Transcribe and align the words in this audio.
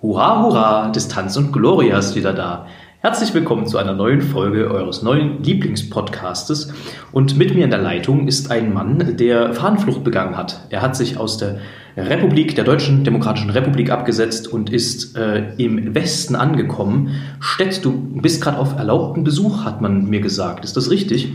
Hurra, 0.00 0.44
hurra, 0.44 0.90
Distanz 0.90 1.36
und 1.36 1.50
Gloria 1.50 1.98
ist 1.98 2.14
wieder 2.14 2.32
da. 2.32 2.68
Herzlich 3.00 3.34
willkommen 3.34 3.66
zu 3.66 3.78
einer 3.78 3.94
neuen 3.94 4.22
Folge 4.22 4.70
eures 4.70 5.02
neuen 5.02 5.42
Lieblingspodcastes. 5.42 6.72
Und 7.10 7.36
mit 7.36 7.52
mir 7.52 7.64
in 7.64 7.70
der 7.70 7.80
Leitung 7.80 8.28
ist 8.28 8.52
ein 8.52 8.72
Mann, 8.72 9.16
der 9.16 9.54
Fahnenflucht 9.54 10.04
begangen 10.04 10.36
hat. 10.36 10.60
Er 10.70 10.82
hat 10.82 10.94
sich 10.94 11.18
aus 11.18 11.38
der 11.38 11.58
Republik, 11.96 12.54
der 12.54 12.62
Deutschen 12.62 13.02
Demokratischen 13.02 13.50
Republik 13.50 13.90
abgesetzt 13.90 14.46
und 14.46 14.70
ist 14.70 15.16
äh, 15.16 15.52
im 15.56 15.96
Westen 15.96 16.36
angekommen. 16.36 17.20
Stett, 17.40 17.84
du 17.84 17.90
bist 17.90 18.40
gerade 18.40 18.58
auf 18.58 18.76
erlaubten 18.76 19.24
Besuch, 19.24 19.64
hat 19.64 19.80
man 19.80 20.08
mir 20.08 20.20
gesagt. 20.20 20.64
Ist 20.64 20.76
das 20.76 20.92
richtig? 20.92 21.32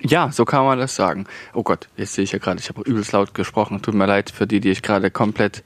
Ja, 0.00 0.32
so 0.32 0.44
kann 0.44 0.64
man 0.64 0.80
das 0.80 0.96
sagen. 0.96 1.26
Oh 1.54 1.62
Gott, 1.62 1.86
jetzt 1.96 2.14
sehe 2.14 2.24
ich 2.24 2.32
ja 2.32 2.40
gerade, 2.40 2.58
ich 2.58 2.68
habe 2.68 2.82
übelst 2.82 3.12
laut 3.12 3.32
gesprochen. 3.32 3.80
Tut 3.80 3.94
mir 3.94 4.06
leid 4.06 4.30
für 4.30 4.48
die, 4.48 4.58
die 4.58 4.70
ich 4.70 4.82
gerade 4.82 5.12
komplett 5.12 5.62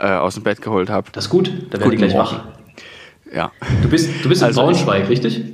äh, 0.00 0.06
aus 0.06 0.34
dem 0.34 0.42
Bett 0.42 0.62
geholt 0.62 0.90
habe. 0.90 1.10
Das 1.12 1.26
ist 1.26 1.30
gut, 1.30 1.52
da 1.70 1.78
werde 1.78 1.92
ich 1.92 1.98
gleich 1.98 2.14
wach. 2.14 2.44
Ja. 3.32 3.52
Du 3.82 3.88
bist, 3.88 4.24
du 4.24 4.28
bist 4.28 4.42
in 4.42 4.46
Also 4.48 4.62
Braunschweig, 4.62 5.08
richtig? 5.08 5.44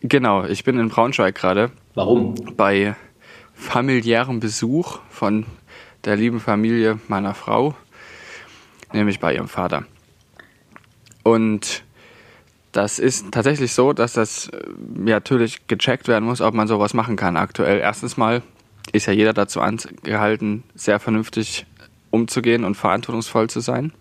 Genau, 0.00 0.44
ich 0.44 0.62
bin 0.62 0.78
in 0.78 0.88
Braunschweig 0.88 1.34
gerade 1.34 1.70
Warum? 1.94 2.34
bei 2.56 2.94
familiärem 3.54 4.38
Besuch 4.38 5.00
von 5.10 5.44
der 6.04 6.16
lieben 6.16 6.38
Familie 6.38 7.00
meiner 7.08 7.34
Frau, 7.34 7.74
nämlich 8.92 9.18
bei 9.18 9.34
ihrem 9.34 9.48
Vater. 9.48 9.84
Und 11.24 11.82
das 12.72 12.98
ist 13.00 13.32
tatsächlich 13.32 13.72
so, 13.72 13.92
dass 13.92 14.12
das 14.12 14.48
äh, 14.48 14.58
ja, 15.04 15.16
natürlich 15.16 15.66
gecheckt 15.66 16.06
werden 16.06 16.24
muss, 16.24 16.40
ob 16.40 16.54
man 16.54 16.68
sowas 16.68 16.94
machen 16.94 17.16
kann 17.16 17.36
aktuell. 17.36 17.80
Erstens 17.80 18.16
mal 18.16 18.42
ist 18.92 19.06
ja 19.06 19.12
jeder 19.12 19.32
dazu 19.32 19.60
angehalten, 19.60 20.62
sehr 20.74 21.00
vernünftig 21.00 21.66
umzugehen 22.10 22.64
und 22.64 22.74
verantwortungsvoll 22.74 23.50
zu 23.50 23.60
sein. 23.60 23.92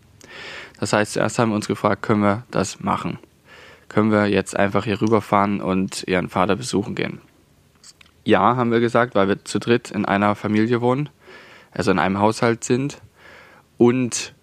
Das 0.80 0.94
heißt, 0.94 1.14
zuerst 1.14 1.40
haben 1.40 1.50
wir 1.50 1.56
uns 1.56 1.68
gefragt, 1.68 2.02
können 2.02 2.22
wir 2.22 2.44
das 2.52 2.80
machen? 2.80 3.20
Können 3.90 4.12
wir 4.12 4.28
jetzt 4.28 4.56
einfach 4.56 4.84
hier 4.84 5.02
rüberfahren 5.02 5.62
und 5.62 6.04
ihren 6.08 6.30
Vater 6.30 6.56
besuchen 6.56 6.96
gehen? 6.96 7.22
Ja, 8.24 8.56
haben 8.56 8.72
wir 8.72 8.80
gesagt, 8.80 9.16
weil 9.16 9.30
wir 9.30 9.46
zu 9.46 9.60
dritt 9.60 9.92
in 9.92 10.06
einer 10.06 10.36
Familie 10.36 10.82
wohnen, 10.82 11.10
also 11.72 11.92
in 11.92 12.00
einem 12.00 12.20
Haushalt 12.20 12.64
sind 12.64 13.02
und 13.78 14.34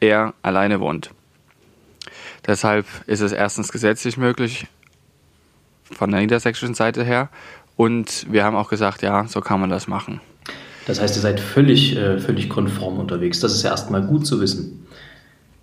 er 0.00 0.34
alleine 0.42 0.80
wohnt. 0.80 1.10
Deshalb 2.46 2.86
ist 3.06 3.20
es 3.20 3.32
erstens 3.32 3.72
gesetzlich 3.72 4.18
möglich 4.18 4.66
von 5.90 6.10
der 6.10 6.20
niedersächsischen 6.20 6.74
Seite 6.74 7.02
her 7.02 7.30
und 7.76 8.30
wir 8.30 8.44
haben 8.44 8.56
auch 8.56 8.68
gesagt, 8.68 9.02
ja, 9.02 9.26
so 9.26 9.40
kann 9.40 9.60
man 9.60 9.70
das 9.70 9.88
machen. 9.88 10.20
Das 10.86 11.00
heißt, 11.00 11.16
ihr 11.16 11.22
seid 11.22 11.40
völlig, 11.40 11.96
äh, 11.96 12.18
völlig 12.18 12.48
konform 12.48 12.98
unterwegs. 12.98 13.40
Das 13.40 13.52
ist 13.54 13.62
ja 13.62 13.70
erstmal 13.70 14.02
gut 14.02 14.26
zu 14.26 14.40
wissen. 14.40 14.86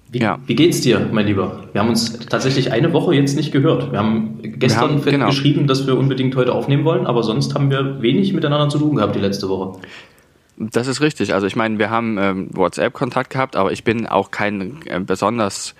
Wie, 0.10 0.20
Ja. 0.20 0.40
wie 0.46 0.56
geht's 0.56 0.82
dir, 0.82 1.08
mein 1.12 1.26
Lieber? 1.28 1.70
Wir 1.72 1.82
haben 1.82 1.90
uns 1.90 2.20
tatsächlich 2.28 2.72
eine 2.72 2.92
Woche 2.92 3.14
jetzt 3.16 3.36
nicht 3.36 3.52
gehört. 3.54 3.92
Wir 3.92 4.00
haben 4.00 4.40
gestern 4.60 4.82
haben- 4.96 5.02
genau. 5.04 5.28
geschrieben, 5.28 5.68
dass 5.68 5.88
wir 5.88 5.98
unbedingt 5.98 6.36
heute 6.36 6.54
aufnehmen 6.54 6.84
wollen, 6.84 7.06
aber 7.08 7.24
sonst 7.24 7.54
haben 7.56 7.70
wir 7.72 8.02
wenig 8.02 8.34
miteinander 8.34 8.68
zu 8.68 8.78
tun 8.80 8.96
gehabt 8.98 9.16
die 9.16 9.20
letzte 9.20 9.48
Woche. 9.48 9.80
Das 10.58 10.88
ist 10.88 11.00
richtig. 11.02 11.34
Also 11.34 11.48
ich 11.48 11.56
meine, 11.56 11.80
wir 11.80 11.90
haben 11.90 12.18
ähm, 12.20 12.50
WhatsApp-Kontakt 12.52 13.30
gehabt, 13.30 13.56
aber 13.56 13.72
ich 13.72 13.84
bin 13.84 14.06
auch 14.06 14.32
kein 14.32 14.80
äh, 14.86 15.00
besonders 15.00 15.76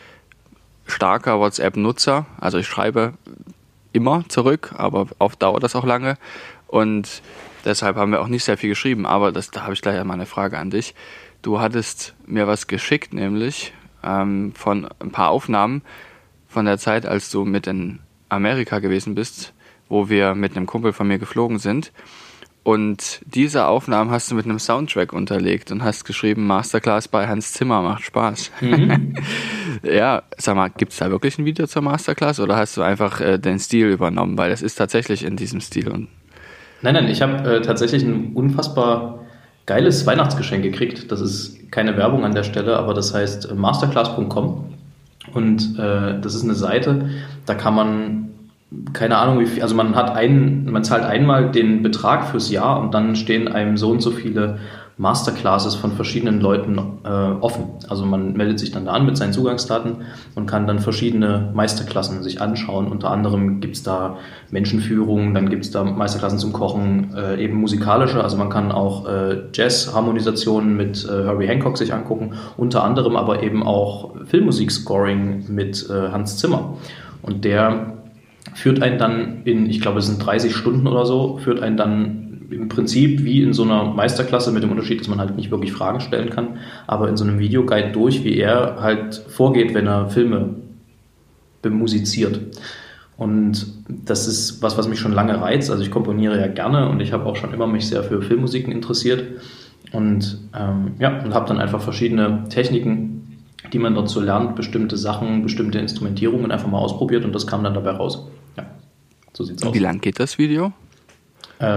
starker 0.86 1.40
WhatsApp-Nutzer. 1.40 2.26
Also 2.40 2.58
ich 2.58 2.68
schreibe 2.68 3.14
immer 3.92 4.24
zurück, 4.30 4.74
aber 4.78 5.08
oft 5.20 5.42
dauert 5.42 5.64
das 5.64 5.76
auch 5.76 5.86
lange. 5.86 6.18
Und 6.68 7.22
deshalb 7.66 7.96
haben 7.96 8.12
wir 8.12 8.22
auch 8.22 8.28
nicht 8.28 8.44
sehr 8.44 8.58
viel 8.58 8.70
geschrieben. 8.70 9.06
Aber 9.06 9.32
das, 9.32 9.52
da 9.52 9.64
habe 9.64 9.74
ich 9.74 9.82
gleich 9.82 10.00
einmal 10.00 10.16
eine 10.16 10.26
Frage 10.26 10.58
an 10.58 10.70
dich. 10.70 10.96
Du 11.42 11.60
hattest 11.60 12.16
mir 12.26 12.48
was 12.48 12.68
geschickt, 12.68 13.14
nämlich 13.14 13.74
ähm, 14.04 14.54
von 14.56 14.88
ein 15.00 15.12
paar 15.12 15.30
Aufnahmen 15.30 15.82
von 16.48 16.66
der 16.66 16.78
Zeit, 16.78 17.06
als 17.06 17.32
du 17.32 17.46
mit 17.46 17.68
in 17.68 18.00
Amerika 18.30 18.80
gewesen 18.80 19.16
bist, 19.16 19.54
wo 19.90 20.10
wir 20.10 20.36
mit 20.36 20.56
einem 20.56 20.66
Kumpel 20.66 20.94
von 20.94 21.08
mir 21.08 21.18
geflogen 21.18 21.60
sind. 21.60 21.92
Und 22.64 23.22
diese 23.26 23.66
Aufnahmen 23.66 24.12
hast 24.12 24.30
du 24.30 24.36
mit 24.36 24.46
einem 24.46 24.60
Soundtrack 24.60 25.14
unterlegt 25.14 25.72
und 25.72 25.84
hast 25.84 26.06
geschrieben, 26.06 26.46
Masterclass 26.46 27.08
bei 27.08 27.28
Hans 27.28 27.54
Zimmer 27.54 27.82
macht 27.82 28.04
Spaß. 28.04 28.52
ja, 29.84 30.22
sag 30.38 30.56
mal, 30.56 30.70
gibt 30.70 30.92
es 30.92 31.00
da 31.00 31.10
wirklich 31.10 31.40
ein 31.40 31.46
Video 31.46 31.66
zur 31.66 31.82
Masterclass 31.82 32.40
oder 32.40 32.58
hast 32.58 32.78
du 32.78 32.84
einfach 32.84 33.20
äh, 33.20 33.40
den 33.40 33.58
Stil 33.58 33.88
übernommen? 33.88 34.38
Weil 34.38 34.52
das 34.52 34.62
ist 34.62 34.76
tatsächlich 34.76 35.24
in 35.24 35.38
diesem 35.38 35.60
Stil. 35.60 35.90
Und 35.90 36.08
Nein, 36.82 36.96
nein, 36.96 37.08
ich 37.08 37.22
habe 37.22 37.58
äh, 37.58 37.62
tatsächlich 37.62 38.04
ein 38.04 38.34
unfassbar 38.34 39.20
geiles 39.66 40.06
Weihnachtsgeschenk 40.06 40.64
gekriegt. 40.64 41.12
Das 41.12 41.22
ist 41.22 41.72
keine 41.72 41.96
Werbung 41.98 42.26
an 42.26 42.34
der 42.34 42.44
Stelle, 42.44 42.78
aber 42.78 42.94
das 42.94 43.14
heißt 43.14 43.52
äh, 43.52 43.54
masterclass.com. 43.54 44.66
Und 45.34 45.80
äh, 45.80 46.20
das 46.20 46.34
ist 46.34 46.44
eine 46.44 46.56
Seite, 46.56 47.10
da 47.46 47.54
kann 47.54 47.76
man, 47.76 48.30
keine 48.94 49.18
Ahnung, 49.18 49.40
wie 49.40 49.46
viel, 49.46 49.62
also 49.62 49.76
man 49.76 49.96
hat 49.96 50.16
einen, 50.16 50.70
man 50.72 50.84
zahlt 50.84 51.04
einmal 51.04 51.52
den 51.52 51.84
Betrag 51.84 52.28
fürs 52.28 52.50
Jahr 52.50 52.82
und 52.82 52.94
dann 52.94 53.16
stehen 53.16 53.48
einem 53.48 53.78
so 53.78 53.92
und 53.92 54.02
so 54.02 54.10
viele 54.10 54.58
Masterclasses 55.02 55.74
von 55.74 55.94
verschiedenen 55.94 56.42
Leuten 56.42 56.78
äh, 57.04 57.08
offen. 57.08 57.72
Also 57.90 58.06
man 58.06 58.34
meldet 58.34 58.60
sich 58.60 58.70
dann 58.70 58.86
da 58.86 58.92
an 58.92 59.04
mit 59.08 59.18
seinen 59.18 59.34
Zugangsdaten 59.34 60.04
und 60.36 60.46
kann 60.46 60.68
dann 60.68 60.78
verschiedene 60.78 61.50
Meisterklassen 61.56 62.22
sich 62.22 62.40
anschauen. 62.40 62.88
Unter 62.88 63.10
anderem 63.10 63.62
gibt's 63.62 63.82
da 63.82 64.20
Menschenführung, 64.52 65.34
dann 65.34 65.50
gibt's 65.50 65.72
da 65.72 65.84
Meisterklassen 65.84 66.38
zum 66.38 66.54
Kochen, 66.54 67.16
äh, 67.16 67.44
eben 67.44 67.58
musikalische. 67.58 68.24
Also 68.24 68.38
man 68.38 68.52
kann 68.52 68.72
auch 68.72 69.08
äh, 69.08 69.38
Jazz-Harmonisationen 69.52 70.78
mit 70.78 71.04
äh, 71.04 71.24
Herbie 71.24 71.48
Hancock 71.48 71.80
sich 71.80 71.96
angucken, 71.96 72.36
unter 72.56 72.84
anderem 72.84 73.16
aber 73.16 73.42
eben 73.42 73.64
auch 73.64 74.12
Filmmusik-Scoring 74.28 75.46
mit 75.48 75.90
äh, 75.90 76.12
Hans 76.12 76.38
Zimmer. 76.38 76.78
Und 77.24 77.44
der 77.44 77.94
führt 78.54 78.84
einen 78.84 79.00
dann 79.00 79.42
in, 79.46 79.68
ich 79.68 79.82
glaube, 79.82 79.98
es 79.98 80.06
sind 80.06 80.24
30 80.24 80.56
Stunden 80.56 80.86
oder 80.86 81.08
so, 81.08 81.40
führt 81.40 81.60
einen 81.64 81.78
dann 81.78 82.31
im 82.52 82.70
Prinzip 82.70 83.24
wie 83.24 83.42
in 83.42 83.54
so 83.54 83.64
einer 83.64 83.86
Meisterklasse 83.86 84.52
mit 84.52 84.64
dem 84.64 84.72
Unterschied, 84.72 85.00
dass 85.00 85.08
man 85.08 85.20
halt 85.20 85.36
nicht 85.36 85.52
wirklich 85.52 85.72
Fragen 85.72 86.00
stellen 86.00 86.30
kann, 86.30 86.60
aber 86.88 87.10
in 87.10 87.18
so 87.18 87.24
einem 87.24 87.40
Videoguide 87.40 87.92
durch, 87.92 88.24
wie 88.24 88.38
er 88.38 88.78
halt 88.82 89.16
vorgeht, 89.16 89.74
wenn 89.74 89.88
er 89.88 90.10
Filme 90.10 90.56
bemusiziert. 91.62 92.40
Und 93.18 93.68
das 93.88 94.28
ist 94.28 94.64
was, 94.64 94.78
was 94.78 94.88
mich 94.88 95.00
schon 95.00 95.12
lange 95.12 95.40
reizt. 95.40 95.70
Also 95.70 95.84
ich 95.84 95.92
komponiere 95.92 96.40
ja 96.40 96.48
gerne 96.48 96.90
und 96.90 97.02
ich 97.02 97.14
habe 97.14 97.26
auch 97.26 97.36
schon 97.36 97.54
immer 97.54 97.68
mich 97.68 97.88
sehr 97.88 98.04
für 98.04 98.22
Filmmusiken 98.22 98.74
interessiert. 98.74 99.42
Und 99.92 100.40
ähm, 100.58 100.94
ja, 101.00 101.22
und 101.24 101.34
habe 101.34 101.48
dann 101.48 101.60
einfach 101.60 101.82
verschiedene 101.82 102.46
Techniken, 102.50 103.44
die 103.72 103.80
man 103.80 103.94
dort 103.94 104.10
so 104.10 104.22
lernt, 104.22 104.56
bestimmte 104.56 104.98
Sachen, 104.98 105.44
bestimmte 105.44 105.78
Instrumentierungen 105.80 106.52
einfach 106.52 106.68
mal 106.68 106.80
ausprobiert 106.80 107.26
und 107.26 107.34
das 107.34 107.46
kam 107.46 107.64
dann 107.64 107.74
dabei 107.74 107.92
raus. 107.92 108.28
Ja, 108.58 108.66
so 109.34 109.44
sieht's 109.44 109.64
aus. 109.64 109.74
wie 109.74 109.80
lang 109.80 110.02
geht 110.02 110.20
das 110.20 110.38
Video? 110.38 110.74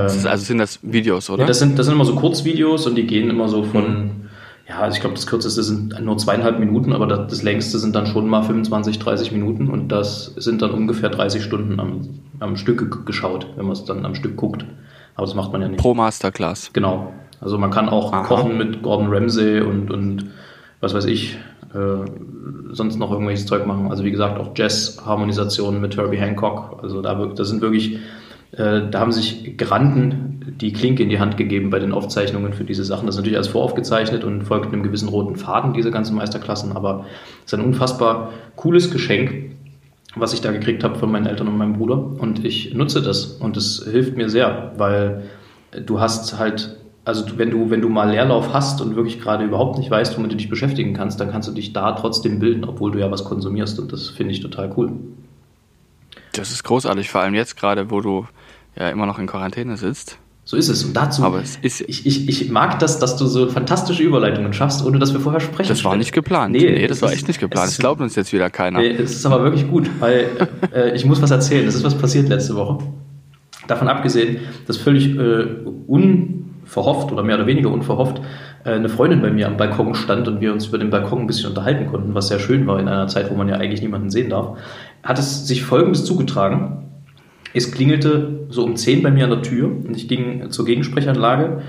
Ist, 0.06 0.24
Ähm, 0.24 0.30
also 0.30 0.44
sind 0.44 0.58
das 0.58 0.78
Videos, 0.82 1.28
oder? 1.30 1.42
ja, 1.42 1.46
das, 1.46 1.58
sind, 1.58 1.78
das 1.78 1.86
sind 1.86 1.94
immer 1.94 2.04
so 2.04 2.14
Kurzvideos 2.14 2.86
und 2.86 2.94
die 2.94 3.06
gehen 3.06 3.28
immer 3.30 3.48
so 3.48 3.62
von, 3.64 4.10
ja, 4.68 4.78
also 4.80 4.94
ich 4.94 5.00
glaube, 5.00 5.14
das 5.14 5.26
kürzeste 5.26 5.62
sind 5.62 6.00
nur 6.02 6.16
zweieinhalb 6.16 6.58
Minuten, 6.58 6.92
aber 6.92 7.06
das, 7.06 7.28
das 7.30 7.42
längste 7.42 7.78
sind 7.78 7.94
dann 7.94 8.06
schon 8.06 8.28
mal 8.28 8.42
25, 8.42 8.98
30 8.98 9.32
Minuten 9.32 9.68
und 9.68 9.88
das 9.88 10.26
sind 10.36 10.62
dann 10.62 10.70
ungefähr 10.70 11.10
30 11.10 11.42
Stunden 11.42 11.78
am, 11.80 12.08
am 12.40 12.56
Stück 12.56 12.78
ge- 12.78 13.04
geschaut, 13.04 13.46
wenn 13.56 13.64
man 13.66 13.72
es 13.72 13.84
dann 13.84 14.04
am 14.06 14.14
Stück 14.14 14.36
guckt. 14.36 14.64
Aber 15.16 15.26
das 15.26 15.34
macht 15.34 15.52
man 15.52 15.60
ja 15.62 15.68
nicht. 15.68 15.78
Pro 15.80 15.94
Masterclass. 15.94 16.70
Genau. 16.72 17.12
Also 17.40 17.58
man 17.58 17.70
kann 17.70 17.88
auch 17.90 18.12
Aha. 18.12 18.22
kochen 18.22 18.56
mit 18.56 18.82
Gordon 18.82 19.08
Ramsay 19.12 19.60
und, 19.60 19.90
und 19.90 20.26
was 20.80 20.94
weiß 20.94 21.04
ich, 21.04 21.36
äh, 21.74 22.10
sonst 22.72 22.98
noch 22.98 23.10
irgendwelches 23.12 23.44
Zeug 23.46 23.66
machen. 23.66 23.90
Also 23.90 24.02
wie 24.04 24.10
gesagt, 24.10 24.40
auch 24.40 24.52
Jazz-Harmonisationen 24.56 25.80
mit 25.80 25.96
Herbie 25.96 26.16
Hancock. 26.16 26.80
Also 26.82 27.02
da, 27.02 27.14
das 27.26 27.48
sind 27.48 27.60
wirklich, 27.60 27.98
da 28.56 29.00
haben 29.00 29.10
sich 29.10 29.56
Granden 29.56 30.54
die 30.60 30.72
Klinke 30.72 31.02
in 31.02 31.08
die 31.08 31.18
Hand 31.18 31.36
gegeben 31.36 31.70
bei 31.70 31.78
den 31.78 31.92
Aufzeichnungen 31.92 32.52
für 32.52 32.64
diese 32.64 32.84
Sachen. 32.84 33.06
Das 33.06 33.16
ist 33.16 33.18
natürlich 33.18 33.36
alles 33.36 33.48
voraufgezeichnet 33.48 34.22
und 34.22 34.42
folgt 34.42 34.72
einem 34.72 34.82
gewissen 34.82 35.08
roten 35.08 35.36
Faden, 35.36 35.72
diese 35.72 35.90
ganzen 35.90 36.14
Meisterklassen, 36.14 36.72
aber 36.72 37.04
es 37.44 37.52
ist 37.52 37.58
ein 37.58 37.64
unfassbar 37.64 38.32
cooles 38.56 38.90
Geschenk, 38.90 39.52
was 40.14 40.32
ich 40.32 40.40
da 40.40 40.52
gekriegt 40.52 40.84
habe 40.84 40.96
von 40.96 41.10
meinen 41.10 41.26
Eltern 41.26 41.48
und 41.48 41.58
meinem 41.58 41.74
Bruder. 41.74 41.96
Und 41.96 42.44
ich 42.44 42.74
nutze 42.74 43.02
das 43.02 43.24
und 43.24 43.56
es 43.56 43.84
hilft 43.90 44.16
mir 44.16 44.28
sehr, 44.28 44.72
weil 44.76 45.24
du 45.84 45.98
hast 45.98 46.38
halt, 46.38 46.76
also 47.04 47.24
wenn 47.36 47.50
du, 47.50 47.70
wenn 47.70 47.80
du 47.80 47.88
mal 47.88 48.10
Leerlauf 48.10 48.52
hast 48.52 48.80
und 48.80 48.94
wirklich 48.94 49.20
gerade 49.20 49.44
überhaupt 49.44 49.78
nicht 49.78 49.90
weißt, 49.90 50.16
womit 50.16 50.32
du 50.32 50.36
dich 50.36 50.48
beschäftigen 50.48 50.94
kannst, 50.94 51.18
dann 51.18 51.30
kannst 51.32 51.48
du 51.48 51.52
dich 51.52 51.72
da 51.72 51.92
trotzdem 51.92 52.38
bilden, 52.38 52.64
obwohl 52.64 52.92
du 52.92 53.00
ja 53.00 53.10
was 53.10 53.24
konsumierst 53.24 53.80
und 53.80 53.92
das 53.92 54.10
finde 54.10 54.32
ich 54.32 54.40
total 54.40 54.72
cool. 54.76 54.92
Das 56.32 56.50
ist 56.50 56.62
großartig, 56.64 57.10
vor 57.10 57.20
allem 57.20 57.34
jetzt 57.34 57.56
gerade, 57.56 57.90
wo 57.90 58.00
du 58.00 58.26
ja 58.76 58.88
immer 58.88 59.06
noch 59.06 59.18
in 59.18 59.26
Quarantäne 59.26 59.76
sitzt. 59.76 60.18
So 60.46 60.58
ist 60.58 60.68
es. 60.68 60.84
Und 60.84 60.94
dazu, 60.94 61.22
Aber 61.24 61.40
es 61.40 61.56
ist- 61.62 61.80
ich, 61.88 62.04
ich, 62.06 62.28
ich 62.28 62.50
mag 62.50 62.78
das, 62.78 62.98
dass 62.98 63.16
du 63.16 63.24
so 63.26 63.48
fantastische 63.48 64.02
Überleitungen 64.02 64.52
schaffst, 64.52 64.84
ohne 64.84 64.98
dass 64.98 65.14
wir 65.14 65.20
vorher 65.20 65.40
sprechen. 65.40 65.70
Das 65.70 65.82
war 65.84 65.96
nicht 65.96 66.12
geplant. 66.12 66.52
Nee, 66.52 66.58
Nee, 66.70 66.86
das 66.86 67.00
war 67.00 67.10
echt 67.12 67.26
nicht 67.28 67.40
geplant. 67.40 67.68
es 67.68 67.72
Das 67.76 67.78
glaubt 67.80 68.00
uns 68.02 68.14
jetzt 68.14 68.32
wieder 68.32 68.50
keiner. 68.50 68.80
Nee, 68.80 68.90
es 68.90 69.12
ist 69.14 69.24
aber 69.24 69.42
wirklich 69.42 69.66
gut, 69.70 69.88
weil 70.00 70.26
äh, 70.74 70.94
ich 70.94 71.06
muss 71.06 71.22
was 71.22 71.30
erzählen. 71.30 71.66
Es 71.66 71.74
ist 71.74 71.82
was 71.84 71.94
passiert 71.96 72.28
letzte 72.28 72.56
Woche. 72.56 72.78
Davon 73.68 73.88
abgesehen, 73.88 74.36
dass 74.66 74.76
völlig 74.76 75.16
äh, 75.16 75.46
unverhofft 75.86 77.10
oder 77.12 77.22
mehr 77.22 77.36
oder 77.36 77.46
weniger 77.46 77.70
unverhofft 77.70 78.20
äh, 78.64 78.72
eine 78.72 78.90
Freundin 78.90 79.22
bei 79.22 79.30
mir 79.30 79.46
am 79.46 79.56
Balkon 79.56 79.94
stand 79.94 80.28
und 80.28 80.42
wir 80.42 80.52
uns 80.52 80.66
über 80.66 80.76
den 80.76 80.90
Balkon 80.90 81.20
ein 81.20 81.26
bisschen 81.26 81.48
unterhalten 81.48 81.86
konnten, 81.90 82.14
was 82.14 82.28
sehr 82.28 82.38
schön 82.38 82.66
war 82.66 82.78
in 82.78 82.88
einer 82.88 83.06
Zeit, 83.08 83.30
wo 83.30 83.34
man 83.34 83.48
ja 83.48 83.56
eigentlich 83.56 83.80
niemanden 83.80 84.10
sehen 84.10 84.28
darf, 84.28 84.58
hat 85.02 85.18
es 85.18 85.46
sich 85.46 85.62
Folgendes 85.64 86.04
zugetragen. 86.04 86.83
Es 87.54 87.72
klingelte 87.72 88.46
so 88.50 88.64
um 88.64 88.76
10 88.76 89.02
bei 89.02 89.10
mir 89.10 89.24
an 89.24 89.30
der 89.30 89.42
Tür 89.42 89.66
und 89.68 89.96
ich 89.96 90.08
ging 90.08 90.50
zur 90.50 90.64
Gegensprechanlage 90.64 91.62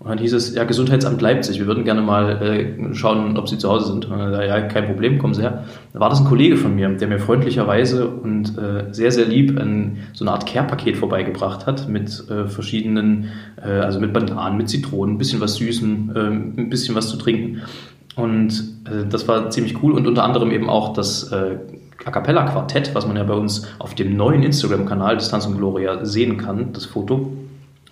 und 0.00 0.08
dann 0.08 0.18
hieß 0.18 0.32
es, 0.32 0.54
ja, 0.54 0.62
Gesundheitsamt 0.62 1.20
Leipzig, 1.20 1.58
wir 1.58 1.66
würden 1.66 1.84
gerne 1.84 2.02
mal 2.02 2.40
äh, 2.40 2.94
schauen, 2.94 3.36
ob 3.36 3.48
Sie 3.48 3.58
zu 3.58 3.68
Hause 3.68 3.88
sind. 3.88 4.04
Und 4.04 4.16
dann, 4.16 4.32
ja, 4.32 4.60
kein 4.60 4.86
Problem, 4.86 5.18
kommen 5.18 5.34
Sie 5.34 5.42
her. 5.42 5.64
Da 5.92 5.98
war 5.98 6.08
das 6.08 6.20
ein 6.20 6.24
Kollege 6.24 6.56
von 6.56 6.76
mir, 6.76 6.88
der 6.88 7.08
mir 7.08 7.18
freundlicherweise 7.18 8.08
und 8.08 8.56
äh, 8.56 8.92
sehr, 8.92 9.10
sehr 9.10 9.26
lieb 9.26 9.58
ein, 9.58 9.98
so 10.12 10.24
eine 10.24 10.32
Art 10.32 10.46
Care-Paket 10.46 10.96
vorbeigebracht 10.96 11.66
hat 11.66 11.88
mit 11.88 12.30
äh, 12.30 12.46
verschiedenen, 12.46 13.30
äh, 13.60 13.70
also 13.70 13.98
mit 13.98 14.12
Bananen, 14.12 14.56
mit 14.56 14.68
Zitronen, 14.68 15.16
ein 15.16 15.18
bisschen 15.18 15.40
was 15.40 15.56
Süßem, 15.56 16.12
äh, 16.14 16.60
ein 16.60 16.70
bisschen 16.70 16.94
was 16.94 17.08
zu 17.08 17.16
trinken. 17.16 17.62
Und 18.14 18.52
äh, 18.84 19.04
das 19.08 19.26
war 19.26 19.50
ziemlich 19.50 19.82
cool 19.82 19.92
und 19.92 20.06
unter 20.06 20.22
anderem 20.22 20.52
eben 20.52 20.70
auch 20.70 20.92
das 20.92 21.32
äh, 21.32 21.56
A 22.04 22.10
Cappella 22.10 22.44
Quartett, 22.44 22.94
was 22.94 23.06
man 23.06 23.16
ja 23.16 23.24
bei 23.24 23.34
uns 23.34 23.66
auf 23.78 23.94
dem 23.94 24.16
neuen 24.16 24.42
Instagram-Kanal 24.42 25.16
Distanz 25.16 25.46
und 25.46 25.58
Gloria 25.58 26.04
sehen 26.04 26.38
kann, 26.38 26.72
das 26.72 26.84
Foto. 26.86 27.32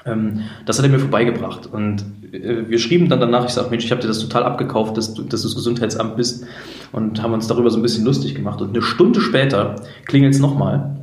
Ähm, 0.05 0.43
das 0.65 0.79
hat 0.79 0.85
er 0.85 0.91
mir 0.91 0.99
vorbeigebracht. 0.99 1.67
Und 1.67 2.05
äh, 2.33 2.69
wir 2.69 2.79
schrieben 2.79 3.09
dann 3.09 3.21
danach, 3.21 3.45
ich 3.47 3.51
sage, 3.51 3.69
Mensch, 3.71 3.85
ich 3.85 3.91
habe 3.91 4.01
dir 4.01 4.09
das 4.09 4.21
total 4.21 4.45
abgekauft, 4.45 4.97
dass 4.97 5.15
du, 5.15 5.23
dass 5.23 5.43
du 5.43 5.49
das 5.49 5.57
Gesundheitsamt 5.57 6.17
bist 6.17 6.45
und 6.93 7.23
haben 7.23 7.33
uns 7.33 7.49
darüber 7.49 7.71
so 7.71 7.79
ein 7.79 7.83
bisschen 7.83 8.05
lustig 8.05 8.35
gemacht. 8.35 8.61
Und 8.61 8.71
eine 8.71 8.83
Stunde 8.83 9.21
später 9.21 9.77
klingelt 10.07 10.35
es 10.35 10.41
nochmal. 10.41 10.97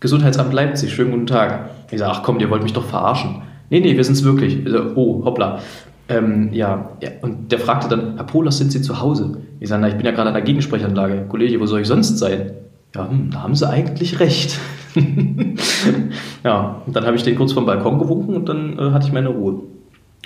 Gesundheitsamt 0.00 0.52
Leipzig, 0.52 0.94
schönen 0.94 1.10
guten 1.10 1.26
Tag. 1.26 1.70
Ich 1.90 1.98
sage, 1.98 2.12
ach 2.12 2.22
komm, 2.22 2.38
ihr 2.40 2.50
wollt 2.50 2.62
mich 2.62 2.72
doch 2.72 2.84
verarschen. 2.84 3.42
Nee, 3.70 3.80
nee, 3.80 3.96
wir 3.96 4.04
sind 4.04 4.14
es 4.14 4.24
wirklich. 4.24 4.60
So, 4.66 4.92
oh, 4.94 5.24
hoppla. 5.24 5.60
Ähm, 6.08 6.52
ja, 6.52 6.90
und 7.22 7.50
der 7.50 7.58
fragte 7.58 7.88
dann, 7.88 8.14
Herr 8.16 8.24
Polas, 8.24 8.58
sind 8.58 8.70
Sie 8.70 8.80
zu 8.80 9.00
Hause? 9.00 9.38
Ich 9.58 9.68
sage, 9.68 9.82
na, 9.82 9.88
ich 9.88 9.96
bin 9.96 10.06
ja 10.06 10.12
gerade 10.12 10.28
an 10.28 10.34
der 10.34 10.42
Gegensprechanlage. 10.42 11.26
Kollege, 11.28 11.58
wo 11.60 11.66
soll 11.66 11.80
ich 11.80 11.88
sonst 11.88 12.18
sein? 12.18 12.52
Ja, 12.94 13.08
hm, 13.08 13.30
da 13.32 13.42
haben 13.42 13.54
Sie 13.54 13.68
eigentlich 13.68 14.20
recht. 14.20 14.58
ja, 16.44 16.82
und 16.86 16.94
dann 16.94 17.04
habe 17.04 17.16
ich 17.16 17.24
den 17.24 17.36
kurz 17.36 17.52
vom 17.52 17.66
Balkon 17.66 17.98
gewunken 17.98 18.36
und 18.36 18.48
dann 18.48 18.78
äh, 18.78 18.92
hatte 18.92 19.06
ich 19.06 19.12
meine 19.12 19.28
Ruhe. 19.28 19.62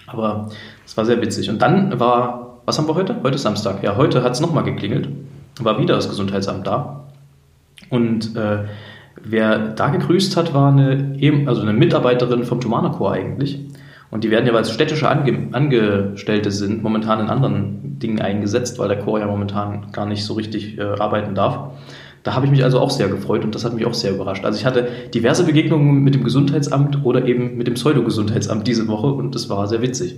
Aber 0.06 0.50
es 0.84 0.96
war 0.96 1.04
sehr 1.04 1.20
witzig. 1.22 1.48
Und 1.48 1.62
dann 1.62 1.98
war, 1.98 2.58
was 2.66 2.78
haben 2.78 2.86
wir 2.86 2.94
heute? 2.94 3.16
Heute 3.22 3.36
ist 3.36 3.42
Samstag. 3.42 3.82
Ja, 3.82 3.96
heute 3.96 4.22
hat 4.22 4.32
es 4.32 4.40
nochmal 4.40 4.64
geklingelt. 4.64 5.08
War 5.60 5.78
wieder 5.80 5.94
das 5.94 6.08
Gesundheitsamt 6.08 6.66
da. 6.66 7.04
Und 7.88 8.36
äh, 8.36 8.64
wer 9.22 9.58
da 9.68 9.88
gegrüßt 9.88 10.36
hat, 10.36 10.52
war 10.52 10.72
eine, 10.72 11.16
also 11.46 11.62
eine 11.62 11.72
Mitarbeiterin 11.72 12.44
vom 12.44 12.60
Thomaner 12.60 12.90
Chor 12.90 13.12
eigentlich. 13.12 13.60
Und 14.10 14.24
die 14.24 14.30
werden 14.30 14.46
ja, 14.46 14.52
weil 14.52 14.62
es 14.62 14.72
städtische 14.72 15.08
Ange 15.08 15.48
Angestellte 15.52 16.50
sind, 16.50 16.82
momentan 16.82 17.20
in 17.20 17.26
anderen 17.28 17.98
Dingen 18.00 18.20
eingesetzt, 18.20 18.78
weil 18.78 18.88
der 18.88 18.98
Chor 18.98 19.20
ja 19.20 19.26
momentan 19.26 19.92
gar 19.92 20.06
nicht 20.06 20.24
so 20.24 20.34
richtig 20.34 20.78
äh, 20.78 20.82
arbeiten 20.82 21.34
darf. 21.34 21.72
Da 22.22 22.34
habe 22.34 22.44
ich 22.44 22.50
mich 22.50 22.64
also 22.64 22.80
auch 22.80 22.90
sehr 22.90 23.08
gefreut 23.08 23.44
und 23.44 23.54
das 23.54 23.64
hat 23.64 23.72
mich 23.72 23.86
auch 23.86 23.94
sehr 23.94 24.12
überrascht. 24.12 24.44
Also 24.44 24.58
ich 24.58 24.66
hatte 24.66 24.88
diverse 25.14 25.44
Begegnungen 25.44 26.02
mit 26.02 26.14
dem 26.14 26.24
Gesundheitsamt 26.24 27.04
oder 27.04 27.24
eben 27.24 27.56
mit 27.56 27.66
dem 27.66 27.74
Pseudo-Gesundheitsamt 27.74 28.66
diese 28.66 28.88
Woche 28.88 29.06
und 29.06 29.34
das 29.34 29.48
war 29.48 29.66
sehr 29.68 29.80
witzig. 29.80 30.16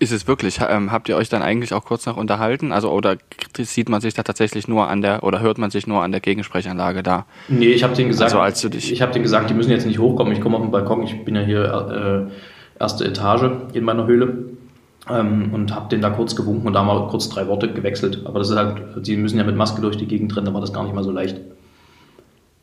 Ist 0.00 0.12
es 0.12 0.26
wirklich? 0.26 0.58
Ähm, 0.68 0.90
habt 0.90 1.08
ihr 1.08 1.16
euch 1.16 1.28
dann 1.28 1.42
eigentlich 1.42 1.72
auch 1.72 1.84
kurz 1.84 2.06
noch 2.06 2.16
unterhalten? 2.16 2.72
Also 2.72 2.90
oder 2.90 3.16
sieht 3.56 3.88
man 3.88 4.00
sich 4.00 4.14
da 4.14 4.24
tatsächlich 4.24 4.66
nur 4.66 4.88
an 4.88 5.02
der 5.02 5.22
oder 5.22 5.40
hört 5.40 5.58
man 5.58 5.70
sich 5.70 5.86
nur 5.86 6.02
an 6.02 6.10
der 6.10 6.20
Gegensprechanlage 6.20 7.04
da? 7.04 7.26
Nee, 7.48 7.68
ich 7.68 7.84
habe 7.84 7.94
denen 7.94 8.08
gesagt, 8.08 8.32
also 8.32 8.40
als 8.40 8.60
du 8.60 8.68
dich 8.68 8.90
ich 8.90 9.00
habe 9.00 9.12
denen 9.12 9.22
gesagt, 9.22 9.50
die 9.50 9.54
müssen 9.54 9.70
jetzt 9.70 9.86
nicht 9.86 10.00
hochkommen. 10.00 10.32
Ich 10.32 10.40
komme 10.40 10.56
auf 10.56 10.62
den 10.62 10.72
Balkon. 10.72 11.04
Ich 11.04 11.24
bin 11.24 11.36
ja 11.36 11.42
hier 11.42 12.28
äh, 12.28 12.32
erste 12.78 13.04
Etage 13.04 13.50
in 13.72 13.84
meiner 13.84 14.06
Höhle 14.06 14.44
ähm, 15.08 15.52
und 15.52 15.74
habe 15.74 15.88
den 15.88 16.00
da 16.00 16.10
kurz 16.10 16.34
gewunken 16.36 16.66
und 16.66 16.72
da 16.72 16.82
mal 16.82 17.08
kurz 17.08 17.28
drei 17.28 17.46
Worte 17.46 17.72
gewechselt. 17.72 18.22
Aber 18.24 18.38
das 18.38 18.50
ist 18.50 18.56
halt, 18.56 19.06
die 19.06 19.16
müssen 19.16 19.38
ja 19.38 19.44
mit 19.44 19.56
Maske 19.56 19.80
durch 19.80 19.96
die 19.96 20.06
Gegend 20.06 20.34
rennen, 20.36 20.46
da 20.46 20.54
war 20.54 20.60
das 20.60 20.72
gar 20.72 20.84
nicht 20.84 20.94
mal 20.94 21.04
so 21.04 21.10
leicht. 21.10 21.40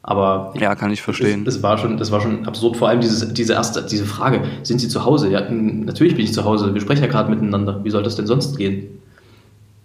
Aber 0.03 0.53
ja, 0.59 0.73
kann 0.73 0.91
ich 0.91 1.01
verstehen. 1.01 1.45
Das, 1.45 1.55
das, 1.55 1.63
war 1.63 1.77
schon, 1.77 1.97
das 1.97 2.11
war 2.11 2.21
schon 2.21 2.47
absurd. 2.47 2.75
Vor 2.77 2.89
allem 2.89 3.01
dieses, 3.01 3.33
diese 3.33 3.53
erste, 3.53 3.85
diese 3.85 4.05
Frage: 4.05 4.41
Sind 4.63 4.79
Sie 4.79 4.87
zu 4.87 5.05
Hause? 5.05 5.29
Ja, 5.29 5.47
natürlich 5.49 6.15
bin 6.15 6.25
ich 6.25 6.33
zu 6.33 6.43
Hause. 6.43 6.73
Wir 6.73 6.81
sprechen 6.81 7.03
ja 7.03 7.07
gerade 7.07 7.29
miteinander. 7.29 7.83
Wie 7.83 7.91
soll 7.91 8.01
das 8.01 8.15
denn 8.15 8.25
sonst 8.25 8.57
gehen? 8.57 8.99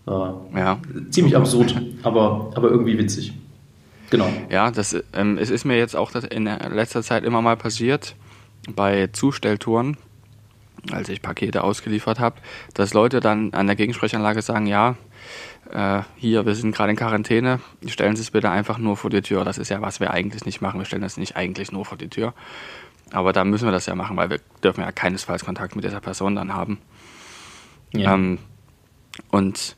Äh, 0.07 0.11
ja. 0.59 0.79
Ziemlich 1.11 1.37
absurd, 1.37 1.75
aber, 2.03 2.51
aber 2.55 2.71
irgendwie 2.71 2.99
witzig. 2.99 3.35
Genau. 4.09 4.29
Ja, 4.49 4.71
das, 4.71 4.97
ähm, 5.13 5.37
es 5.37 5.51
ist 5.51 5.65
mir 5.65 5.77
jetzt 5.77 5.97
auch 5.97 6.13
in 6.15 6.45
letzter 6.45 7.03
Zeit 7.03 7.25
immer 7.25 7.43
mal 7.43 7.57
passiert 7.57 8.15
bei 8.75 9.09
Zustelltouren, 9.09 9.97
als 10.91 11.09
ich 11.09 11.23
Pakete 11.23 11.65
ausgeliefert 11.65 12.21
habe, 12.21 12.37
dass 12.75 12.95
Leute 12.95 13.21
dann 13.21 13.53
an 13.55 13.67
der 13.67 13.77
Gegensprechanlage 13.77 14.43
sagen, 14.43 14.67
ja, 14.67 14.97
äh, 15.71 16.03
hier, 16.17 16.47
wir 16.47 16.55
sind 16.55 16.75
gerade 16.75 16.91
in 16.91 16.97
Quarantäne, 16.97 17.61
stellen 17.87 18.17
Sie 18.17 18.23
es 18.23 18.31
bitte 18.31 18.51
einfach 18.51 18.79
nur 18.79 18.97
vor 18.97 19.11
die 19.11 19.23
Tür. 19.23 19.45
Das 19.45 19.59
ist 19.59 19.69
ja, 19.69 19.81
was 19.81 20.01
wir 20.01 20.13
eigentlich 20.13 20.45
nicht 20.45 20.61
machen. 20.61 20.79
Wir 20.79 20.85
stellen 20.85 21.03
das 21.03 21.17
nicht 21.17 21.37
eigentlich 21.37 21.73
nur 21.73 21.85
vor 21.85 21.99
die 21.99 22.09
Tür. 22.09 22.35
Aber 23.13 23.33
da 23.33 23.45
müssen 23.45 23.67
wir 23.67 23.73
das 23.73 23.87
ja 23.87 23.95
machen, 23.95 24.17
weil 24.17 24.31
wir 24.31 24.41
dürfen 24.63 24.81
ja 24.81 24.91
keinesfalls 24.93 25.45
Kontakt 25.45 25.77
mit 25.77 25.85
dieser 25.85 26.01
Person 26.01 26.35
dann 26.35 26.53
haben. 26.53 26.79
Ja. 27.93 28.15
Ähm, 28.15 28.39
und 29.31 29.77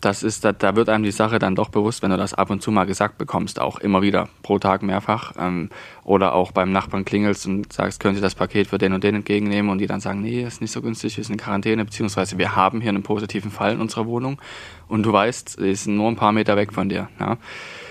das 0.00 0.22
ist, 0.22 0.44
da, 0.44 0.52
da, 0.52 0.76
wird 0.76 0.88
einem 0.88 1.04
die 1.04 1.10
Sache 1.10 1.38
dann 1.38 1.54
doch 1.54 1.68
bewusst, 1.68 2.02
wenn 2.02 2.10
du 2.10 2.16
das 2.16 2.34
ab 2.34 2.50
und 2.50 2.62
zu 2.62 2.70
mal 2.70 2.84
gesagt 2.84 3.18
bekommst, 3.18 3.60
auch 3.60 3.78
immer 3.78 4.02
wieder, 4.02 4.28
pro 4.42 4.58
Tag 4.58 4.82
mehrfach. 4.82 5.32
Ähm, 5.38 5.70
oder 6.04 6.34
auch 6.34 6.52
beim 6.52 6.72
Nachbarn 6.72 7.04
klingelst 7.04 7.46
und 7.46 7.72
sagst, 7.72 8.00
können 8.00 8.14
Sie 8.14 8.20
das 8.20 8.34
Paket 8.34 8.66
für 8.66 8.78
den 8.78 8.92
und 8.92 9.04
den 9.04 9.14
entgegennehmen? 9.14 9.70
Und 9.70 9.78
die 9.78 9.86
dann 9.86 10.00
sagen, 10.00 10.22
nee, 10.22 10.42
ist 10.42 10.60
nicht 10.60 10.72
so 10.72 10.82
günstig, 10.82 11.16
wir 11.16 11.24
sind 11.24 11.34
in 11.34 11.40
Quarantäne, 11.40 11.84
beziehungsweise 11.84 12.38
wir 12.38 12.54
haben 12.54 12.80
hier 12.80 12.90
einen 12.90 13.02
positiven 13.02 13.50
Fall 13.50 13.72
in 13.72 13.80
unserer 13.80 14.06
Wohnung. 14.06 14.40
Und 14.88 15.02
du 15.02 15.12
weißt, 15.12 15.56
sie 15.58 15.70
ist 15.70 15.86
nur 15.86 16.08
ein 16.08 16.16
paar 16.16 16.32
Meter 16.32 16.56
weg 16.56 16.72
von 16.72 16.88
dir. 16.88 17.08
Ja, 17.18 17.38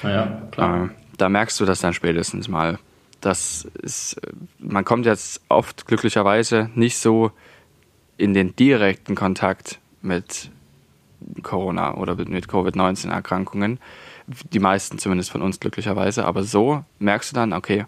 ja 0.03 0.41
klar. 0.51 0.85
Äh, 0.85 0.89
da 1.17 1.29
merkst 1.29 1.59
du 1.59 1.65
das 1.65 1.79
dann 1.79 1.93
spätestens 1.93 2.47
mal. 2.47 2.77
Das 3.21 3.67
ist, 3.81 4.19
man 4.59 4.85
kommt 4.85 5.05
jetzt 5.05 5.41
oft 5.49 5.87
glücklicherweise 5.87 6.69
nicht 6.75 6.97
so 6.97 7.31
in 8.17 8.33
den 8.33 8.55
direkten 8.55 9.15
Kontakt 9.15 9.79
mit 10.01 10.51
Corona 11.43 11.95
oder 11.95 12.15
mit 12.15 12.47
Covid-19-Erkrankungen. 12.47 13.79
Die 14.53 14.59
meisten 14.59 14.97
zumindest 14.97 15.29
von 15.29 15.41
uns 15.41 15.59
glücklicherweise. 15.59 16.25
Aber 16.25 16.43
so 16.43 16.83
merkst 16.99 17.31
du 17.31 17.35
dann, 17.35 17.53
okay, 17.53 17.85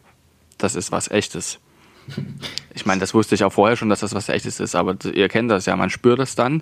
das 0.58 0.76
ist 0.76 0.92
was 0.92 1.10
Echtes. 1.10 1.60
Ich 2.74 2.86
meine, 2.86 3.00
das 3.00 3.16
wusste 3.16 3.34
ich 3.34 3.44
auch 3.44 3.52
vorher 3.52 3.76
schon, 3.76 3.90
dass 3.90 4.02
das 4.02 4.14
was 4.14 4.30
Echtes 4.30 4.60
ist, 4.60 4.76
aber 4.76 4.96
ihr 5.12 5.30
kennt 5.30 5.50
das 5.50 5.66
ja, 5.66 5.76
man 5.76 5.90
spürt 5.90 6.20
es 6.20 6.36
dann 6.36 6.62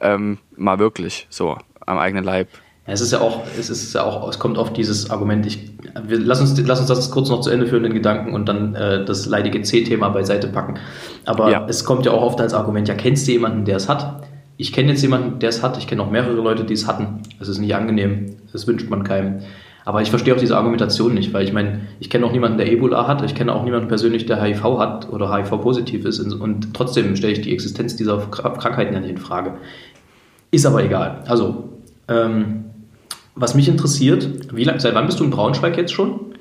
ähm, 0.00 0.38
mal 0.56 0.78
wirklich 0.78 1.26
so 1.28 1.58
am 1.84 1.98
eigenen 1.98 2.24
Leib. 2.24 2.48
Ja, 2.86 2.92
es 2.92 3.00
ist 3.00 3.12
ja 3.12 3.20
auch, 3.20 3.42
es 3.58 3.68
ist 3.68 3.92
ja 3.94 4.04
auch, 4.04 4.28
es 4.28 4.38
kommt 4.38 4.58
auf 4.58 4.72
dieses 4.72 5.10
Argument, 5.10 5.44
ich, 5.44 5.72
wir, 6.04 6.18
lass, 6.18 6.40
uns, 6.40 6.58
lass 6.60 6.78
uns 6.78 6.88
das 6.88 7.10
kurz 7.10 7.28
noch 7.28 7.40
zu 7.40 7.50
Ende 7.50 7.66
führen, 7.66 7.82
den 7.82 7.94
Gedanken, 7.94 8.32
und 8.32 8.48
dann 8.48 8.74
äh, 8.76 9.04
das 9.04 9.26
leidige 9.26 9.60
C-Thema 9.62 10.10
beiseite 10.10 10.48
packen. 10.48 10.78
Aber 11.24 11.50
ja. 11.50 11.66
es 11.68 11.84
kommt 11.84 12.06
ja 12.06 12.12
auch 12.12 12.22
oft 12.22 12.40
als 12.40 12.54
Argument, 12.54 12.86
ja, 12.86 12.94
kennst 12.94 13.26
du 13.26 13.32
jemanden, 13.32 13.64
der 13.64 13.76
es 13.76 13.88
hat? 13.88 14.25
Ich 14.56 14.72
kenne 14.72 14.90
jetzt 14.90 15.02
jemanden, 15.02 15.38
der 15.38 15.50
es 15.50 15.62
hat. 15.62 15.76
Ich 15.78 15.86
kenne 15.86 16.02
auch 16.02 16.10
mehrere 16.10 16.40
Leute, 16.40 16.64
die 16.64 16.74
es 16.74 16.86
hatten. 16.86 17.20
Es 17.40 17.48
ist 17.48 17.58
nicht 17.58 17.74
angenehm. 17.74 18.36
Das 18.52 18.66
wünscht 18.66 18.88
man 18.88 19.04
keinem. 19.04 19.40
Aber 19.84 20.02
ich 20.02 20.10
verstehe 20.10 20.34
auch 20.34 20.38
diese 20.38 20.56
Argumentation 20.56 21.14
nicht, 21.14 21.32
weil 21.32 21.44
ich 21.44 21.52
meine, 21.52 21.82
ich 22.00 22.10
kenne 22.10 22.26
auch 22.26 22.32
niemanden, 22.32 22.58
der 22.58 22.70
Ebola 22.72 23.06
hat. 23.06 23.22
Ich 23.22 23.34
kenne 23.36 23.54
auch 23.54 23.62
niemanden 23.62 23.86
persönlich, 23.86 24.26
der 24.26 24.42
HIV 24.42 24.78
hat 24.78 25.08
oder 25.10 25.32
HIV-positiv 25.32 26.04
ist. 26.04 26.18
Und 26.18 26.74
trotzdem 26.74 27.14
stelle 27.14 27.34
ich 27.34 27.42
die 27.42 27.52
Existenz 27.52 27.94
dieser 27.94 28.18
Krankheiten 28.18 28.94
ja 28.94 29.00
nicht 29.00 29.10
in 29.10 29.18
Frage. 29.18 29.54
Ist 30.50 30.66
aber 30.66 30.82
egal. 30.82 31.22
Also, 31.26 31.68
ähm, 32.08 32.64
was 33.36 33.54
mich 33.54 33.68
interessiert, 33.68 34.28
wie 34.52 34.64
seit 34.64 34.94
wann 34.94 35.06
bist 35.06 35.20
du 35.20 35.24
in 35.24 35.30
Braunschweig 35.30 35.76
jetzt 35.76 35.92
schon? 35.92 36.34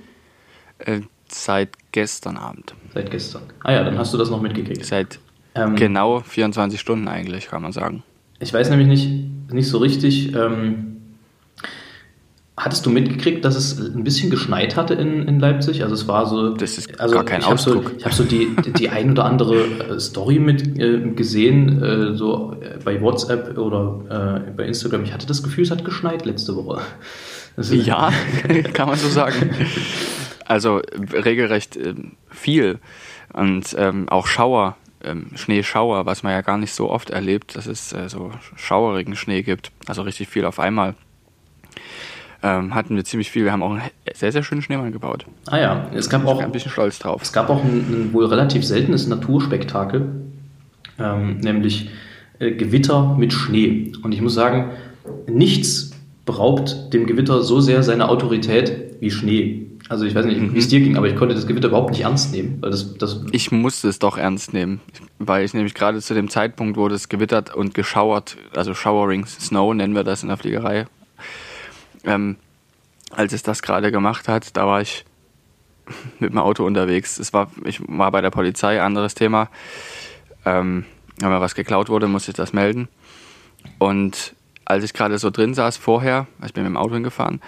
Äh, 0.79 1.01
seit 1.27 1.69
gestern 1.91 2.37
Abend. 2.37 2.73
Seit 2.93 3.11
gestern. 3.11 3.43
Ah 3.63 3.73
ja, 3.73 3.83
dann 3.83 3.97
hast 3.97 4.13
du 4.13 4.17
das 4.17 4.29
noch 4.29 4.41
mitgekriegt. 4.41 4.85
Seit 4.85 5.19
ähm, 5.55 5.75
genau 5.75 6.19
24 6.19 6.79
Stunden 6.79 7.07
eigentlich, 7.07 7.47
kann 7.47 7.61
man 7.61 7.71
sagen. 7.71 8.03
Ich 8.39 8.53
weiß 8.53 8.69
nämlich 8.69 8.87
nicht, 8.87 9.53
nicht 9.53 9.67
so 9.67 9.77
richtig. 9.77 10.35
Ähm, 10.35 10.95
hattest 12.57 12.85
du 12.85 12.89
mitgekriegt, 12.89 13.43
dass 13.43 13.55
es 13.55 13.79
ein 13.79 14.03
bisschen 14.03 14.29
geschneit 14.29 14.75
hatte 14.75 14.93
in, 14.93 15.27
in 15.27 15.39
Leipzig? 15.39 15.83
Also 15.83 15.95
es 15.95 16.07
war 16.07 16.25
so. 16.25 16.53
Das 16.53 16.77
ist 16.77 16.99
also 16.99 17.15
gar 17.15 17.25
kein 17.25 17.41
ich 17.41 17.47
Ausdruck. 17.47 17.89
So, 17.89 17.95
ich 17.97 18.05
habe 18.05 18.15
so 18.15 18.23
die, 18.23 18.55
die 18.77 18.89
ein 18.89 19.11
oder 19.11 19.25
andere 19.25 19.55
äh, 19.95 19.99
Story 19.99 20.39
mit 20.39 20.79
äh, 20.79 20.99
gesehen, 21.11 21.81
äh, 21.81 22.15
so 22.15 22.55
äh, 22.61 22.77
bei 22.83 23.01
WhatsApp 23.01 23.57
oder 23.57 24.43
äh, 24.47 24.51
bei 24.51 24.65
Instagram. 24.65 25.03
Ich 25.03 25.13
hatte 25.13 25.27
das 25.27 25.43
Gefühl, 25.43 25.63
es 25.63 25.71
hat 25.71 25.83
geschneit 25.85 26.25
letzte 26.25 26.55
Woche. 26.55 26.81
ja, 27.57 28.11
kann 28.73 28.89
man 28.89 28.97
so 28.97 29.09
sagen. 29.09 29.51
Also 30.45 30.81
regelrecht 31.13 31.75
äh, 31.77 31.95
viel 32.29 32.79
und 33.33 33.75
ähm, 33.77 34.07
auch 34.09 34.27
Schauer 34.27 34.77
ähm, 35.03 35.27
Schneeschauer, 35.35 36.05
was 36.05 36.23
man 36.23 36.31
ja 36.33 36.41
gar 36.41 36.57
nicht 36.57 36.73
so 36.73 36.89
oft 36.89 37.09
erlebt, 37.09 37.55
dass 37.55 37.67
es 37.67 37.93
äh, 37.93 38.09
so 38.09 38.31
schauerigen 38.55 39.15
Schnee 39.15 39.43
gibt, 39.43 39.71
also 39.87 40.01
richtig 40.01 40.27
viel 40.27 40.45
auf 40.45 40.59
einmal. 40.59 40.95
Ähm, 42.43 42.75
hatten 42.75 42.95
wir 42.95 43.03
ziemlich 43.03 43.31
viel. 43.31 43.43
Wir 43.43 43.51
haben 43.51 43.63
auch 43.63 43.71
einen 43.71 43.81
sehr, 44.13 44.31
sehr 44.31 44.43
schönen 44.43 44.61
Schneemann 44.61 44.91
gebaut. 44.91 45.25
Ah 45.47 45.57
ja, 45.57 45.89
es 45.95 46.09
gab 46.09 46.25
auch. 46.25 46.39
ein 46.39 46.51
bisschen 46.51 46.71
stolz 46.71 46.99
drauf. 46.99 47.21
Es 47.23 47.33
gab 47.33 47.49
auch 47.49 47.63
ein, 47.63 47.79
ein 47.79 48.13
wohl 48.13 48.25
relativ 48.25 48.63
seltenes 48.63 49.07
Naturspektakel. 49.07 50.07
ähm, 50.99 51.37
nämlich 51.39 51.89
äh, 52.39 52.51
Gewitter 52.51 53.15
mit 53.17 53.33
Schnee. 53.33 53.91
Und 54.03 54.13
ich 54.13 54.21
muss 54.21 54.33
sagen, 54.33 54.71
nichts 55.27 55.91
beraubt 56.25 56.93
dem 56.93 57.05
Gewitter 57.05 57.41
so 57.41 57.59
sehr 57.59 57.83
seine 57.83 58.09
Autorität 58.09 58.95
wie 58.99 59.11
Schnee. 59.11 59.67
Also 59.87 60.05
ich 60.05 60.15
weiß 60.15 60.25
nicht, 60.25 60.53
wie 60.53 60.57
es 60.57 60.67
dir 60.67 60.79
ging, 60.79 60.97
aber 60.97 61.07
ich 61.07 61.15
konnte 61.15 61.35
das 61.35 61.45
Gewitter 61.45 61.67
überhaupt 61.67 61.91
nicht 61.91 62.01
ernst 62.01 62.31
nehmen. 62.31 62.57
Weil 62.61 62.71
das, 62.71 62.97
das 62.97 63.21
ich 63.31 63.51
musste 63.51 63.87
es 63.87 63.99
doch 63.99 64.17
ernst 64.17 64.53
nehmen, 64.53 64.81
weil 65.19 65.45
ich 65.45 65.53
nämlich 65.53 65.75
gerade 65.75 66.01
zu 66.01 66.13
dem 66.15 66.29
Zeitpunkt, 66.29 66.77
wo 66.77 66.87
das 66.87 67.07
gewittert 67.07 67.53
und 67.53 67.73
geschauert, 67.75 68.37
also 68.55 68.73
Showering 68.73 69.25
Snow 69.25 69.73
nennen 69.73 69.93
wir 69.93 70.03
das 70.03 70.23
in 70.23 70.29
der 70.29 70.37
Fliegerei, 70.37 70.87
ähm, 72.03 72.37
als 73.11 73.33
es 73.33 73.43
das 73.43 73.61
gerade 73.61 73.91
gemacht 73.91 74.27
hat, 74.27 74.57
da 74.57 74.65
war 74.65 74.81
ich 74.81 75.05
mit 76.19 76.31
dem 76.31 76.39
Auto 76.39 76.65
unterwegs. 76.65 77.19
Es 77.19 77.31
war, 77.31 77.51
ich 77.63 77.79
war 77.87 78.11
bei 78.11 78.21
der 78.21 78.31
Polizei, 78.31 78.81
anderes 78.81 79.13
Thema. 79.13 79.49
Ähm, 80.45 80.85
wenn 81.19 81.29
mir 81.29 81.41
was 81.41 81.55
geklaut 81.55 81.89
wurde, 81.89 82.07
musste 82.07 82.31
ich 82.31 82.37
das 82.37 82.53
melden. 82.53 82.87
Und 83.77 84.35
als 84.65 84.83
ich 84.83 84.93
gerade 84.93 85.17
so 85.19 85.29
drin 85.29 85.53
saß 85.53 85.77
vorher, 85.77 86.27
ich 86.45 86.53
bin 86.53 86.63
mit 86.63 86.71
dem 86.71 86.77
Auto 86.77 86.95
hingefahren, 86.95 87.41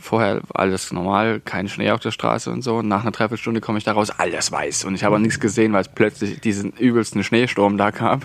vorher 0.00 0.40
alles 0.54 0.92
normal, 0.92 1.40
kein 1.40 1.68
Schnee 1.68 1.90
auf 1.90 2.00
der 2.00 2.10
Straße 2.10 2.50
und 2.50 2.62
so. 2.62 2.76
Und 2.76 2.88
nach 2.88 3.02
einer 3.02 3.10
Dreiviertelstunde 3.10 3.60
komme 3.60 3.78
ich 3.78 3.84
da 3.84 3.92
raus, 3.92 4.10
alles 4.10 4.50
weiß. 4.50 4.84
Und 4.84 4.94
ich 4.94 5.04
habe 5.04 5.16
auch 5.16 5.20
nichts 5.20 5.40
gesehen, 5.40 5.72
weil 5.72 5.82
es 5.82 5.88
plötzlich 5.88 6.40
diesen 6.40 6.72
übelsten 6.72 7.22
Schneesturm 7.24 7.76
da 7.76 7.90
gab. 7.90 8.24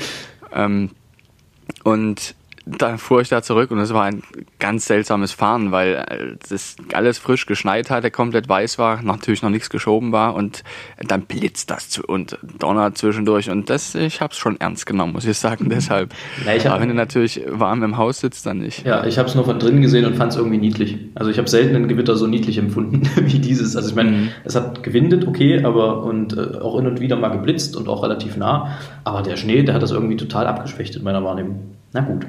ähm, 0.52 0.90
und 1.84 2.34
da 2.76 2.96
fuhr 2.96 3.20
ich 3.20 3.28
da 3.28 3.42
zurück 3.42 3.70
und 3.70 3.78
es 3.78 3.92
war 3.94 4.04
ein 4.04 4.22
ganz 4.58 4.86
seltsames 4.86 5.32
Fahren, 5.32 5.72
weil 5.72 6.36
das 6.48 6.76
alles 6.92 7.18
frisch 7.18 7.46
geschneit 7.46 7.90
hatte, 7.90 8.10
komplett 8.10 8.48
weiß 8.48 8.78
war, 8.78 9.02
natürlich 9.02 9.42
noch 9.42 9.50
nichts 9.50 9.70
geschoben 9.70 10.12
war 10.12 10.34
und 10.34 10.64
dann 10.98 11.22
blitzt 11.22 11.70
das 11.70 11.88
zu 11.88 12.02
und 12.02 12.38
donnert 12.58 12.98
zwischendurch 12.98 13.50
und 13.50 13.70
das, 13.70 13.94
ich 13.94 14.20
habe 14.20 14.32
es 14.32 14.38
schon 14.38 14.60
ernst 14.60 14.86
genommen, 14.86 15.12
muss 15.12 15.24
ich 15.24 15.38
sagen, 15.38 15.68
deshalb. 15.70 16.12
Ja, 16.44 16.54
ich 16.54 16.66
hab, 16.66 16.72
Aber 16.72 16.82
wenn 16.82 16.88
du 16.88 16.94
natürlich 16.94 17.42
warm 17.48 17.82
im 17.82 17.96
Haus 17.96 18.20
sitzt, 18.20 18.46
dann 18.46 18.58
nicht. 18.58 18.84
Ja, 18.84 19.04
ich 19.06 19.18
habe 19.18 19.28
es 19.28 19.34
nur 19.34 19.44
von 19.44 19.58
drinnen 19.58 19.80
gesehen 19.80 20.04
und 20.04 20.16
fand 20.16 20.32
es 20.32 20.38
irgendwie 20.38 20.58
niedlich. 20.58 20.98
Also 21.14 21.30
ich 21.30 21.38
habe 21.38 21.48
selten 21.48 21.76
ein 21.76 21.88
Gewitter 21.88 22.16
so 22.16 22.26
niedlich 22.26 22.58
empfunden 22.58 23.08
wie 23.16 23.38
dieses. 23.38 23.76
Also 23.76 23.90
ich 23.90 23.94
meine, 23.94 24.10
mhm. 24.10 24.28
es 24.44 24.54
hat 24.54 24.82
gewindet, 24.82 25.26
okay, 25.26 25.64
aber 25.64 26.02
und 26.02 26.36
äh, 26.36 26.58
auch 26.58 26.76
hin 26.76 26.86
und 26.86 27.00
wieder 27.00 27.16
mal 27.16 27.28
geblitzt 27.28 27.76
und 27.76 27.88
auch 27.88 28.02
relativ 28.02 28.36
nah. 28.36 28.78
Aber 29.04 29.22
der 29.22 29.36
Schnee, 29.36 29.62
der 29.62 29.74
hat 29.74 29.82
das 29.82 29.90
irgendwie 29.90 30.16
total 30.16 30.46
abgeschwächt 30.46 30.96
in 30.96 31.04
meiner 31.04 31.24
Wahrnehmung. 31.24 31.77
Na 31.92 32.00
gut. 32.00 32.26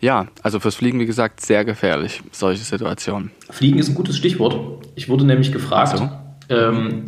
Ja, 0.00 0.26
also 0.42 0.60
fürs 0.60 0.74
Fliegen, 0.74 1.00
wie 1.00 1.06
gesagt, 1.06 1.40
sehr 1.40 1.64
gefährlich, 1.64 2.22
solche 2.30 2.62
Situationen. 2.62 3.30
Fliegen 3.50 3.78
ist 3.78 3.88
ein 3.88 3.94
gutes 3.94 4.16
Stichwort. 4.16 4.86
Ich 4.94 5.08
wurde 5.08 5.24
nämlich 5.24 5.52
gefragt, 5.52 5.98
so. 5.98 6.10
ähm, 6.48 7.04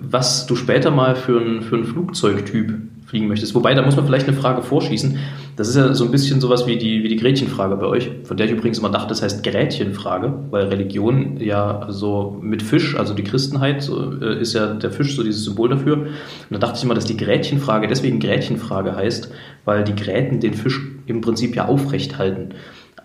was 0.00 0.46
du 0.46 0.56
später 0.56 0.90
mal 0.90 1.16
für, 1.16 1.40
ein, 1.40 1.62
für 1.62 1.76
einen 1.76 1.84
Flugzeugtyp 1.84 2.72
fliegen 3.14 3.28
möchtest. 3.28 3.54
Wobei, 3.54 3.74
da 3.74 3.82
muss 3.82 3.94
man 3.94 4.06
vielleicht 4.06 4.26
eine 4.26 4.36
Frage 4.36 4.60
vorschießen. 4.60 5.18
Das 5.54 5.68
ist 5.68 5.76
ja 5.76 5.94
so 5.94 6.04
ein 6.04 6.10
bisschen 6.10 6.40
sowas 6.40 6.66
wie 6.66 6.76
die, 6.76 7.04
wie 7.04 7.08
die 7.08 7.14
Gretchenfrage 7.14 7.76
bei 7.76 7.86
euch, 7.86 8.10
von 8.24 8.36
der 8.36 8.46
ich 8.46 8.52
übrigens 8.52 8.80
immer 8.80 8.90
dachte, 8.90 9.10
das 9.10 9.22
heißt 9.22 9.44
Grätchenfrage, 9.44 10.34
weil 10.50 10.66
Religion 10.66 11.36
ja 11.38 11.86
so 11.90 12.36
mit 12.42 12.60
Fisch, 12.60 12.98
also 12.98 13.14
die 13.14 13.22
Christenheit, 13.22 13.82
so, 13.82 14.20
äh, 14.20 14.40
ist 14.40 14.52
ja 14.52 14.74
der 14.74 14.90
Fisch 14.90 15.14
so 15.14 15.22
dieses 15.22 15.44
Symbol 15.44 15.68
dafür. 15.68 15.96
Und 15.98 16.08
da 16.50 16.58
dachte 16.58 16.78
ich 16.78 16.82
immer, 16.82 16.94
dass 16.94 17.04
die 17.04 17.16
Grätchenfrage 17.16 17.86
deswegen 17.86 18.18
Grätchenfrage 18.18 18.96
heißt, 18.96 19.30
weil 19.64 19.84
die 19.84 19.94
Gräten 19.94 20.40
den 20.40 20.54
Fisch 20.54 20.80
im 21.06 21.20
Prinzip 21.20 21.54
ja 21.54 21.66
aufrecht 21.66 22.18
halten. 22.18 22.48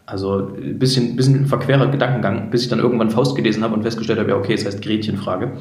Also 0.08 0.56
ein 0.58 0.80
bisschen, 0.80 1.16
bisschen 1.16 1.36
ein 1.36 1.46
verquerer 1.46 1.86
Gedankengang, 1.86 2.50
bis 2.50 2.64
ich 2.64 2.70
dann 2.70 2.80
irgendwann 2.80 3.12
Faust 3.12 3.36
gelesen 3.36 3.64
habe 3.64 3.76
und 3.76 3.84
festgestellt 3.84 4.18
habe, 4.18 4.32
ja, 4.32 4.38
okay, 4.38 4.56
es 4.56 4.66
heißt 4.66 4.82
Gretchenfrage. 4.82 5.52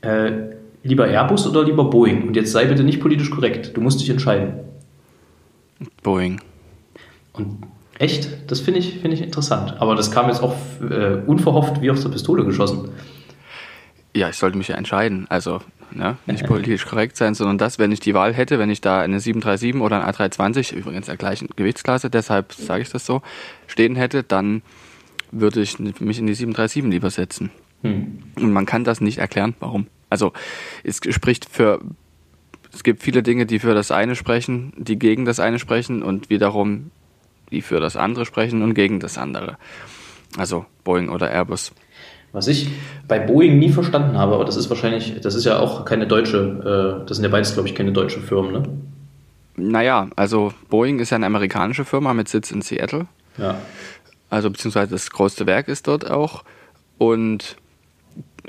Äh, 0.00 0.59
lieber 0.82 1.06
Airbus 1.06 1.46
oder 1.46 1.64
lieber 1.64 1.84
Boeing? 1.84 2.26
Und 2.28 2.36
jetzt 2.36 2.52
sei 2.52 2.64
bitte 2.66 2.84
nicht 2.84 3.00
politisch 3.00 3.30
korrekt. 3.30 3.76
Du 3.76 3.80
musst 3.80 4.00
dich 4.00 4.10
entscheiden. 4.10 4.54
Boeing. 6.02 6.40
Und 7.32 7.58
echt? 7.98 8.28
Das 8.50 8.60
finde 8.60 8.80
ich, 8.80 8.98
find 8.98 9.14
ich 9.14 9.22
interessant. 9.22 9.76
Aber 9.78 9.94
das 9.94 10.10
kam 10.10 10.28
jetzt 10.28 10.42
auch 10.42 10.56
äh, 10.80 11.16
unverhofft 11.26 11.80
wie 11.80 11.90
aus 11.90 12.02
der 12.02 12.10
Pistole 12.10 12.44
geschossen. 12.44 12.90
Ja, 14.14 14.28
ich 14.28 14.36
sollte 14.36 14.58
mich 14.58 14.68
ja 14.68 14.76
entscheiden. 14.76 15.26
Also 15.28 15.60
ne? 15.92 16.16
nicht 16.26 16.46
politisch 16.46 16.86
korrekt 16.86 17.16
sein, 17.16 17.34
sondern 17.34 17.58
das, 17.58 17.78
wenn 17.78 17.92
ich 17.92 18.00
die 18.00 18.14
Wahl 18.14 18.34
hätte, 18.34 18.58
wenn 18.58 18.70
ich 18.70 18.80
da 18.80 19.00
eine 19.00 19.20
737 19.20 19.80
oder 19.80 20.04
ein 20.04 20.12
A320, 20.12 20.74
übrigens 20.74 21.06
der 21.06 21.16
gleichen 21.16 21.48
Gewichtsklasse, 21.54 22.10
deshalb 22.10 22.52
sage 22.52 22.82
ich 22.82 22.90
das 22.90 23.06
so, 23.06 23.22
stehen 23.66 23.96
hätte, 23.96 24.22
dann 24.22 24.62
würde 25.30 25.60
ich 25.60 25.78
mich 25.78 26.18
in 26.18 26.26
die 26.26 26.34
737 26.34 26.84
lieber 26.84 27.10
setzen. 27.10 27.50
Hm. 27.82 28.18
Und 28.36 28.52
man 28.52 28.66
kann 28.66 28.84
das 28.84 29.00
nicht 29.00 29.18
erklären, 29.18 29.54
warum. 29.60 29.86
Also 30.10 30.32
es 30.84 31.00
spricht 31.10 31.48
für, 31.48 31.80
es 32.72 32.82
gibt 32.82 33.02
viele 33.02 33.22
Dinge, 33.22 33.46
die 33.46 33.58
für 33.58 33.74
das 33.74 33.90
eine 33.90 34.16
sprechen, 34.16 34.72
die 34.76 34.98
gegen 34.98 35.24
das 35.24 35.40
eine 35.40 35.58
sprechen 35.58 36.02
und 36.02 36.28
wiederum 36.28 36.90
die 37.50 37.62
für 37.62 37.80
das 37.80 37.96
andere 37.96 38.26
sprechen 38.26 38.62
und 38.62 38.74
gegen 38.74 39.00
das 39.00 39.18
andere. 39.18 39.56
Also 40.36 40.66
Boeing 40.84 41.08
oder 41.08 41.30
Airbus. 41.30 41.72
Was 42.32 42.46
ich 42.46 42.68
bei 43.08 43.18
Boeing 43.18 43.58
nie 43.58 43.70
verstanden 43.70 44.16
habe, 44.16 44.34
aber 44.34 44.44
das 44.44 44.56
ist 44.56 44.70
wahrscheinlich, 44.70 45.20
das 45.20 45.34
ist 45.34 45.44
ja 45.44 45.58
auch 45.58 45.84
keine 45.84 46.06
deutsche, 46.06 47.00
äh, 47.02 47.06
das 47.06 47.16
sind 47.16 47.24
ja 47.24 47.30
beides, 47.30 47.54
glaube 47.54 47.68
ich, 47.68 47.74
keine 47.74 47.90
deutsche 47.92 48.20
Firmen, 48.20 48.52
ne? 48.52 48.62
Naja, 49.56 50.08
also 50.16 50.54
Boeing 50.68 51.00
ist 51.00 51.10
ja 51.10 51.16
eine 51.16 51.26
amerikanische 51.26 51.84
Firma 51.84 52.14
mit 52.14 52.28
Sitz 52.28 52.50
in 52.50 52.62
Seattle. 52.62 53.06
Ja. 53.36 53.58
Also 54.30 54.48
beziehungsweise 54.48 54.92
das 54.92 55.10
größte 55.10 55.46
Werk 55.46 55.68
ist 55.68 55.88
dort 55.88 56.08
auch. 56.08 56.44
Und 56.98 57.56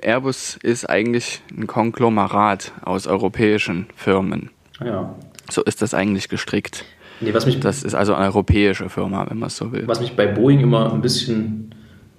Airbus 0.02 0.58
ist 0.62 0.90
eigentlich 0.90 1.42
ein 1.56 1.68
Konglomerat 1.68 2.72
aus 2.84 3.08
europäischen 3.08 3.88
Firmen. 3.96 4.50
Ja. 4.84 5.16
So 5.50 5.64
ist 5.64 5.82
das 5.82 5.94
eigentlich 5.94 6.30
gestrickt. 6.30 6.86
Nee, 7.20 7.34
was 7.34 7.46
mich, 7.46 7.60
das 7.60 7.84
ist 7.84 7.94
also 7.94 8.16
eine 8.16 8.26
europäische 8.26 8.90
Firma, 8.90 9.30
wenn 9.30 9.38
man 9.38 9.48
es 9.48 9.58
so 9.58 9.72
will. 9.72 9.84
Was 9.86 10.02
mich 10.02 10.16
bei 10.16 10.26
Boeing 10.26 10.60
immer 10.60 10.92
ein 10.92 11.02
bisschen 11.02 11.76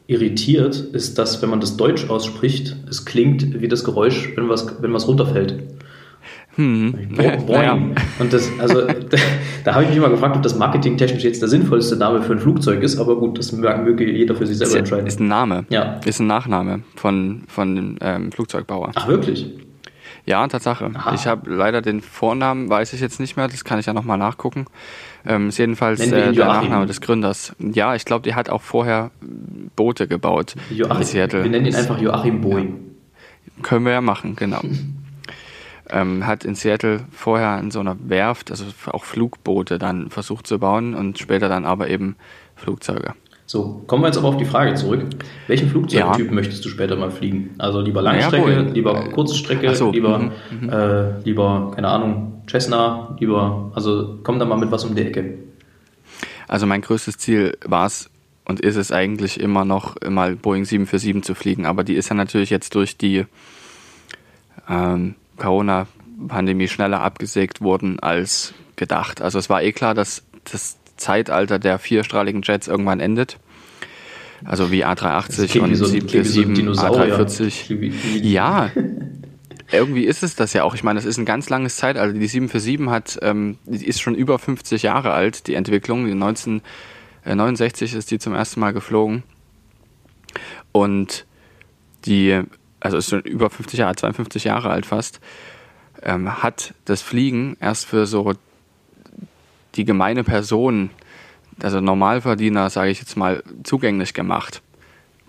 irritiert, 0.06 0.76
ist, 0.76 1.18
dass 1.18 1.42
wenn 1.42 1.50
man 1.50 1.60
das 1.60 1.76
Deutsch 1.76 2.08
ausspricht, 2.08 2.76
es 2.88 3.04
klingt 3.04 3.60
wie 3.60 3.68
das 3.68 3.82
Geräusch, 3.82 4.30
wenn 4.36 4.48
was, 4.48 4.80
wenn 4.80 4.92
was 4.92 5.08
runterfällt. 5.08 5.71
Hm. 6.56 6.92
Boing. 6.92 7.46
Naja. 7.46 7.78
Und 8.18 8.32
das, 8.32 8.50
also, 8.58 8.82
da, 9.64 9.74
habe 9.74 9.84
ich 9.84 9.90
mich 9.90 10.00
mal 10.00 10.10
gefragt, 10.10 10.36
ob 10.36 10.42
das 10.42 10.56
marketingtechnisch 10.56 11.24
jetzt 11.24 11.40
der 11.40 11.48
sinnvollste 11.48 11.96
Name 11.96 12.22
für 12.22 12.32
ein 12.32 12.38
Flugzeug 12.38 12.82
ist, 12.82 12.98
aber 12.98 13.16
gut, 13.16 13.38
das 13.38 13.52
möge 13.52 14.10
jeder 14.10 14.34
für 14.34 14.46
sich 14.46 14.58
selber 14.58 14.72
ist, 14.72 14.78
entscheiden. 14.78 15.06
Ist 15.06 15.20
ein 15.20 15.28
Name. 15.28 15.64
Ja. 15.70 16.00
Ist 16.04 16.20
ein 16.20 16.26
Nachname 16.26 16.82
von, 16.96 17.44
von 17.48 17.74
dem 17.74 17.96
ähm, 18.00 18.32
Flugzeugbauer. 18.32 18.92
Ach, 18.94 19.08
wirklich? 19.08 19.50
Ja, 20.24 20.46
Tatsache. 20.46 20.90
Aha. 20.94 21.14
Ich 21.14 21.26
habe 21.26 21.50
leider 21.50 21.82
den 21.82 22.00
Vornamen, 22.00 22.68
weiß 22.68 22.92
ich 22.92 23.00
jetzt 23.00 23.18
nicht 23.18 23.36
mehr, 23.36 23.48
das 23.48 23.64
kann 23.64 23.80
ich 23.80 23.86
ja 23.86 23.92
nochmal 23.92 24.18
nachgucken. 24.18 24.66
Ähm, 25.26 25.48
ist 25.48 25.58
jedenfalls 25.58 26.00
äh, 26.00 26.32
der 26.32 26.46
Nachname 26.46 26.86
des 26.86 27.00
Gründers. 27.00 27.54
Ja, 27.58 27.94
ich 27.94 28.04
glaube, 28.04 28.22
der 28.22 28.36
hat 28.36 28.48
auch 28.48 28.62
vorher 28.62 29.10
Boote 29.74 30.06
gebaut 30.06 30.54
Joachim, 30.70 30.96
in 30.98 31.02
Seattle. 31.02 31.42
Wir 31.44 31.50
nennen 31.50 31.66
ihn 31.66 31.74
einfach 31.74 32.00
Joachim 32.00 32.40
Boeing. 32.40 32.68
Ja. 32.68 33.62
Können 33.62 33.84
wir 33.84 33.92
ja 33.92 34.00
machen, 34.00 34.36
genau. 34.36 34.60
ähm, 35.90 36.26
hat 36.26 36.44
in 36.44 36.54
Seattle 36.54 37.00
vorher 37.10 37.58
in 37.58 37.70
so 37.70 37.80
einer 37.80 37.96
Werft, 38.00 38.50
also 38.50 38.64
auch 38.86 39.04
Flugboote 39.04 39.78
dann 39.78 40.10
versucht 40.10 40.46
zu 40.46 40.58
bauen 40.58 40.94
und 40.94 41.18
später 41.18 41.48
dann 41.48 41.64
aber 41.64 41.88
eben 41.88 42.16
Flugzeuge. 42.56 43.14
So, 43.46 43.82
kommen 43.86 44.02
wir 44.02 44.06
jetzt 44.06 44.16
aber 44.16 44.28
auf 44.28 44.38
die 44.38 44.44
Frage 44.44 44.74
zurück. 44.74 45.04
Welchen 45.46 45.68
Flugzeugtyp 45.68 46.26
ja. 46.26 46.32
möchtest 46.32 46.64
du 46.64 46.70
später 46.70 46.96
mal 46.96 47.10
fliegen? 47.10 47.50
Also 47.58 47.80
lieber 47.80 48.00
Langstrecke, 48.00 48.50
ja, 48.50 48.60
lieber 48.60 49.08
Kurzstrecke, 49.10 49.74
so, 49.74 49.90
lieber, 49.90 50.18
mhm, 50.18 50.30
mhm, 50.62 50.70
äh, 50.70 51.20
lieber, 51.20 51.72
keine 51.74 51.88
Ahnung, 51.88 52.42
Cessna, 52.48 53.14
lieber, 53.20 53.70
also 53.74 54.20
komm 54.22 54.38
da 54.38 54.46
mal 54.46 54.56
mit 54.56 54.70
was 54.70 54.84
um 54.84 54.94
die 54.94 55.02
Ecke. 55.02 55.38
Also 56.48 56.66
mein 56.66 56.80
größtes 56.80 57.18
Ziel 57.18 57.58
war 57.64 57.86
es 57.86 58.08
und 58.46 58.60
ist 58.60 58.76
es 58.76 58.90
eigentlich 58.90 59.38
immer 59.38 59.64
noch, 59.64 59.96
mal 60.08 60.34
Boeing 60.36 60.64
747 60.64 61.22
zu 61.24 61.34
fliegen, 61.34 61.66
aber 61.66 61.84
die 61.84 61.94
ist 61.94 62.08
ja 62.08 62.14
natürlich 62.14 62.50
jetzt 62.50 62.74
durch 62.74 62.96
die 62.96 63.26
ähm, 64.68 65.14
Corona-Pandemie 65.42 66.68
schneller 66.68 67.00
abgesägt 67.00 67.60
worden 67.60 67.98
als 67.98 68.54
gedacht. 68.76 69.20
Also 69.20 69.38
es 69.38 69.50
war 69.50 69.62
eh 69.62 69.72
klar, 69.72 69.94
dass 69.94 70.22
das 70.50 70.78
Zeitalter 70.96 71.58
der 71.58 71.78
vierstrahligen 71.78 72.42
Jets 72.42 72.68
irgendwann 72.68 73.00
endet. 73.00 73.38
Also 74.44 74.70
wie 74.70 74.84
A380 74.84 75.60
und 75.60 75.74
so, 75.74 75.86
747, 75.86 76.64
so 76.74 76.82
A340. 76.82 77.92
Ja, 78.22 78.70
irgendwie 79.70 80.04
ist 80.04 80.22
es 80.22 80.36
das 80.36 80.52
ja 80.52 80.64
auch. 80.64 80.74
Ich 80.74 80.84
meine, 80.84 80.98
das 80.98 81.04
ist 81.04 81.18
ein 81.18 81.24
ganz 81.24 81.48
langes 81.48 81.76
Zeitalter. 81.76 82.12
Die 82.12 82.26
747 82.26 82.88
hat, 82.88 83.18
ähm, 83.22 83.58
ist 83.66 84.00
schon 84.00 84.14
über 84.14 84.38
50 84.38 84.82
Jahre 84.82 85.12
alt, 85.12 85.46
die 85.46 85.54
Entwicklung. 85.54 86.06
1969 86.06 87.94
ist 87.94 88.10
die 88.10 88.18
zum 88.18 88.34
ersten 88.34 88.60
Mal 88.60 88.72
geflogen. 88.72 89.22
Und 90.72 91.24
die 92.04 92.42
also 92.82 92.96
ist 92.96 93.10
schon 93.10 93.20
über 93.22 93.48
50 93.48 93.78
Jahre, 93.78 93.94
52 93.94 94.44
Jahre 94.44 94.70
alt 94.70 94.86
fast, 94.86 95.20
ähm, 96.02 96.42
hat 96.42 96.74
das 96.84 97.00
Fliegen 97.00 97.56
erst 97.60 97.86
für 97.86 98.06
so 98.06 98.32
die 99.76 99.84
gemeine 99.84 100.24
Person, 100.24 100.90
also 101.62 101.80
Normalverdiener, 101.80 102.70
sage 102.70 102.90
ich 102.90 102.98
jetzt 102.98 103.16
mal, 103.16 103.42
zugänglich 103.62 104.14
gemacht. 104.14 104.62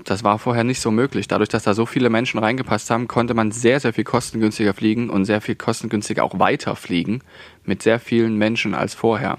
Das 0.03 0.23
war 0.23 0.39
vorher 0.39 0.63
nicht 0.63 0.81
so 0.81 0.91
möglich. 0.91 1.27
Dadurch, 1.27 1.49
dass 1.49 1.63
da 1.63 1.73
so 1.73 1.85
viele 1.85 2.09
Menschen 2.09 2.39
reingepasst 2.39 2.89
haben, 2.89 3.07
konnte 3.07 3.35
man 3.35 3.51
sehr, 3.51 3.79
sehr 3.79 3.93
viel 3.93 4.03
kostengünstiger 4.03 4.73
fliegen 4.73 5.09
und 5.09 5.25
sehr 5.25 5.39
viel 5.39 5.55
kostengünstiger 5.55 6.23
auch 6.23 6.39
weiter 6.39 6.75
fliegen 6.75 7.21
mit 7.63 7.83
sehr 7.83 7.99
vielen 7.99 8.37
Menschen 8.37 8.73
als 8.73 8.95
vorher. 8.95 9.37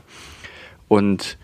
Und 0.88 1.36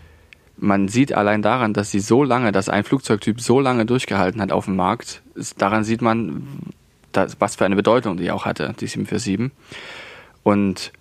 man 0.61 0.87
sieht 0.87 1.13
allein 1.13 1.41
daran, 1.41 1.73
dass 1.73 1.91
sie 1.91 1.99
so 1.99 2.23
lange, 2.23 2.51
dass 2.51 2.69
ein 2.69 2.83
Flugzeugtyp 2.83 3.41
so 3.41 3.59
lange 3.59 3.85
durchgehalten 3.85 4.39
hat 4.39 4.51
auf 4.51 4.65
dem 4.65 4.75
Markt, 4.75 5.23
daran 5.57 5.83
sieht 5.83 6.01
man, 6.01 6.47
das, 7.11 7.35
was 7.39 7.55
für 7.55 7.65
eine 7.65 7.75
Bedeutung 7.75 8.15
die 8.15 8.31
auch 8.31 8.45
hatte, 8.45 8.73
die 8.79 8.87
747. 8.87 9.51
Und 10.43 10.93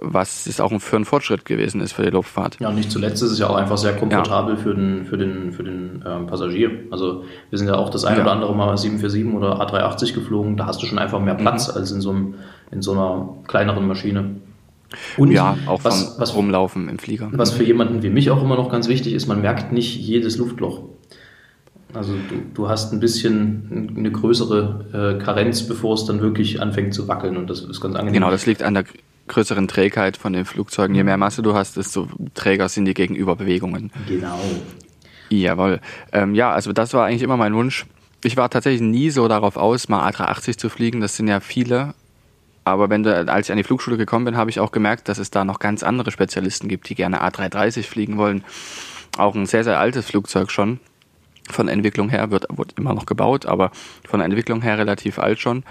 was 0.00 0.46
es 0.46 0.60
auch 0.60 0.72
für 0.80 0.96
ein 0.96 1.04
Fortschritt 1.04 1.44
gewesen 1.44 1.80
ist 1.80 1.92
für 1.92 2.02
die 2.02 2.10
Luftfahrt. 2.10 2.58
Ja, 2.60 2.68
und 2.68 2.76
nicht 2.76 2.90
zuletzt 2.90 3.20
ist 3.22 3.32
es 3.32 3.38
ja 3.40 3.48
auch 3.48 3.56
einfach 3.56 3.78
sehr 3.78 3.96
komfortabel 3.96 4.54
ja. 4.54 4.60
für 4.60 4.74
den, 4.74 5.04
für 5.06 5.18
den, 5.18 5.52
für 5.52 5.64
den 5.64 6.04
ähm, 6.06 6.26
Passagier. 6.26 6.70
Also 6.90 7.24
wir 7.50 7.58
sind 7.58 7.66
ja 7.66 7.74
auch 7.74 7.90
das 7.90 8.04
ein 8.04 8.16
ja. 8.16 8.22
oder 8.22 8.30
andere 8.30 8.54
Mal 8.54 8.76
747 8.76 9.34
oder 9.34 9.60
A380 9.60 10.14
geflogen, 10.14 10.56
da 10.56 10.66
hast 10.66 10.80
du 10.82 10.86
schon 10.86 10.98
einfach 10.98 11.20
mehr 11.20 11.34
Platz 11.34 11.68
mhm. 11.68 11.80
als 11.80 11.90
in 11.90 12.00
so, 12.00 12.10
einem, 12.10 12.34
in 12.70 12.82
so 12.82 12.92
einer 12.92 13.28
kleineren 13.48 13.88
Maschine. 13.88 14.36
Und 15.16 15.32
ja, 15.32 15.58
auch 15.66 15.84
was, 15.84 16.18
was 16.18 16.34
Rumlaufen 16.34 16.88
im 16.88 16.98
Flieger. 16.98 17.30
Was 17.32 17.50
für 17.50 17.64
jemanden 17.64 18.02
wie 18.02 18.10
mich 18.10 18.30
auch 18.30 18.42
immer 18.42 18.56
noch 18.56 18.70
ganz 18.70 18.88
wichtig 18.88 19.12
ist, 19.12 19.26
man 19.26 19.40
merkt 19.40 19.72
nicht 19.72 19.96
jedes 19.96 20.38
Luftloch. 20.38 20.84
Also 21.94 22.12
du, 22.12 22.42
du 22.54 22.68
hast 22.68 22.92
ein 22.92 23.00
bisschen 23.00 23.94
eine 23.96 24.10
größere 24.10 25.16
äh, 25.18 25.22
Karenz, 25.22 25.66
bevor 25.66 25.94
es 25.94 26.04
dann 26.04 26.20
wirklich 26.20 26.60
anfängt 26.60 26.94
zu 26.94 27.08
wackeln 27.08 27.36
und 27.36 27.48
das 27.48 27.60
ist 27.60 27.80
ganz 27.80 27.94
angenehm. 27.94 28.14
Genau, 28.14 28.30
das 28.30 28.46
liegt 28.46 28.62
an 28.62 28.74
der 28.74 28.84
größeren 29.28 29.68
Trägheit 29.68 30.16
von 30.16 30.32
den 30.32 30.44
Flugzeugen. 30.44 30.94
Je 30.94 31.04
mehr 31.04 31.16
Masse 31.16 31.42
du 31.42 31.54
hast, 31.54 31.76
desto 31.76 32.08
träger 32.34 32.68
sind 32.68 32.86
die 32.86 32.94
Gegenüberbewegungen. 32.94 33.90
Genau. 34.06 34.38
Jawohl. 35.30 35.80
Ähm, 36.12 36.34
ja, 36.34 36.52
also 36.52 36.72
das 36.72 36.94
war 36.94 37.06
eigentlich 37.06 37.22
immer 37.22 37.36
mein 37.36 37.54
Wunsch. 37.54 37.86
Ich 38.24 38.36
war 38.36 38.50
tatsächlich 38.50 38.82
nie 38.82 39.10
so 39.10 39.28
darauf 39.28 39.56
aus, 39.56 39.88
mal 39.88 40.10
A380 40.10 40.58
zu 40.58 40.68
fliegen. 40.68 41.00
Das 41.00 41.16
sind 41.16 41.28
ja 41.28 41.40
viele 41.40 41.94
aber 42.64 42.90
wenn 42.90 43.02
du, 43.02 43.28
als 43.28 43.46
ich 43.46 43.52
an 43.52 43.56
die 43.56 43.64
Flugschule 43.64 43.96
gekommen 43.96 44.24
bin, 44.24 44.36
habe 44.36 44.50
ich 44.50 44.60
auch 44.60 44.72
gemerkt, 44.72 45.08
dass 45.08 45.18
es 45.18 45.30
da 45.30 45.44
noch 45.44 45.58
ganz 45.58 45.82
andere 45.82 46.10
Spezialisten 46.10 46.68
gibt, 46.68 46.88
die 46.88 46.94
gerne 46.94 47.22
A330 47.22 47.84
fliegen 47.84 48.18
wollen. 48.18 48.44
Auch 49.16 49.34
ein 49.34 49.46
sehr, 49.46 49.64
sehr 49.64 49.78
altes 49.78 50.06
Flugzeug 50.06 50.50
schon. 50.50 50.80
Von 51.50 51.68
Entwicklung 51.68 52.10
her 52.10 52.30
wird, 52.30 52.46
wird 52.54 52.74
immer 52.78 52.92
noch 52.92 53.06
gebaut, 53.06 53.46
aber 53.46 53.70
von 54.06 54.20
Entwicklung 54.20 54.60
her 54.60 54.76
relativ 54.76 55.18
alt 55.18 55.40
schon. 55.40 55.64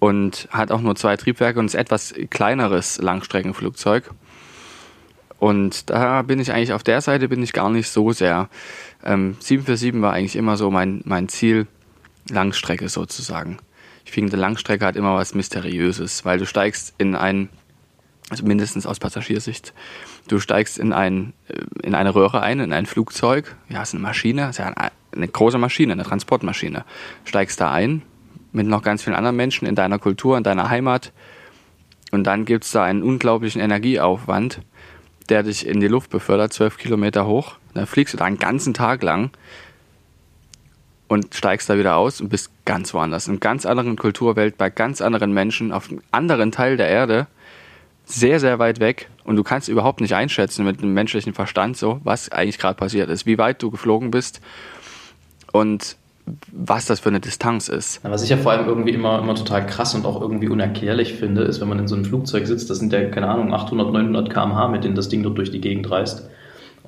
Und 0.00 0.48
hat 0.50 0.72
auch 0.72 0.80
nur 0.80 0.96
zwei 0.96 1.16
Triebwerke 1.16 1.60
und 1.60 1.66
ist 1.66 1.74
etwas 1.74 2.14
kleineres 2.30 2.98
Langstreckenflugzeug. 2.98 4.10
Und 5.38 5.88
da 5.90 6.22
bin 6.22 6.40
ich 6.40 6.52
eigentlich 6.52 6.72
auf 6.72 6.82
der 6.82 7.00
Seite 7.00 7.28
bin 7.28 7.42
ich 7.44 7.52
gar 7.52 7.70
nicht 7.70 7.88
so 7.88 8.10
sehr. 8.12 8.48
Ähm, 9.04 9.36
747 9.38 10.02
war 10.02 10.12
eigentlich 10.12 10.34
immer 10.34 10.56
so 10.56 10.70
mein, 10.70 11.00
mein 11.04 11.28
Ziel, 11.28 11.68
Langstrecke 12.28 12.88
sozusagen 12.88 13.58
ich 14.08 14.14
finde, 14.14 14.38
Langstrecke 14.38 14.86
hat 14.86 14.96
immer 14.96 15.14
was 15.16 15.34
Mysteriöses, 15.34 16.24
weil 16.24 16.38
du 16.38 16.46
steigst 16.46 16.94
in 16.96 17.14
ein, 17.14 17.50
also 18.30 18.42
mindestens 18.42 18.86
aus 18.86 18.98
Passagiersicht, 18.98 19.74
du 20.28 20.38
steigst 20.38 20.78
in, 20.78 20.94
ein, 20.94 21.34
äh, 21.48 21.60
in 21.82 21.94
eine 21.94 22.14
Röhre 22.14 22.40
ein, 22.40 22.58
in 22.60 22.72
ein 22.72 22.86
Flugzeug, 22.86 23.54
ja, 23.68 23.82
ist 23.82 23.92
eine 23.92 24.02
Maschine, 24.02 24.48
ist 24.48 24.60
ja 24.60 24.68
eine, 24.68 24.92
eine 25.14 25.28
große 25.28 25.58
Maschine, 25.58 25.92
eine 25.92 26.04
Transportmaschine. 26.04 26.86
Steigst 27.26 27.60
da 27.60 27.70
ein 27.70 28.00
mit 28.50 28.66
noch 28.66 28.82
ganz 28.82 29.02
vielen 29.02 29.14
anderen 29.14 29.36
Menschen 29.36 29.68
in 29.68 29.74
deiner 29.74 29.98
Kultur, 29.98 30.38
in 30.38 30.42
deiner 30.42 30.70
Heimat 30.70 31.12
und 32.10 32.24
dann 32.24 32.46
gibt 32.46 32.64
es 32.64 32.72
da 32.72 32.84
einen 32.84 33.02
unglaublichen 33.02 33.60
Energieaufwand, 33.60 34.62
der 35.28 35.42
dich 35.42 35.66
in 35.66 35.80
die 35.80 35.88
Luft 35.88 36.08
befördert, 36.08 36.54
zwölf 36.54 36.78
Kilometer 36.78 37.26
hoch. 37.26 37.56
Dann 37.74 37.86
fliegst 37.86 38.14
du 38.14 38.18
da 38.18 38.24
einen 38.24 38.38
ganzen 38.38 38.72
Tag 38.72 39.02
lang 39.02 39.32
und 41.08 41.34
steigst 41.34 41.68
da 41.68 41.78
wieder 41.78 41.96
aus 41.96 42.20
und 42.20 42.28
bist 42.28 42.50
ganz 42.64 42.94
woanders, 42.94 43.28
in 43.28 43.40
ganz 43.40 43.66
anderen 43.66 43.96
Kulturwelt, 43.96 44.58
bei 44.58 44.70
ganz 44.70 45.00
anderen 45.00 45.32
Menschen, 45.32 45.72
auf 45.72 45.88
einem 45.88 46.02
anderen 46.12 46.52
Teil 46.52 46.76
der 46.76 46.88
Erde, 46.88 47.26
sehr, 48.04 48.40
sehr 48.40 48.58
weit 48.58 48.80
weg 48.80 49.08
und 49.24 49.36
du 49.36 49.42
kannst 49.42 49.68
überhaupt 49.68 50.00
nicht 50.00 50.14
einschätzen 50.14 50.64
mit 50.64 50.80
dem 50.80 50.94
menschlichen 50.94 51.34
Verstand 51.34 51.76
so, 51.76 52.00
was 52.04 52.30
eigentlich 52.30 52.58
gerade 52.58 52.76
passiert 52.76 53.10
ist, 53.10 53.26
wie 53.26 53.38
weit 53.38 53.62
du 53.62 53.70
geflogen 53.70 54.10
bist 54.10 54.40
und 55.52 55.96
was 56.52 56.86
das 56.86 57.00
für 57.00 57.08
eine 57.08 57.20
Distanz 57.20 57.68
ist. 57.68 58.00
was 58.02 58.22
ich 58.22 58.30
ja 58.30 58.36
vor 58.36 58.52
allem 58.52 58.66
irgendwie 58.66 58.90
immer, 58.90 59.18
immer 59.18 59.34
total 59.34 59.66
krass 59.66 59.94
und 59.94 60.04
auch 60.04 60.20
irgendwie 60.20 60.48
unerklärlich 60.48 61.14
finde, 61.14 61.42
ist, 61.42 61.60
wenn 61.60 61.68
man 61.68 61.78
in 61.78 61.88
so 61.88 61.94
einem 61.94 62.04
Flugzeug 62.04 62.46
sitzt, 62.46 62.68
das 62.68 62.78
sind 62.78 62.92
ja, 62.92 63.08
keine 63.08 63.28
Ahnung, 63.28 63.54
800, 63.54 63.92
900 63.92 64.30
km/h, 64.30 64.68
mit 64.68 64.84
denen 64.84 64.94
das 64.94 65.08
Ding 65.08 65.22
dort 65.22 65.38
durch 65.38 65.50
die 65.50 65.60
Gegend 65.60 65.90
reist. 65.90 66.28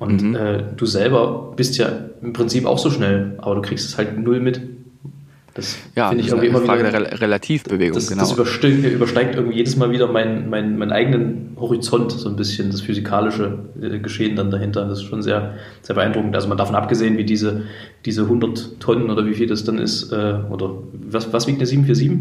Und 0.01 0.23
mhm. 0.23 0.35
äh, 0.35 0.63
du 0.75 0.87
selber 0.87 1.53
bist 1.55 1.77
ja 1.77 1.87
im 2.23 2.33
Prinzip 2.33 2.65
auch 2.65 2.79
so 2.79 2.89
schnell, 2.89 3.35
aber 3.37 3.53
du 3.53 3.61
kriegst 3.61 3.87
es 3.87 3.99
halt 3.99 4.17
null 4.17 4.39
mit. 4.39 4.59
Das 5.53 5.77
ja, 5.95 6.09
finde 6.09 6.23
ich 6.23 6.29
irgendwie 6.29 6.47
immer 6.47 6.61
Frage 6.61 6.87
wieder, 6.87 6.99
der 6.99 7.21
Relativbewegung, 7.21 7.93
das, 7.93 8.07
genau. 8.07 8.21
Das 8.21 8.31
übersteigt, 8.31 8.83
übersteigt, 8.83 9.35
irgendwie 9.35 9.57
jedes 9.57 9.75
Mal 9.75 9.91
wieder 9.91 10.11
meinen, 10.11 10.49
meinen, 10.49 10.79
meinen 10.79 10.91
eigenen 10.91 11.55
Horizont, 11.55 12.13
so 12.13 12.29
ein 12.29 12.35
bisschen, 12.35 12.71
das 12.71 12.81
physikalische 12.81 13.59
äh, 13.79 13.99
Geschehen 13.99 14.35
dann 14.35 14.49
dahinter. 14.49 14.87
Das 14.87 15.01
ist 15.01 15.05
schon 15.05 15.21
sehr, 15.21 15.53
sehr 15.83 15.93
beeindruckend. 15.93 16.33
Also 16.33 16.47
mal 16.47 16.55
davon 16.55 16.73
abgesehen, 16.75 17.19
wie 17.19 17.23
diese, 17.23 17.65
diese 18.03 18.23
100 18.23 18.79
Tonnen 18.79 19.11
oder 19.11 19.23
wie 19.27 19.35
viel 19.35 19.45
das 19.45 19.65
dann 19.65 19.77
ist, 19.77 20.11
äh, 20.11 20.33
oder 20.49 20.79
was, 20.93 21.31
was 21.31 21.45
wiegt 21.45 21.59
eine 21.59 21.67
747? 21.67 22.17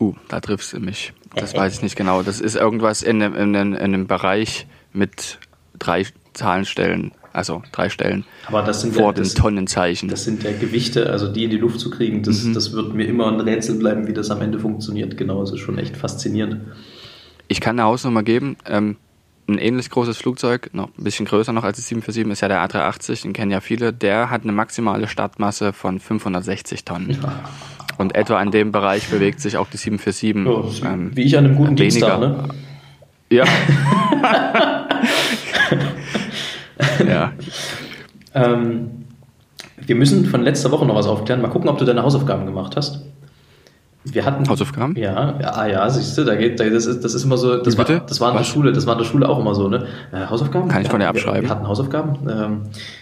Uh, 0.00 0.14
da 0.26 0.40
triffst 0.40 0.72
du 0.72 0.80
mich. 0.80 1.12
Das 1.36 1.54
weiß 1.54 1.74
ich 1.74 1.82
nicht 1.82 1.94
genau. 1.94 2.24
Das 2.24 2.40
ist 2.40 2.56
irgendwas 2.56 3.04
in 3.04 3.22
einem, 3.22 3.36
in 3.36 3.54
einem, 3.54 3.72
in 3.74 3.78
einem 3.78 4.06
Bereich 4.08 4.66
mit 4.92 5.38
drei 5.78 6.06
Zahlenstellen, 6.32 7.12
also 7.32 7.62
drei 7.72 7.88
Stellen 7.88 8.24
Aber 8.46 8.62
das 8.62 8.80
sind 8.80 8.94
vor 8.94 9.06
ja, 9.06 9.12
das, 9.12 9.34
den 9.34 9.42
Tonnenzeichen. 9.42 10.08
Das 10.08 10.24
sind 10.24 10.42
ja 10.42 10.52
Gewichte, 10.52 11.10
also 11.10 11.28
die 11.28 11.44
in 11.44 11.50
die 11.50 11.58
Luft 11.58 11.80
zu 11.80 11.90
kriegen, 11.90 12.22
das, 12.22 12.44
mhm. 12.44 12.54
das 12.54 12.72
wird 12.72 12.94
mir 12.94 13.06
immer 13.06 13.30
ein 13.30 13.40
Rätsel 13.40 13.76
bleiben, 13.76 14.06
wie 14.06 14.12
das 14.12 14.30
am 14.30 14.40
Ende 14.40 14.58
funktioniert. 14.58 15.16
Genau, 15.16 15.40
das 15.40 15.52
ist 15.52 15.60
schon 15.60 15.78
echt 15.78 15.96
faszinierend. 15.96 16.60
Ich 17.48 17.60
kann 17.60 17.78
eine 17.78 17.88
Hausnummer 17.88 18.22
geben. 18.22 18.56
Ähm, 18.66 18.96
ein 19.46 19.58
ähnlich 19.58 19.90
großes 19.90 20.16
Flugzeug, 20.16 20.70
noch 20.72 20.88
ein 20.98 21.04
bisschen 21.04 21.26
größer 21.26 21.52
noch 21.52 21.64
als 21.64 21.76
die 21.76 21.82
747, 21.82 22.32
ist 22.32 22.40
ja 22.40 22.48
der 22.48 22.64
A380, 22.66 23.22
den 23.22 23.32
kennen 23.34 23.50
ja 23.50 23.60
viele. 23.60 23.92
Der 23.92 24.30
hat 24.30 24.42
eine 24.42 24.52
maximale 24.52 25.06
Startmasse 25.06 25.72
von 25.72 26.00
560 26.00 26.84
Tonnen. 26.84 27.18
Und 27.98 28.14
etwa 28.14 28.40
in 28.42 28.50
dem 28.50 28.72
Bereich 28.72 29.08
bewegt 29.08 29.40
sich 29.40 29.56
auch 29.56 29.68
die 29.68 29.76
747. 29.76 30.82
Ja, 30.82 30.92
ähm, 30.92 31.10
wie 31.14 31.24
ich 31.24 31.36
an 31.36 31.44
einem 31.44 31.56
guten 31.56 31.78
weniger. 31.78 32.18
Dienstag, 32.18 32.20
ne? 32.20 32.48
Ja. 33.30 33.44
ja. 33.44 34.62
ähm, 38.34 39.04
wir 39.78 39.94
müssen 39.94 40.26
von 40.26 40.42
letzter 40.42 40.70
Woche 40.70 40.86
noch 40.86 40.94
was 40.94 41.06
aufklären. 41.06 41.40
Mal 41.40 41.48
gucken, 41.48 41.68
ob 41.68 41.78
du 41.78 41.84
deine 41.84 42.02
Hausaufgaben 42.02 42.46
gemacht 42.46 42.76
hast. 42.76 43.02
Wir 44.04 44.24
hatten 44.26 44.46
Hausaufgaben? 44.46 44.94
Ja, 44.96 45.38
ja, 45.40 45.50
ah, 45.54 45.66
ja, 45.66 45.88
siehst 45.88 46.18
du, 46.18 46.24
da 46.24 46.34
geht, 46.34 46.60
das 46.60 46.84
ist, 46.84 47.02
das 47.02 47.14
ist 47.14 47.24
immer 47.24 47.38
so, 47.38 47.56
das 47.56 47.78
war, 47.78 47.86
das 47.86 48.20
war 48.20 48.30
in 48.32 48.36
der 48.36 48.44
Schule, 48.44 48.72
das 48.72 48.86
war 48.86 48.94
in 48.94 48.98
der 48.98 49.06
Schule 49.06 49.26
auch 49.26 49.38
immer 49.38 49.54
so, 49.54 49.68
ne? 49.68 49.86
Äh, 50.12 50.26
Hausaufgaben? 50.26 50.68
Kann 50.68 50.82
ich 50.82 50.88
von 50.88 51.00
dir 51.00 51.08
abschreiben? 51.08 51.42
Wir, 51.42 51.48
wir 51.48 51.50
hatten 51.50 51.66
Hausaufgaben. 51.66 52.18
Ähm, 52.28 52.60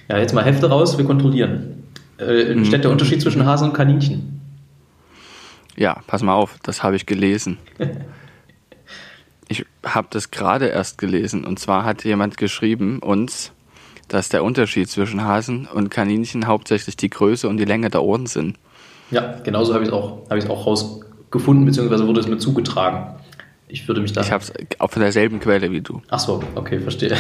ja, 0.09 0.19
jetzt 0.19 0.33
mal 0.33 0.45
Hefte 0.45 0.69
raus, 0.69 0.97
wir 0.99 1.05
kontrollieren. 1.05 1.83
Äh, 2.19 2.55
mhm. 2.55 2.65
Steht 2.65 2.85
der 2.85 2.93
Unterschied 2.93 3.21
zwischen 3.21 3.45
Hasen 3.45 3.71
und 3.71 3.75
Kaninchen? 3.75 4.41
Ja, 5.77 5.97
pass 6.07 6.23
mal 6.23 6.35
auf, 6.35 6.59
das 6.63 6.83
habe 6.83 6.97
ich 6.97 7.07
gelesen. 7.07 7.59
Ich 9.49 9.67
habe 9.85 10.07
das 10.09 10.31
gerade 10.31 10.69
erst 10.69 10.97
gelesen. 10.97 11.45
Und 11.45 11.59
zwar 11.59 11.85
hat 11.85 12.05
jemand 12.05 12.39
geschrieben 12.39 13.01
uns, 13.01 13.53
dass 14.13 14.29
der 14.29 14.45
Unterschied 14.45 14.91
zwischen 14.91 15.25
Hasen 15.25 15.67
und 15.73 15.89
Kaninchen 15.89 16.47
hauptsächlich 16.47 16.97
die 16.97 17.09
Größe 17.09 17.49
und 17.49 17.57
die 17.57 17.65
Länge 17.65 17.89
der 17.89 18.03
Ohren 18.03 18.27
sind. 18.27 18.59
Ja, 19.11 19.37
genauso 19.43 19.73
habe 19.73 19.85
ich 19.85 19.89
es 19.89 19.95
auch, 19.95 20.29
hab 20.29 20.51
auch 20.51 20.67
rausgefunden, 20.67 21.65
beziehungsweise 21.65 22.07
wurde 22.07 22.21
es 22.21 22.29
mir 22.29 22.37
zugetragen. 22.37 23.15
Ich 23.69 23.89
würde 23.89 24.03
mich 24.03 24.13
da. 24.13 24.21
Ich 24.21 24.31
habe 24.31 24.45
es 24.45 24.53
auf 24.79 24.93
derselben 24.93 25.41
Quelle 25.41 25.71
wie 25.71 25.81
du. 25.81 26.03
Ach 26.11 26.19
so, 26.19 26.43
okay, 26.57 26.79
verstehe. 26.79 27.17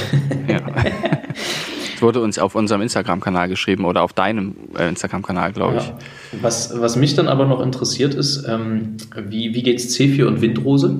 Ja. 0.46 0.59
es 1.94 2.02
wurde 2.02 2.20
uns 2.20 2.38
auf 2.38 2.55
unserem 2.55 2.83
Instagram-Kanal 2.83 3.48
geschrieben 3.48 3.87
oder 3.87 4.02
auf 4.02 4.12
deinem 4.12 4.55
äh, 4.78 4.90
Instagram-Kanal, 4.90 5.55
glaube 5.55 5.78
ich. 5.78 5.87
Ja. 5.87 5.98
Was, 6.42 6.78
was 6.78 6.96
mich 6.96 7.14
dann 7.14 7.26
aber 7.26 7.46
noch 7.46 7.62
interessiert 7.62 8.12
ist, 8.12 8.46
ähm, 8.46 8.98
wie, 9.16 9.55
wie 9.55 9.62
geht 9.62 9.78
es 9.78 9.98
C4 9.98 10.26
und 10.26 10.42
Windrose? 10.42 10.94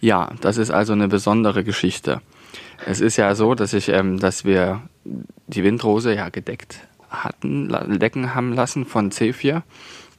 Ja, 0.00 0.30
das 0.40 0.56
ist 0.56 0.70
also 0.70 0.92
eine 0.92 1.08
besondere 1.08 1.64
Geschichte. 1.64 2.20
Es 2.86 3.00
ist 3.00 3.16
ja 3.16 3.34
so, 3.34 3.54
dass 3.54 3.72
ich, 3.72 3.88
ähm, 3.88 4.18
dass 4.18 4.44
wir 4.44 4.82
die 5.46 5.64
Windrose 5.64 6.14
ja 6.14 6.28
gedeckt 6.28 6.80
hatten, 7.10 7.98
decken 7.98 8.34
haben 8.34 8.52
lassen 8.52 8.84
von 8.84 9.10
C4 9.10 9.62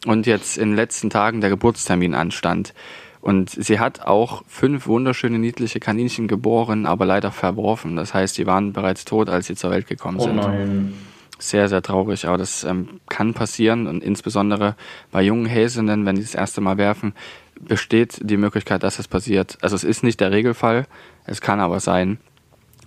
und 0.05 0.25
jetzt 0.25 0.57
in 0.57 0.69
den 0.69 0.75
letzten 0.75 1.09
Tagen 1.09 1.41
der 1.41 1.49
Geburtstermin 1.49 2.15
anstand. 2.15 2.73
Und 3.21 3.49
sie 3.49 3.79
hat 3.79 4.01
auch 4.01 4.43
fünf 4.47 4.87
wunderschöne 4.87 5.39
niedliche 5.39 5.79
Kaninchen 5.79 6.27
geboren, 6.27 6.85
aber 6.85 7.05
leider 7.05 7.31
verworfen. 7.31 7.97
Das 7.97 8.13
heißt, 8.13 8.35
sie 8.35 8.47
waren 8.47 8.71
bereits 8.71 9.03
tot, 9.03 9.29
als 9.29 9.47
sie 9.47 9.55
zur 9.55 9.71
Welt 9.71 9.87
gekommen 9.87 10.19
oh 10.19 10.23
sind. 10.23 10.35
Nein. 10.37 10.93
Sehr, 11.37 11.69
sehr 11.69 11.81
traurig, 11.81 12.27
aber 12.27 12.37
das 12.37 12.65
ähm, 12.65 12.99
kann 13.07 13.33
passieren 13.33 13.87
und 13.87 14.03
insbesondere 14.03 14.75
bei 15.11 15.21
jungen 15.21 15.45
Häsinnen, 15.45 16.05
wenn 16.05 16.15
die 16.15 16.21
das 16.21 16.35
erste 16.35 16.59
Mal 16.59 16.77
werfen, 16.77 17.13
besteht 17.59 18.19
die 18.21 18.37
Möglichkeit, 18.37 18.83
dass 18.83 18.97
das 18.97 19.07
passiert. 19.07 19.57
Also 19.61 19.75
es 19.75 19.85
ist 19.85 20.03
nicht 20.03 20.19
der 20.19 20.31
Regelfall, 20.31 20.85
es 21.25 21.39
kann 21.39 21.59
aber 21.59 21.79
sein. 21.79 22.19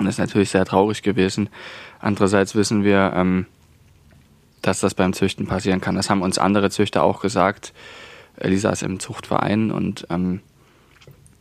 Und 0.02 0.06
das 0.06 0.16
ist 0.16 0.18
natürlich 0.18 0.50
sehr 0.50 0.64
traurig 0.64 1.02
gewesen. 1.02 1.48
Andererseits 2.00 2.56
wissen 2.56 2.82
wir, 2.82 3.12
ähm, 3.14 3.46
dass 4.62 4.80
das 4.80 4.94
beim 4.94 5.12
Züchten 5.12 5.46
passieren 5.46 5.80
kann. 5.80 5.94
Das 5.94 6.10
haben 6.10 6.22
uns 6.22 6.38
andere 6.38 6.70
Züchter 6.70 7.04
auch 7.04 7.20
gesagt. 7.20 7.72
Elisa 8.36 8.70
ist 8.70 8.82
im 8.82 8.98
Zuchtverein 8.98 9.70
und 9.70 10.08
ähm, 10.10 10.40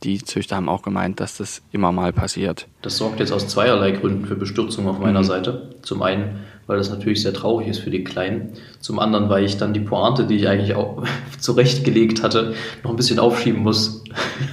die 0.03 0.23
Züchter 0.23 0.57
haben 0.57 0.69
auch 0.69 0.83
gemeint, 0.83 1.19
dass 1.19 1.37
das 1.37 1.63
immer 1.71 1.91
mal 1.91 2.13
passiert. 2.13 2.67
Das 2.83 2.97
sorgt 2.97 3.19
jetzt 3.19 3.31
aus 3.31 3.47
zweierlei 3.47 3.93
Gründen 3.93 4.27
für 4.27 4.35
Bestürzung 4.35 4.87
auf 4.87 4.99
meiner 4.99 5.21
mhm. 5.21 5.25
Seite. 5.25 5.75
Zum 5.81 6.03
einen, 6.03 6.41
weil 6.67 6.77
das 6.77 6.91
natürlich 6.91 7.23
sehr 7.23 7.33
traurig 7.33 7.67
ist 7.67 7.79
für 7.79 7.89
die 7.89 8.03
Kleinen. 8.03 8.53
Zum 8.79 8.99
anderen, 8.99 9.27
weil 9.29 9.43
ich 9.43 9.57
dann 9.57 9.73
die 9.73 9.79
Pointe, 9.79 10.27
die 10.27 10.35
ich 10.35 10.47
eigentlich 10.47 10.75
auch 10.75 11.03
zurechtgelegt 11.39 12.21
hatte, 12.21 12.53
noch 12.83 12.91
ein 12.91 12.95
bisschen 12.95 13.17
aufschieben 13.17 13.63
muss. 13.63 14.03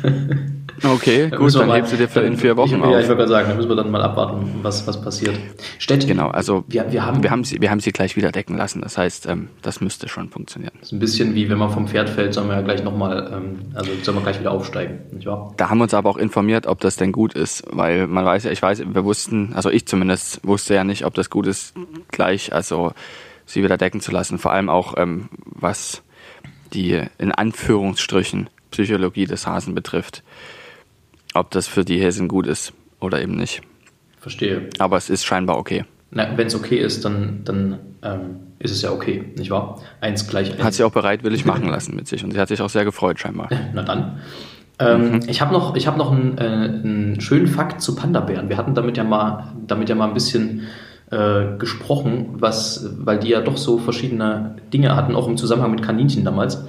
Okay, 0.82 1.30
gut, 1.30 1.54
dann 1.54 1.72
hebst 1.72 1.92
du 1.92 1.96
dir 1.96 2.08
für 2.08 2.20
in 2.20 2.36
vier 2.36 2.56
Wochen 2.56 2.76
ich, 2.76 2.82
auf. 2.82 2.90
Ja, 2.92 3.00
ich 3.00 3.08
würde 3.08 3.26
sagen, 3.26 3.48
da 3.48 3.54
müssen 3.54 3.68
wir 3.68 3.76
dann 3.76 3.90
mal 3.90 4.02
abwarten, 4.02 4.60
was, 4.62 4.86
was 4.86 5.00
passiert. 5.00 5.38
Stett, 5.78 6.06
genau, 6.06 6.28
also 6.28 6.64
wir, 6.68 6.90
wir, 6.90 7.04
haben, 7.04 7.22
wir, 7.22 7.30
haben 7.30 7.44
sie, 7.44 7.60
wir 7.60 7.70
haben 7.70 7.80
sie 7.80 7.92
gleich 7.92 8.16
wieder 8.16 8.32
decken 8.32 8.56
lassen. 8.56 8.80
Das 8.80 8.98
heißt, 8.98 9.26
ähm, 9.26 9.48
das 9.62 9.80
müsste 9.80 10.08
schon 10.08 10.30
funktionieren. 10.30 10.72
Das 10.80 10.88
ist 10.88 10.92
ein 10.92 10.98
bisschen 10.98 11.34
wie 11.34 11.48
wenn 11.50 11.58
man 11.58 11.70
vom 11.70 11.88
Pferd 11.88 12.10
fällt, 12.10 12.34
sollen 12.34 12.48
wir 12.48 12.56
ja 12.56 12.62
gleich 12.62 12.82
nochmal, 12.82 13.30
ähm, 13.32 13.72
also 13.74 13.90
sollen 14.02 14.18
wir 14.18 14.22
gleich 14.22 14.40
wieder 14.40 14.52
aufsteigen, 14.52 15.00
nicht 15.12 15.26
wahr? 15.26 15.52
Da 15.56 15.70
haben 15.70 15.78
wir 15.78 15.84
uns 15.84 15.94
aber 15.94 16.10
auch 16.10 16.16
informiert, 16.16 16.66
ob 16.66 16.80
das 16.80 16.96
denn 16.96 17.12
gut 17.12 17.34
ist, 17.34 17.64
weil 17.70 18.06
man 18.06 18.24
weiß 18.24 18.44
ja, 18.44 18.50
ich 18.50 18.62
weiß, 18.62 18.82
wir 18.86 19.04
wussten, 19.04 19.52
also 19.54 19.70
ich 19.70 19.86
zumindest 19.86 20.46
wusste 20.46 20.74
ja 20.74 20.84
nicht, 20.84 21.04
ob 21.04 21.14
das 21.14 21.30
gut 21.30 21.46
ist, 21.46 21.74
gleich, 22.10 22.52
also 22.52 22.92
sie 23.46 23.62
wieder 23.62 23.76
decken 23.76 24.00
zu 24.00 24.12
lassen. 24.12 24.38
Vor 24.38 24.52
allem 24.52 24.68
auch, 24.68 24.94
ähm, 24.96 25.28
was 25.44 26.02
die 26.72 27.02
in 27.18 27.32
Anführungsstrichen 27.32 28.50
Psychologie 28.70 29.26
des 29.26 29.46
Hasen 29.46 29.74
betrifft 29.74 30.22
ob 31.38 31.50
das 31.50 31.66
für 31.66 31.84
die 31.84 32.00
Hessen 32.00 32.28
gut 32.28 32.46
ist 32.46 32.72
oder 33.00 33.20
eben 33.22 33.36
nicht. 33.36 33.62
Verstehe. 34.20 34.68
Aber 34.78 34.96
es 34.96 35.10
ist 35.10 35.24
scheinbar 35.24 35.58
okay. 35.58 35.84
Wenn 36.10 36.46
es 36.46 36.54
okay 36.54 36.78
ist, 36.78 37.04
dann, 37.04 37.40
dann 37.44 37.78
ähm, 38.02 38.20
ist 38.58 38.72
es 38.72 38.82
ja 38.82 38.90
okay, 38.90 39.24
nicht 39.36 39.50
wahr? 39.50 39.80
Eins 40.00 40.26
gleich 40.26 40.52
eins. 40.52 40.62
Hat 40.62 40.74
sie 40.74 40.84
auch 40.84 40.92
bereitwillig 40.92 41.44
machen 41.44 41.68
lassen 41.68 41.94
mit 41.94 42.08
sich 42.08 42.24
und 42.24 42.32
sie 42.32 42.40
hat 42.40 42.48
sich 42.48 42.62
auch 42.62 42.70
sehr 42.70 42.84
gefreut, 42.84 43.20
scheinbar. 43.20 43.48
Na 43.74 43.82
dann. 43.82 44.20
Ähm, 44.78 45.12
mhm. 45.12 45.20
Ich 45.28 45.40
habe 45.40 45.52
noch, 45.52 45.76
ich 45.76 45.86
hab 45.86 45.96
noch 45.96 46.12
einen, 46.12 46.38
äh, 46.38 46.42
einen 46.42 47.20
schönen 47.20 47.46
Fakt 47.46 47.82
zu 47.82 47.94
Panda-Bären. 47.94 48.48
Wir 48.48 48.56
hatten 48.56 48.74
damit 48.74 48.96
ja 48.96 49.04
mal, 49.04 49.52
damit 49.66 49.88
ja 49.88 49.94
mal 49.94 50.08
ein 50.08 50.14
bisschen 50.14 50.62
äh, 51.10 51.56
gesprochen, 51.58 52.36
was, 52.38 52.88
weil 52.98 53.18
die 53.18 53.28
ja 53.28 53.40
doch 53.40 53.56
so 53.56 53.78
verschiedene 53.78 54.56
Dinge 54.72 54.94
hatten, 54.94 55.14
auch 55.14 55.28
im 55.28 55.36
Zusammenhang 55.36 55.72
mit 55.72 55.82
Kaninchen 55.82 56.24
damals. 56.24 56.64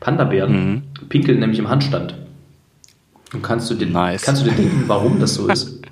Panda-Bären 0.00 0.52
mhm. 0.52 0.82
pinkeln 1.08 1.40
nämlich 1.40 1.58
im 1.58 1.70
Handstand. 1.70 2.14
Und 3.34 3.42
kannst 3.42 3.70
du 3.70 3.74
dir, 3.74 3.86
nice. 3.86 4.22
kannst 4.22 4.42
du 4.42 4.50
dir 4.50 4.56
denken, 4.56 4.84
warum 4.86 5.20
das 5.20 5.34
so 5.34 5.48
ist? 5.48 5.80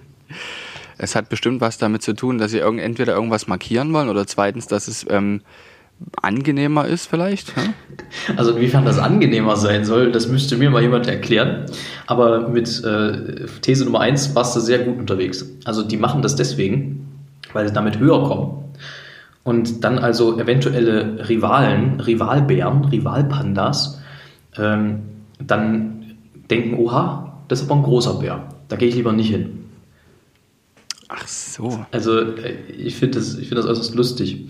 Es 0.98 1.16
hat 1.16 1.28
bestimmt 1.28 1.60
was 1.60 1.78
damit 1.78 2.02
zu 2.02 2.12
tun, 2.12 2.38
dass 2.38 2.52
sie 2.52 2.58
irgend, 2.58 2.80
entweder 2.80 3.14
irgendwas 3.14 3.48
markieren 3.48 3.92
wollen 3.92 4.08
oder 4.08 4.24
zweitens, 4.24 4.68
dass 4.68 4.86
es 4.86 5.04
ähm, 5.10 5.40
angenehmer 6.20 6.86
ist 6.86 7.06
vielleicht. 7.06 7.56
Ja? 7.56 7.62
Also 8.36 8.52
inwiefern 8.52 8.84
das 8.84 8.98
angenehmer 8.98 9.56
sein 9.56 9.84
soll, 9.84 10.12
das 10.12 10.28
müsste 10.28 10.56
mir 10.56 10.70
mal 10.70 10.80
jemand 10.80 11.08
erklären. 11.08 11.66
Aber 12.06 12.48
mit 12.48 12.84
äh, 12.84 13.46
These 13.62 13.84
Nummer 13.84 14.00
eins 14.00 14.32
warst 14.36 14.54
du 14.54 14.60
sehr 14.60 14.80
gut 14.80 14.98
unterwegs. 14.98 15.44
Also 15.64 15.82
die 15.82 15.96
machen 15.96 16.22
das 16.22 16.36
deswegen, 16.36 17.08
weil 17.52 17.66
sie 17.66 17.74
damit 17.74 17.98
höher 17.98 18.22
kommen. 18.22 18.64
Und 19.42 19.82
dann 19.82 19.98
also 19.98 20.38
eventuelle 20.38 21.28
Rivalen, 21.28 22.00
Rivalbären, 22.00 22.84
Rivalpandas, 22.84 24.00
ähm, 24.56 25.00
dann 25.40 26.14
denken, 26.48 26.76
oha, 26.76 27.21
das 27.52 27.60
ist 27.60 27.70
aber 27.70 27.80
ein 27.80 27.82
großer 27.82 28.14
Bär. 28.14 28.48
Da 28.68 28.76
gehe 28.76 28.88
ich 28.88 28.94
lieber 28.94 29.12
nicht 29.12 29.28
hin. 29.28 29.64
Ach 31.08 31.28
so. 31.28 31.84
Also 31.90 32.18
äh, 32.18 32.54
ich 32.78 32.96
finde 32.96 33.18
das, 33.18 33.34
find 33.34 33.52
das 33.58 33.66
äußerst 33.66 33.94
lustig. 33.94 34.46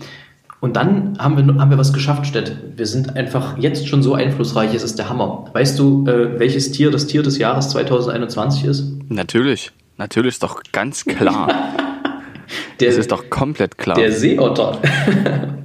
Und 0.61 0.77
dann 0.77 1.17
haben 1.19 1.35
wir, 1.35 1.61
haben 1.61 1.69
wir 1.69 1.77
was 1.77 1.91
geschafft, 1.91 2.25
Stett. 2.25 2.55
Wir 2.77 2.85
sind 2.85 3.17
einfach 3.17 3.57
jetzt 3.57 3.89
schon 3.89 4.01
so 4.01 4.13
einflussreich, 4.13 4.73
es 4.73 4.83
ist 4.83 4.97
der 4.97 5.09
Hammer. 5.09 5.49
Weißt 5.51 5.77
du, 5.77 6.07
äh, 6.07 6.39
welches 6.39 6.71
Tier 6.71 6.91
das 6.91 7.05
Tier 7.05 7.23
des 7.23 7.37
Jahres 7.37 7.71
2021 7.71 8.63
ist? 8.63 8.85
Natürlich. 9.09 9.73
Natürlich 9.97 10.35
ist 10.35 10.43
doch 10.43 10.63
ganz 10.71 11.03
klar. 11.03 11.49
der, 12.79 12.87
das 12.87 12.97
ist 12.97 13.11
doch 13.11 13.29
komplett 13.29 13.77
klar. 13.77 13.97
Der 13.97 14.13
Seeotter. 14.13 14.79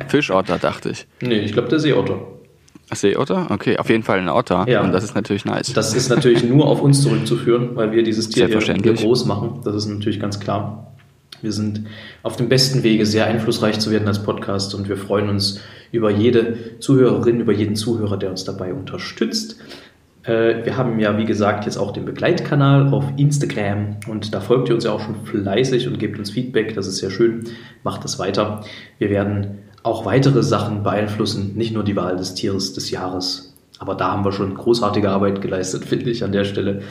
Fischotter, 0.09 0.59
dachte 0.59 0.91
ich. 0.91 1.07
Nee, 1.21 1.39
ich 1.39 1.53
glaube 1.53 1.69
der 1.69 1.79
Seeotter. 1.79 2.19
Seeotter? 2.93 3.47
Okay, 3.51 3.79
auf 3.79 3.89
jeden 3.89 4.03
Fall 4.03 4.19
ein 4.19 4.29
Otter. 4.29 4.67
Ja. 4.69 4.83
Und 4.83 4.93
das 4.93 5.05
ist 5.05 5.15
natürlich 5.15 5.45
nice. 5.45 5.73
Das 5.73 5.95
ist 5.95 6.09
natürlich 6.09 6.45
nur 6.45 6.67
auf 6.67 6.81
uns 6.81 7.03
zurückzuführen, 7.03 7.71
weil 7.75 7.93
wir 7.93 8.03
dieses 8.03 8.29
Tier 8.29 8.47
hier, 8.47 8.61
hier 8.61 8.95
groß 8.95 9.27
machen. 9.27 9.61
Das 9.65 9.75
ist 9.75 9.87
natürlich 9.87 10.21
ganz 10.21 10.41
klar. 10.41 10.93
Wir 11.41 11.53
sind 11.53 11.85
auf 12.23 12.37
dem 12.37 12.49
besten 12.49 12.83
Wege, 12.83 13.07
sehr 13.07 13.27
einflussreich 13.27 13.79
zu 13.79 13.91
werden 13.91 14.09
als 14.09 14.23
Podcast 14.23 14.75
und 14.75 14.89
wir 14.89 14.97
freuen 14.97 15.29
uns 15.29 15.61
über 15.93 16.11
jede 16.11 16.79
Zuhörerin, 16.81 17.41
über 17.41 17.53
jeden 17.53 17.77
Zuhörer, 17.77 18.17
der 18.17 18.31
uns 18.31 18.45
dabei 18.45 18.75
unterstützt. 18.75 19.57
Äh, 20.25 20.65
wir 20.65 20.77
haben 20.77 20.99
ja, 20.99 21.17
wie 21.17 21.25
gesagt, 21.25 21.65
jetzt 21.65 21.77
auch 21.77 21.93
den 21.93 22.05
Begleitkanal 22.05 22.93
auf 22.93 23.05
Instagram 23.17 23.99
und 24.09 24.35
da 24.35 24.41
folgt 24.41 24.69
ihr 24.69 24.75
uns 24.75 24.85
ja 24.85 24.93
auch 24.93 25.01
schon 25.01 25.15
fleißig 25.25 25.87
und 25.87 25.99
gebt 25.99 26.19
uns 26.19 26.31
Feedback. 26.31 26.75
Das 26.75 26.87
ist 26.87 26.99
sehr 26.99 27.11
schön. 27.11 27.45
Macht 27.85 28.03
das 28.03 28.19
weiter. 28.19 28.65
Wir 28.99 29.11
werden 29.11 29.59
auch 29.83 30.05
weitere 30.05 30.43
Sachen 30.43 30.83
beeinflussen, 30.83 31.57
nicht 31.57 31.73
nur 31.73 31.85
die 31.85 31.97
Wahl 31.97 32.17
des 32.17 32.35
Tieres 32.35 32.73
des 32.73 32.91
Jahres. 32.91 33.55
Aber 33.79 33.95
da 33.95 34.11
haben 34.11 34.25
wir 34.25 34.33
schon 34.33 34.55
großartige 34.55 35.11
Arbeit 35.11 35.41
geleistet, 35.41 35.85
finde 35.87 36.11
ich, 36.11 36.25
an 36.25 36.33
der 36.33 36.45
Stelle. 36.45 36.83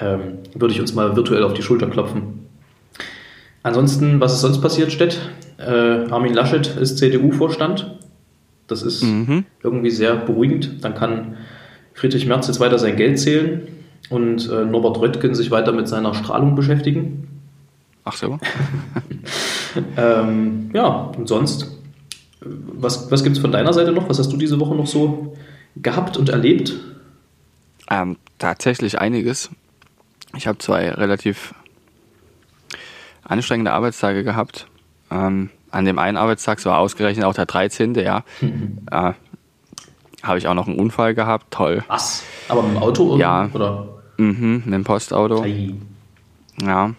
Ähm, 0.00 0.38
würde 0.54 0.72
ich 0.74 0.80
uns 0.80 0.94
mal 0.94 1.16
virtuell 1.16 1.42
auf 1.42 1.54
die 1.54 1.62
Schulter 1.62 1.88
klopfen. 1.88 2.46
Ansonsten, 3.62 4.20
was 4.20 4.34
ist 4.34 4.40
sonst 4.40 4.60
passiert, 4.60 4.92
Stett? 4.92 5.18
Äh, 5.58 6.10
Armin 6.10 6.32
Laschet 6.32 6.76
ist 6.76 6.98
CDU-Vorstand. 6.98 7.98
Das 8.68 8.82
ist 8.82 9.02
mhm. 9.02 9.44
irgendwie 9.62 9.90
sehr 9.90 10.14
beruhigend. 10.14 10.84
Dann 10.84 10.94
kann 10.94 11.36
Friedrich 11.94 12.26
Merz 12.26 12.46
jetzt 12.46 12.60
weiter 12.60 12.78
sein 12.78 12.96
Geld 12.96 13.18
zählen 13.18 13.62
und 14.10 14.48
äh, 14.48 14.64
Norbert 14.64 15.00
Röttgen 15.00 15.34
sich 15.34 15.50
weiter 15.50 15.72
mit 15.72 15.88
seiner 15.88 16.14
Strahlung 16.14 16.54
beschäftigen. 16.54 17.28
Ach 18.04 18.12
so. 18.12 18.38
ähm, 19.96 20.70
ja, 20.72 21.12
und 21.16 21.28
sonst 21.28 21.77
was, 22.40 23.10
was 23.10 23.22
gibt 23.22 23.36
es 23.36 23.42
von 23.42 23.52
deiner 23.52 23.72
Seite 23.72 23.92
noch? 23.92 24.08
Was 24.08 24.18
hast 24.18 24.32
du 24.32 24.36
diese 24.36 24.60
Woche 24.60 24.74
noch 24.74 24.86
so 24.86 25.36
gehabt 25.76 26.16
und 26.16 26.28
erlebt? 26.28 26.74
Ähm, 27.90 28.16
tatsächlich 28.38 29.00
einiges. 29.00 29.50
Ich 30.36 30.46
habe 30.46 30.58
zwei 30.58 30.90
relativ 30.90 31.54
anstrengende 33.24 33.72
Arbeitstage 33.72 34.24
gehabt. 34.24 34.66
Ähm, 35.10 35.50
an 35.70 35.84
dem 35.84 35.98
einen 35.98 36.16
Arbeitstag, 36.16 36.60
so 36.60 36.70
ausgerechnet 36.70 37.24
auch 37.24 37.34
der 37.34 37.46
13., 37.46 37.94
ja, 37.94 38.24
äh, 38.90 39.12
habe 40.22 40.38
ich 40.38 40.48
auch 40.48 40.54
noch 40.54 40.66
einen 40.66 40.78
Unfall 40.78 41.14
gehabt. 41.14 41.46
Toll. 41.50 41.84
Was? 41.88 42.22
Aber 42.48 42.62
mit 42.62 42.72
dem 42.72 42.82
Auto? 42.82 43.16
Ja. 43.16 43.50
Oder? 43.52 43.88
Mhm, 44.16 44.62
mit 44.64 44.74
dem 44.74 44.84
Postauto. 44.84 45.42
Ei. 45.42 45.74
Ja. 46.60 46.94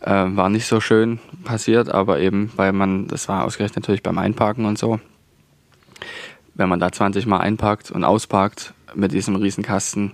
Äh, 0.00 0.10
war 0.10 0.48
nicht 0.48 0.66
so 0.66 0.80
schön 0.80 1.18
passiert, 1.44 1.90
aber 1.90 2.20
eben, 2.20 2.50
weil 2.56 2.72
man, 2.72 3.06
das 3.06 3.28
war 3.28 3.44
ausgerechnet 3.44 3.84
natürlich 3.84 4.02
beim 4.02 4.18
Einparken 4.18 4.64
und 4.64 4.78
so. 4.78 4.98
Wenn 6.54 6.68
man 6.68 6.80
da 6.80 6.90
20 6.90 7.26
Mal 7.26 7.38
einparkt 7.38 7.90
und 7.90 8.04
ausparkt 8.04 8.74
mit 8.94 9.12
diesem 9.12 9.36
Riesenkasten, 9.36 10.12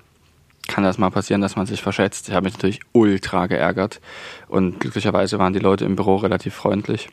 kann 0.66 0.82
das 0.82 0.98
mal 0.98 1.10
passieren, 1.10 1.40
dass 1.40 1.56
man 1.56 1.66
sich 1.66 1.82
verschätzt. 1.82 2.28
Ich 2.28 2.34
habe 2.34 2.44
mich 2.44 2.54
natürlich 2.54 2.80
ultra 2.92 3.46
geärgert 3.46 4.00
und 4.48 4.80
glücklicherweise 4.80 5.38
waren 5.38 5.52
die 5.52 5.60
Leute 5.60 5.84
im 5.84 5.96
Büro 5.96 6.16
relativ 6.16 6.54
freundlich 6.54 7.08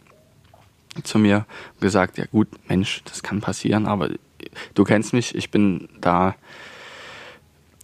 zu 1.03 1.19
mir 1.19 1.45
und 1.75 1.81
gesagt, 1.81 2.17
ja 2.17 2.25
gut, 2.25 2.47
Mensch, 2.67 3.03
das 3.05 3.23
kann 3.23 3.41
passieren, 3.41 3.85
aber 3.85 4.09
du 4.73 4.83
kennst 4.83 5.13
mich, 5.13 5.35
ich 5.35 5.51
bin 5.51 5.89
da 6.01 6.35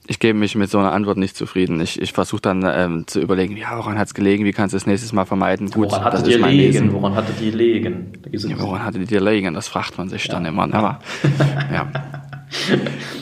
ich 0.09 0.17
gebe 0.17 0.37
mich 0.37 0.55
mit 0.55 0.71
so 0.71 0.79
einer 0.79 0.91
Antwort 0.91 1.17
nicht 1.17 1.37
zufrieden. 1.37 1.79
Ich, 1.81 2.01
ich 2.01 2.13
versuche 2.13 2.41
dann 2.41 2.63
ähm, 2.65 3.05
zu 3.05 3.21
überlegen, 3.21 3.55
ja, 3.55 3.77
woran 3.77 3.99
hat 3.99 4.07
es 4.07 4.15
gelegen, 4.15 4.43
wie 4.43 4.51
kannst 4.51 4.73
du 4.73 4.77
es 4.77 4.87
nächstes 4.87 5.13
Mal 5.13 5.25
vermeiden? 5.25 5.69
Gut, 5.69 5.91
woran 5.91 6.03
hattet 6.03 6.27
ihr 6.27 6.43
legen? 6.47 6.91
Woran 6.91 7.13
hattet 7.13 7.39
ihr 7.39 7.51
legen? 7.53 8.13
Ja, 8.31 8.59
woran 8.59 8.83
hattet 8.83 9.11
ihr 9.11 9.21
legen? 9.21 9.53
Das 9.53 9.67
fragt 9.67 9.99
man 9.99 10.09
sich 10.09 10.25
ja. 10.25 10.33
dann 10.33 10.45
immer. 10.45 10.65
Ne? 10.65 10.73
Aber, 10.73 10.99
ja. 11.71 11.87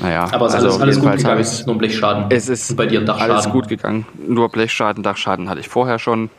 Naja, 0.01 0.29
aber 0.31 0.45
es 0.45 0.53
ist 0.53 0.63
also 0.63 0.79
alles, 0.79 0.81
alles 0.81 1.01
gut 1.01 1.17
gegangen, 1.17 1.41
es 1.41 1.65
nur 1.65 1.77
Blechschaden. 1.77 2.25
Es 2.29 2.47
ist 2.47 2.77
bei 2.77 2.85
dir 2.85 3.01
Dachschaden. 3.01 3.31
alles 3.33 3.49
gut 3.49 3.67
gegangen. 3.67 4.05
Nur 4.25 4.47
Blechschaden, 4.47 5.03
Dachschaden 5.03 5.49
hatte 5.49 5.59
ich 5.59 5.67
vorher 5.67 5.99
schon. 5.99 6.29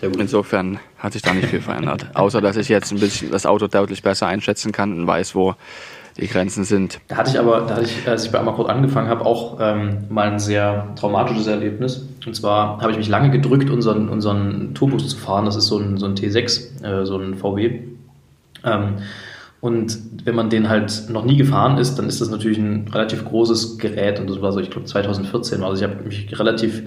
Insofern 0.00 0.80
hat 0.98 1.12
sich 1.12 1.20
da 1.20 1.34
nicht 1.34 1.48
viel 1.48 1.60
verändert. 1.60 2.06
Außer, 2.14 2.40
dass 2.40 2.56
ich 2.56 2.70
jetzt 2.70 2.90
ein 2.90 3.00
bisschen 3.00 3.30
das 3.30 3.44
Auto 3.44 3.66
deutlich 3.66 4.02
besser 4.02 4.26
einschätzen 4.26 4.72
kann 4.72 4.92
und 4.92 5.06
weiß, 5.06 5.34
wo 5.34 5.54
die 6.16 6.28
Grenzen 6.28 6.64
sind. 6.64 7.00
Da 7.08 7.16
hatte 7.16 7.30
ich 7.30 7.38
aber, 7.38 7.62
da 7.62 7.76
hatte 7.76 7.84
ich, 7.84 8.06
als 8.08 8.24
ich 8.24 8.30
bei 8.30 8.38
Amakot 8.38 8.68
angefangen 8.68 9.08
habe, 9.08 9.26
auch 9.26 9.58
ähm, 9.60 10.04
mal 10.08 10.30
ein 10.30 10.38
sehr 10.38 10.88
traumatisches 10.96 11.46
Erlebnis. 11.46 12.06
Und 12.24 12.34
zwar 12.36 12.80
habe 12.80 12.92
ich 12.92 12.98
mich 12.98 13.08
lange 13.08 13.30
gedrückt, 13.30 13.70
unseren, 13.70 14.08
unseren 14.08 14.74
Turbus 14.74 15.08
zu 15.08 15.16
fahren. 15.16 15.44
Das 15.44 15.56
ist 15.56 15.66
so 15.66 15.78
ein, 15.78 15.98
so 15.98 16.06
ein 16.06 16.14
T6, 16.14 16.84
äh, 16.84 17.04
so 17.04 17.18
ein 17.18 17.34
VW. 17.34 17.80
Ähm, 18.64 18.96
und 19.60 19.98
wenn 20.24 20.34
man 20.34 20.50
den 20.50 20.68
halt 20.68 21.08
noch 21.08 21.24
nie 21.24 21.36
gefahren 21.36 21.78
ist, 21.78 21.96
dann 21.98 22.06
ist 22.06 22.20
das 22.20 22.28
natürlich 22.28 22.58
ein 22.58 22.86
relativ 22.92 23.24
großes 23.24 23.78
Gerät. 23.78 24.20
Und 24.20 24.28
das 24.28 24.40
war 24.42 24.52
so, 24.52 24.60
ich 24.60 24.70
glaube, 24.70 24.86
2014. 24.86 25.64
Also 25.64 25.82
ich 25.82 25.90
habe 25.90 26.04
mich 26.04 26.38
relativ 26.38 26.82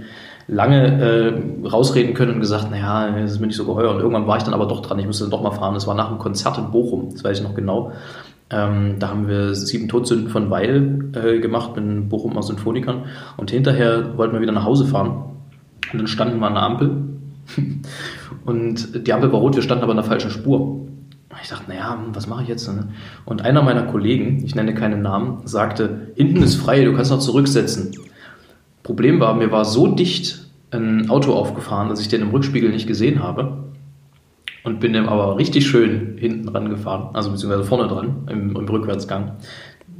lange 0.47 1.01
äh, 1.01 1.67
rausreden 1.67 2.13
können 2.13 2.35
und 2.35 2.39
gesagt, 2.39 2.71
naja, 2.71 3.11
das 3.19 3.31
ist 3.31 3.39
mir 3.39 3.47
nicht 3.47 3.57
so 3.57 3.65
geheuer. 3.65 3.91
Und 3.91 3.99
irgendwann 3.99 4.27
war 4.27 4.37
ich 4.37 4.43
dann 4.43 4.53
aber 4.53 4.67
doch 4.67 4.81
dran, 4.81 4.99
ich 4.99 5.05
musste 5.05 5.23
dann 5.25 5.31
doch 5.31 5.41
mal 5.41 5.51
fahren. 5.51 5.73
Das 5.73 5.87
war 5.87 5.95
nach 5.95 6.09
einem 6.09 6.19
Konzert 6.19 6.57
in 6.57 6.71
Bochum, 6.71 7.09
das 7.11 7.23
weiß 7.23 7.39
ich 7.39 7.43
noch 7.43 7.55
genau. 7.55 7.91
Ähm, 8.49 8.95
da 8.99 9.09
haben 9.09 9.27
wir 9.27 9.53
sieben 9.55 9.89
Todsünden 9.89 10.29
von 10.29 10.49
Weil 10.49 11.09
äh, 11.13 11.39
gemacht 11.39 11.75
mit 11.75 11.85
den 11.85 12.07
Bochumer 12.07 12.43
Symphonikern. 12.43 13.05
Und 13.35 13.51
hinterher 13.51 14.17
wollten 14.17 14.33
wir 14.33 14.41
wieder 14.41 14.53
nach 14.53 14.63
Hause 14.63 14.85
fahren. 14.85 15.23
Und 15.91 15.99
dann 15.99 16.07
standen 16.07 16.39
wir 16.39 16.47
an 16.47 16.53
der 16.53 16.63
Ampel. 16.63 17.03
und 18.45 19.07
die 19.07 19.13
Ampel 19.13 19.31
war 19.31 19.39
rot, 19.39 19.55
wir 19.55 19.63
standen 19.63 19.83
aber 19.83 19.91
in 19.91 19.97
der 19.97 20.05
falschen 20.05 20.31
Spur. 20.31 20.87
Ich 21.41 21.49
dachte, 21.49 21.69
naja, 21.69 21.97
was 22.13 22.27
mache 22.27 22.43
ich 22.43 22.49
jetzt? 22.49 22.69
Und 23.25 23.41
einer 23.43 23.61
meiner 23.61 23.83
Kollegen, 23.83 24.43
ich 24.43 24.55
nenne 24.55 24.73
keinen 24.73 25.01
Namen, 25.01 25.45
sagte, 25.45 26.07
hinten 26.15 26.41
ist 26.41 26.55
frei, 26.55 26.83
du 26.83 26.95
kannst 26.95 27.11
noch 27.11 27.19
zurücksetzen. 27.19 27.91
Problem 28.81 29.19
war, 29.19 29.35
mir 29.35 29.51
war 29.51 29.65
so 29.65 29.87
dicht 29.87 30.47
ein 30.71 31.09
Auto 31.09 31.33
aufgefahren, 31.33 31.89
dass 31.89 31.99
ich 31.99 32.07
den 32.07 32.21
im 32.21 32.29
Rückspiegel 32.29 32.71
nicht 32.71 32.87
gesehen 32.87 33.21
habe 33.21 33.66
und 34.67 34.81
bin 34.81 34.91
dem 34.91 35.07
aber 35.07 35.37
richtig 35.37 35.65
schön 35.65 36.17
hinten 36.17 36.47
dran 36.47 36.69
gefahren, 36.69 37.11
also 37.13 37.31
beziehungsweise 37.31 37.63
vorne 37.63 37.87
dran 37.87 38.27
im, 38.29 38.53
im 38.53 38.67
Rückwärtsgang. 38.67 39.37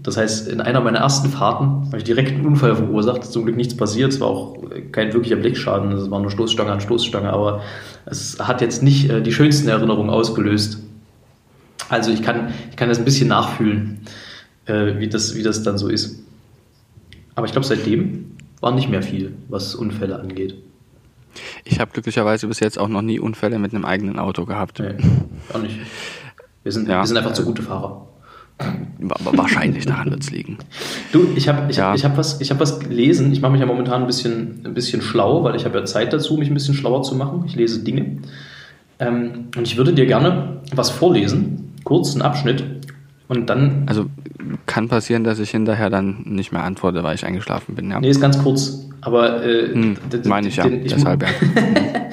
Das 0.04 0.18
heißt, 0.18 0.50
in 0.50 0.60
einer 0.60 0.82
meiner 0.82 1.00
ersten 1.00 1.30
Fahrten 1.30 1.86
habe 1.88 1.98
ich 2.00 2.04
direkt 2.04 2.34
einen 2.34 2.46
Unfall 2.46 2.76
verursacht. 2.76 3.24
Zum 3.24 3.46
Glück 3.46 3.56
nichts 3.56 3.78
passiert. 3.78 4.12
Es 4.12 4.20
war 4.20 4.28
auch 4.28 4.58
kein 4.92 5.14
wirklicher 5.14 5.38
Blickschaden. 5.38 5.92
Es 5.94 6.12
war 6.12 6.20
nur 6.20 6.30
Stoßstange 6.30 6.72
an 6.72 6.82
Stoßstange. 6.82 7.32
Aber 7.32 7.62
es 8.06 8.38
hat 8.40 8.62
jetzt 8.62 8.84
nicht 8.84 9.10
äh, 9.10 9.22
die 9.22 9.32
schönsten 9.32 9.70
Erinnerungen 9.70 10.10
ausgelöst. 10.10 10.84
Also 11.90 12.12
ich 12.12 12.22
kann, 12.22 12.54
ich 12.70 12.76
kann 12.76 12.90
das 12.90 13.00
ein 13.00 13.06
bisschen 13.06 13.30
nachfühlen, 13.30 14.00
äh, 14.66 15.00
wie, 15.00 15.08
das, 15.08 15.36
wie 15.36 15.44
das 15.44 15.64
dann 15.64 15.78
so 15.78 15.88
ist. 15.88 16.20
Aber 17.36 17.46
ich 17.46 17.54
glaube, 17.54 17.66
seitdem 17.66 18.32
war 18.60 18.74
nicht 18.74 18.90
mehr 18.90 19.02
viel, 19.02 19.34
was 19.48 19.76
Unfälle 19.76 20.20
angeht. 20.20 20.56
Ich 21.66 21.80
habe 21.80 21.92
glücklicherweise 21.92 22.48
bis 22.48 22.60
jetzt 22.60 22.80
auch 22.80 22.88
noch 22.88 23.02
nie 23.02 23.20
Unfälle 23.20 23.60
mit 23.60 23.74
einem 23.74 23.86
eigenen 23.86 24.20
Auto 24.20 24.46
gehabt. 24.46 24.80
Nee, 24.80 24.96
auch 25.54 25.62
nicht. 25.62 25.78
Wir 26.64 26.72
sind, 26.72 26.88
ja, 26.88 27.02
wir 27.02 27.08
sind 27.08 27.18
einfach 27.18 27.34
zu 27.34 27.46
gute 27.46 27.62
Fahrer. 27.62 28.08
Wahrscheinlich 29.00 29.86
daran 29.86 30.10
wird 30.10 30.24
es 30.24 30.32
liegen. 30.32 30.58
Du, 31.12 31.28
ich 31.36 31.48
habe 31.48 31.70
ich 31.70 31.78
ja. 31.78 31.90
hab, 31.90 31.96
ich 31.96 32.04
hab 32.04 32.18
was, 32.18 32.40
hab 32.42 32.60
was 32.60 32.80
gelesen. 32.80 33.32
Ich 33.32 33.40
mache 33.42 33.52
mich 33.52 33.62
ja 33.62 33.68
momentan 33.68 34.02
ein 34.02 34.08
bisschen, 34.08 34.62
ein 34.66 34.74
bisschen 34.74 35.02
schlau, 35.02 35.44
weil 35.44 35.56
ich 35.56 35.66
habe 35.66 35.78
ja 35.78 35.86
Zeit 35.86 36.12
dazu, 36.12 36.38
mich 36.38 36.50
ein 36.50 36.56
bisschen 36.56 36.74
schlauer 36.74 37.04
zu 37.04 37.16
machen. 37.16 37.44
Ich 37.46 37.56
lese 37.56 37.84
Dinge. 37.84 38.18
Ähm, 39.00 39.50
und 39.56 39.68
ich 39.68 39.78
würde 39.78 39.94
dir 39.94 40.08
gerne 40.08 40.62
was 40.74 40.90
vorlesen, 40.90 41.76
kurz 41.84 42.14
einen 42.14 42.24
Abschnitt. 42.24 42.64
Und 43.28 43.50
dann. 43.50 43.84
Also 43.88 44.06
kann 44.66 44.88
passieren, 44.88 45.24
dass 45.24 45.40
ich 45.40 45.52
hinterher 45.52 45.90
dann 45.90 46.24
nicht 46.26 46.52
mehr 46.52 46.64
antworte, 46.64 47.04
weil 47.04 47.16
ich 47.16 47.26
eingeschlafen 47.26 47.76
bin. 47.76 47.92
Ja. 47.92 48.00
Nee, 48.00 48.10
ist 48.10 48.22
ganz 48.22 48.42
kurz. 48.42 48.86
Aber 49.02 49.44
äh, 49.46 49.74
hm, 49.74 49.98
meine 50.26 50.48
ich 50.48 50.58
ja, 50.58 50.64
den, 50.64 50.86
ich 50.86 50.94
deshalb 50.94 51.22
ja. 51.22 51.30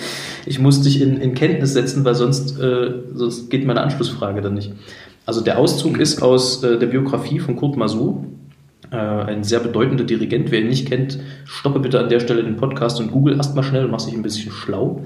ich 0.46 0.58
muss 0.58 0.82
dich 0.82 1.00
in, 1.00 1.16
in 1.16 1.34
Kenntnis 1.34 1.72
setzen, 1.72 2.04
weil 2.04 2.14
sonst, 2.14 2.58
äh, 2.58 2.92
sonst 3.14 3.50
geht 3.50 3.66
meine 3.66 3.80
Anschlussfrage 3.80 4.40
dann 4.40 4.54
nicht. 4.54 4.72
Also 5.26 5.40
der 5.40 5.58
Auszug 5.58 5.98
ist 5.98 6.22
aus 6.22 6.62
äh, 6.62 6.78
der 6.78 6.86
Biografie 6.86 7.38
von 7.38 7.56
Kurt 7.56 7.76
Masur, 7.76 8.24
äh, 8.90 8.96
ein 8.96 9.42
sehr 9.42 9.60
bedeutender 9.60 10.04
Dirigent. 10.04 10.50
Wer 10.50 10.60
ihn 10.60 10.68
nicht 10.68 10.88
kennt, 10.88 11.18
stoppe 11.44 11.80
bitte 11.80 11.98
an 11.98 12.08
der 12.08 12.20
Stelle 12.20 12.44
den 12.44 12.56
Podcast 12.56 13.00
und 13.00 13.10
google 13.10 13.36
erstmal 13.36 13.64
schnell 13.64 13.86
und 13.86 13.90
mach 13.90 14.00
sich 14.00 14.14
ein 14.14 14.22
bisschen 14.22 14.52
schlau. 14.52 15.02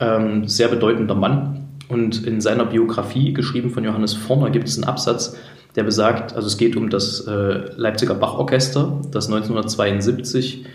Ähm, 0.00 0.46
sehr 0.46 0.68
bedeutender 0.68 1.14
Mann. 1.14 1.67
Und 1.88 2.26
in 2.26 2.40
seiner 2.40 2.66
Biografie, 2.66 3.32
geschrieben 3.32 3.70
von 3.70 3.84
Johannes 3.84 4.14
Vorner, 4.14 4.50
gibt 4.50 4.68
es 4.68 4.76
einen 4.76 4.84
Absatz, 4.84 5.36
der 5.74 5.84
besagt, 5.84 6.34
also 6.34 6.46
es 6.46 6.58
geht 6.58 6.76
um 6.76 6.90
das 6.90 7.20
äh, 7.26 7.70
Leipziger 7.76 8.14
Bachorchester, 8.14 9.00
das 9.10 9.26
1972 9.26 10.66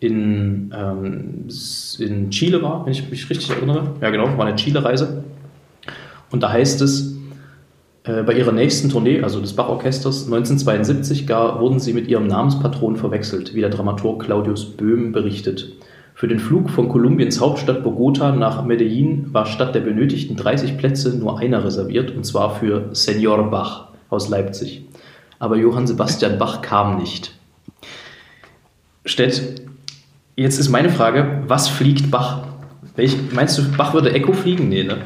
in, 0.00 0.72
ähm, 0.74 1.48
in 1.98 2.30
Chile 2.30 2.62
war, 2.62 2.84
wenn 2.84 2.92
ich 2.92 3.10
mich 3.10 3.28
richtig 3.28 3.50
erinnere. 3.50 3.94
Ja, 4.00 4.10
genau, 4.10 4.36
war 4.38 4.46
eine 4.46 4.56
Chile-Reise. 4.56 5.24
Und 6.30 6.42
da 6.42 6.50
heißt 6.52 6.80
es, 6.82 7.16
äh, 8.04 8.22
bei 8.22 8.32
ihrer 8.32 8.52
nächsten 8.52 8.88
Tournee, 8.88 9.22
also 9.22 9.40
des 9.40 9.54
Bachorchesters, 9.54 10.24
1972 10.24 11.26
gar, 11.26 11.60
wurden 11.60 11.80
sie 11.80 11.92
mit 11.92 12.08
ihrem 12.08 12.26
Namenspatron 12.26 12.96
verwechselt, 12.96 13.54
wie 13.54 13.60
der 13.60 13.70
Dramaturg 13.70 14.24
Claudius 14.24 14.64
Böhm 14.64 15.12
berichtet. 15.12 15.72
Für 16.20 16.28
den 16.28 16.38
Flug 16.38 16.68
von 16.68 16.90
Kolumbiens 16.90 17.40
Hauptstadt 17.40 17.82
Bogota 17.82 18.32
nach 18.32 18.62
Medellin 18.62 19.32
war 19.32 19.46
statt 19.46 19.74
der 19.74 19.80
benötigten 19.80 20.36
30 20.36 20.76
Plätze 20.76 21.16
nur 21.16 21.38
einer 21.38 21.64
reserviert, 21.64 22.10
und 22.10 22.24
zwar 22.24 22.56
für 22.56 22.94
Senior 22.94 23.50
Bach 23.50 23.88
aus 24.10 24.28
Leipzig. 24.28 24.82
Aber 25.38 25.56
Johann 25.56 25.86
Sebastian 25.86 26.36
Bach 26.38 26.60
kam 26.60 26.98
nicht. 26.98 27.32
Stellt, 29.06 29.62
jetzt 30.36 30.58
ist 30.58 30.68
meine 30.68 30.90
Frage, 30.90 31.42
was 31.46 31.70
fliegt 31.70 32.10
Bach? 32.10 32.46
Welch, 32.96 33.16
meinst 33.32 33.56
du, 33.56 33.72
Bach 33.74 33.94
würde 33.94 34.12
Echo 34.12 34.34
fliegen? 34.34 34.68
Nee, 34.68 34.84
ne? 34.84 34.98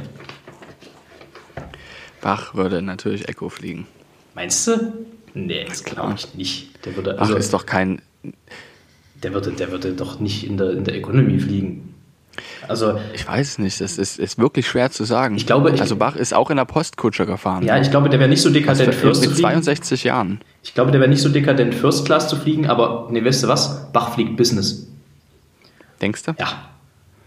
Bach 2.22 2.56
würde 2.56 2.82
natürlich 2.82 3.28
Echo 3.28 3.50
fliegen. 3.50 3.86
Meinst 4.34 4.66
du? 4.66 4.92
Nee, 5.32 5.64
das 5.64 5.84
glaube 5.84 6.14
ich 6.16 6.34
nicht. 6.34 6.84
Der 6.84 6.96
würde, 6.96 7.20
also, 7.20 7.34
Bach 7.34 7.38
ist 7.38 7.54
doch 7.54 7.66
kein. 7.66 8.02
Der 9.24 9.32
würde, 9.32 9.52
der 9.52 9.72
würde 9.72 9.92
doch 9.92 10.20
nicht 10.20 10.46
in 10.46 10.58
der, 10.58 10.72
in 10.72 10.84
der 10.84 10.94
Economy 10.94 11.38
fliegen. 11.40 11.94
Also, 12.68 12.98
ich 13.14 13.26
weiß 13.26 13.58
nicht, 13.58 13.80
das 13.80 13.98
ist, 13.98 14.18
ist 14.18 14.38
wirklich 14.38 14.66
schwer 14.68 14.90
zu 14.90 15.04
sagen. 15.04 15.36
Ich 15.36 15.46
glaube, 15.46 15.72
also 15.78 15.96
Bach 15.96 16.16
ist 16.16 16.34
auch 16.34 16.50
in 16.50 16.56
der 16.56 16.66
Postkutsche 16.66 17.24
gefahren. 17.24 17.64
Ja, 17.64 17.80
ich 17.80 17.90
glaube, 17.90 18.10
der 18.10 18.20
wäre 18.20 18.28
nicht 18.28 18.42
so 18.42 18.50
dekadent 18.50 18.88
also 18.88 19.00
First 19.00 19.26
mit 19.26 19.36
62 19.36 20.00
fliegen. 20.00 20.14
Jahren. 20.14 20.40
Ich 20.62 20.74
glaube, 20.74 20.90
der 20.90 21.00
wäre 21.00 21.08
nicht 21.08 21.22
so 21.22 21.30
dekadent 21.30 21.74
First 21.74 22.04
Class 22.04 22.28
zu 22.28 22.36
fliegen, 22.36 22.66
aber 22.66 23.08
nee, 23.10 23.24
weißt 23.24 23.44
du 23.44 23.48
was? 23.48 23.90
Bach 23.92 24.14
fliegt 24.14 24.36
Business. 24.36 24.88
Denkst 26.02 26.24
du? 26.24 26.32
Ja. 26.38 26.70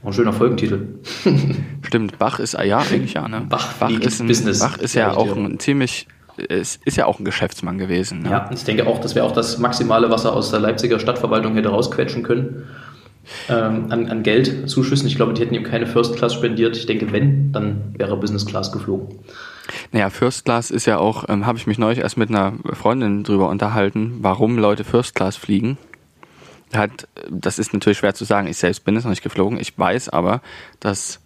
Ein 0.03 0.13
schöner 0.13 0.33
Folgentitel. 0.33 0.99
Stimmt, 1.81 2.19
Bach 2.19 2.39
ist 2.39 2.53
ja 2.53 2.77
eigentlich 2.77 3.13
ja, 3.13 3.27
ne? 3.27 3.45
Bach, 3.49 3.73
Bach 3.73 3.89
ist 3.89 4.21
ein, 4.21 4.27
Business. 4.27 4.59
Bach 4.59 4.77
ist 4.77 4.93
ja 4.93 5.15
auch 5.15 5.35
ein 5.35 5.59
ziemlich 5.59 6.07
es 6.49 6.79
ist 6.85 6.97
ja 6.97 7.05
auch 7.05 7.19
ein 7.19 7.25
Geschäftsmann 7.25 7.77
gewesen. 7.77 8.23
Ne? 8.23 8.29
Ja, 8.31 8.49
ich 8.53 8.63
denke 8.63 8.87
auch, 8.87 8.99
das 8.99 9.15
wäre 9.15 9.25
auch 9.25 9.31
das 9.31 9.57
Maximale, 9.57 10.09
was 10.09 10.25
er 10.25 10.33
aus 10.33 10.51
der 10.51 10.59
Leipziger 10.59 10.99
Stadtverwaltung 10.99 11.55
hätte 11.55 11.69
rausquetschen 11.69 12.23
können. 12.23 12.67
Ähm, 13.49 13.87
an, 13.91 14.07
an 14.07 14.23
Geldzuschüssen. 14.23 15.05
Ich 15.07 15.15
glaube, 15.17 15.33
die 15.33 15.41
hätten 15.41 15.53
ihm 15.53 15.63
keine 15.63 15.85
First 15.85 16.15
Class 16.15 16.33
spendiert. 16.33 16.77
Ich 16.77 16.85
denke, 16.85 17.11
wenn, 17.11 17.51
dann 17.51 17.93
wäre 17.97 18.11
er 18.11 18.17
Business 18.17 18.45
Class 18.45 18.71
geflogen. 18.71 19.19
Naja, 19.91 20.09
First 20.09 20.45
Class 20.45 20.71
ist 20.71 20.85
ja 20.85 20.97
auch, 20.97 21.25
ähm, 21.27 21.45
habe 21.45 21.57
ich 21.57 21.67
mich 21.67 21.77
neulich 21.77 21.99
erst 21.99 22.15
mit 22.15 22.29
einer 22.29 22.53
Freundin 22.71 23.25
drüber 23.25 23.49
unterhalten, 23.49 24.19
warum 24.21 24.57
Leute 24.57 24.85
First 24.85 25.13
Class 25.13 25.35
fliegen 25.35 25.77
hat, 26.73 27.07
das 27.29 27.59
ist 27.59 27.73
natürlich 27.73 27.99
schwer 27.99 28.13
zu 28.13 28.25
sagen. 28.25 28.47
Ich 28.47 28.57
selbst 28.57 28.83
bin 28.83 28.95
es 28.97 29.03
noch 29.03 29.11
nicht 29.11 29.23
geflogen. 29.23 29.59
Ich 29.59 29.77
weiß 29.77 30.09
aber, 30.09 30.41
dass 30.79 31.21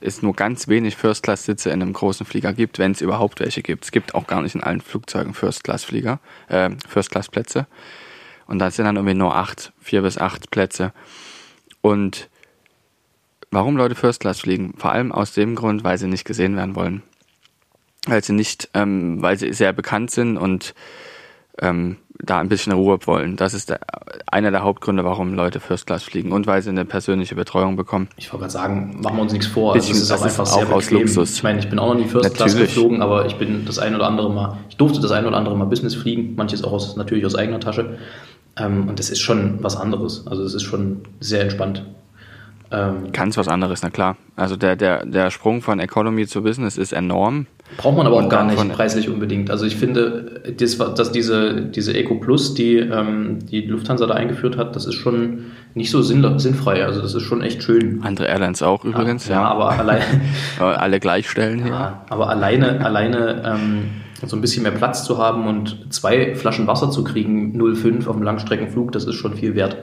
es 0.00 0.22
nur 0.22 0.34
ganz 0.34 0.68
wenig 0.68 0.96
First-Class-Sitze 0.96 1.70
in 1.70 1.82
einem 1.82 1.92
großen 1.92 2.24
Flieger 2.26 2.52
gibt, 2.52 2.78
wenn 2.78 2.92
es 2.92 3.00
überhaupt 3.00 3.40
welche 3.40 3.62
gibt. 3.62 3.84
Es 3.84 3.90
gibt 3.90 4.14
auch 4.14 4.26
gar 4.26 4.42
nicht 4.42 4.54
in 4.54 4.62
allen 4.62 4.80
Flugzeugen 4.80 5.34
First-Class-Flieger, 5.34 6.20
äh, 6.48 6.70
First-Class-Plätze. 6.88 7.66
Und 8.46 8.58
da 8.58 8.70
sind 8.70 8.86
dann 8.86 8.96
irgendwie 8.96 9.14
nur 9.14 9.34
acht, 9.34 9.72
vier 9.80 10.02
bis 10.02 10.18
acht 10.18 10.50
Plätze. 10.50 10.92
Und 11.80 12.28
warum 13.50 13.76
Leute 13.76 13.94
First-Class 13.94 14.40
fliegen? 14.40 14.74
Vor 14.76 14.92
allem 14.92 15.12
aus 15.12 15.32
dem 15.32 15.54
Grund, 15.54 15.84
weil 15.84 15.98
sie 15.98 16.08
nicht 16.08 16.24
gesehen 16.24 16.56
werden 16.56 16.74
wollen. 16.74 17.02
Weil 18.06 18.24
sie 18.24 18.32
nicht, 18.32 18.70
ähm, 18.74 19.20
weil 19.20 19.38
sie 19.38 19.52
sehr 19.52 19.72
bekannt 19.72 20.10
sind 20.10 20.38
und 20.38 20.74
ähm, 21.60 21.96
da 22.20 22.38
ein 22.38 22.48
bisschen 22.48 22.72
Ruhe 22.72 22.98
wollen. 23.06 23.36
Das 23.36 23.54
ist 23.54 23.70
der, 23.70 23.80
einer 24.26 24.50
der 24.50 24.62
Hauptgründe, 24.62 25.04
warum 25.04 25.34
Leute 25.34 25.60
First 25.60 25.86
Class 25.86 26.02
fliegen 26.02 26.32
und 26.32 26.46
weil 26.46 26.62
sie 26.62 26.70
eine 26.70 26.84
persönliche 26.84 27.34
Betreuung 27.34 27.76
bekommen. 27.76 28.08
Ich 28.16 28.32
wollte 28.32 28.42
gerade 28.42 28.52
sagen, 28.52 29.00
machen 29.00 29.16
wir 29.16 29.22
uns 29.22 29.32
nichts 29.32 29.46
vor. 29.46 29.72
Bisschen, 29.72 29.94
also 29.94 30.02
es 30.02 30.10
ist 30.10 30.20
auch 30.20 30.24
einfach 30.24 30.46
sehr 30.46 30.72
aus 30.72 30.86
bequem. 30.86 30.98
Luxus. 30.98 31.34
Ich 31.34 31.42
meine, 31.42 31.60
ich 31.60 31.68
bin 31.68 31.78
auch 31.78 31.94
noch 31.94 32.00
nie 32.00 32.08
First 32.08 32.24
Natürlich. 32.24 32.54
Class 32.54 32.56
geflogen, 32.56 33.02
aber 33.02 33.26
ich 33.26 33.36
bin 33.36 33.64
das 33.64 33.78
ein 33.78 33.94
oder 33.94 34.06
andere 34.06 34.30
Mal, 34.30 34.58
ich 34.68 34.76
durfte 34.76 35.00
das 35.00 35.12
ein 35.12 35.26
oder 35.26 35.36
andere 35.36 35.56
Mal 35.56 35.66
Business 35.66 35.94
fliegen, 35.94 36.34
manches 36.34 36.64
auch 36.64 36.72
aus, 36.72 36.96
natürlich 36.96 37.24
aus 37.24 37.34
eigener 37.34 37.60
Tasche. 37.60 37.98
Ähm, 38.56 38.88
und 38.88 38.98
das 38.98 39.10
ist 39.10 39.20
schon 39.20 39.62
was 39.62 39.76
anderes. 39.76 40.26
Also 40.26 40.42
es 40.42 40.54
ist 40.54 40.64
schon 40.64 41.02
sehr 41.20 41.42
entspannt. 41.42 41.84
Ähm, 42.70 43.12
Ganz 43.12 43.36
was 43.36 43.48
anderes, 43.48 43.82
na 43.82 43.90
klar. 43.90 44.16
Also 44.36 44.56
der, 44.56 44.76
der, 44.76 45.06
der 45.06 45.30
Sprung 45.30 45.62
von 45.62 45.80
Economy 45.80 46.26
zu 46.26 46.42
Business 46.42 46.76
ist 46.76 46.92
enorm. 46.92 47.46
Braucht 47.76 47.96
man 47.96 48.06
aber 48.06 48.16
auch 48.16 48.28
gar 48.28 48.44
nicht 48.44 48.72
preislich 48.72 49.08
unbedingt. 49.08 49.50
Also 49.50 49.64
ich 49.64 49.76
finde, 49.76 50.40
das, 50.56 50.78
dass 50.78 51.12
diese, 51.12 51.62
diese 51.62 51.94
Eco 51.94 52.16
Plus, 52.16 52.54
die 52.54 52.76
ähm, 52.76 53.46
die 53.46 53.60
Lufthansa 53.62 54.06
da 54.06 54.14
eingeführt 54.14 54.56
hat, 54.56 54.74
das 54.74 54.86
ist 54.86 54.94
schon 54.94 55.52
nicht 55.74 55.90
so 55.90 56.02
sinn, 56.02 56.38
sinnfrei. 56.38 56.84
Also 56.84 57.00
das 57.00 57.14
ist 57.14 57.22
schon 57.22 57.42
echt 57.42 57.62
schön. 57.62 58.02
Andere 58.02 58.26
Airlines 58.26 58.62
auch 58.62 58.84
übrigens, 58.84 59.28
ja. 59.28 59.42
Ja, 59.42 59.48
aber 59.48 59.70
alleine. 59.70 60.04
Alle 60.58 60.98
gleichstellen 60.98 61.62
hier. 61.62 61.72
Ja, 61.72 62.04
aber 62.08 62.28
alleine, 62.28 62.84
alleine 62.84 63.42
ähm, 63.44 63.90
so 64.26 64.36
ein 64.36 64.40
bisschen 64.40 64.64
mehr 64.64 64.72
Platz 64.72 65.04
zu 65.04 65.18
haben 65.18 65.46
und 65.46 65.92
zwei 65.92 66.34
Flaschen 66.34 66.66
Wasser 66.66 66.90
zu 66.90 67.04
kriegen, 67.04 67.60
0,5 67.60 68.08
auf 68.08 68.16
dem 68.16 68.24
Langstreckenflug, 68.24 68.90
das 68.92 69.04
ist 69.04 69.14
schon 69.14 69.34
viel 69.34 69.54
wert. 69.54 69.76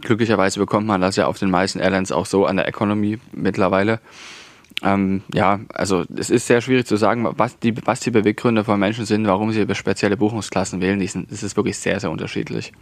Glücklicherweise 0.00 0.58
bekommt 0.58 0.86
man 0.86 1.02
das 1.02 1.16
ja 1.16 1.26
auf 1.26 1.38
den 1.38 1.50
meisten 1.50 1.78
Airlines 1.78 2.10
auch 2.10 2.24
so 2.24 2.46
an 2.46 2.56
der 2.56 2.66
Economy 2.66 3.18
mittlerweile. 3.32 4.00
Ähm, 4.82 5.22
ja, 5.34 5.60
also 5.74 6.04
es 6.16 6.30
ist 6.30 6.46
sehr 6.46 6.60
schwierig 6.60 6.86
zu 6.86 6.96
sagen, 6.96 7.26
was 7.36 7.58
die, 7.58 7.74
was 7.86 8.00
die 8.00 8.10
Beweggründe 8.10 8.64
von 8.64 8.80
Menschen 8.80 9.04
sind, 9.04 9.26
warum 9.26 9.52
sie 9.52 9.66
spezielle 9.74 10.16
Buchungsklassen 10.16 10.80
wählen. 10.80 11.00
Es 11.00 11.42
ist 11.42 11.56
wirklich 11.56 11.78
sehr, 11.78 12.00
sehr 12.00 12.10
unterschiedlich. 12.10 12.72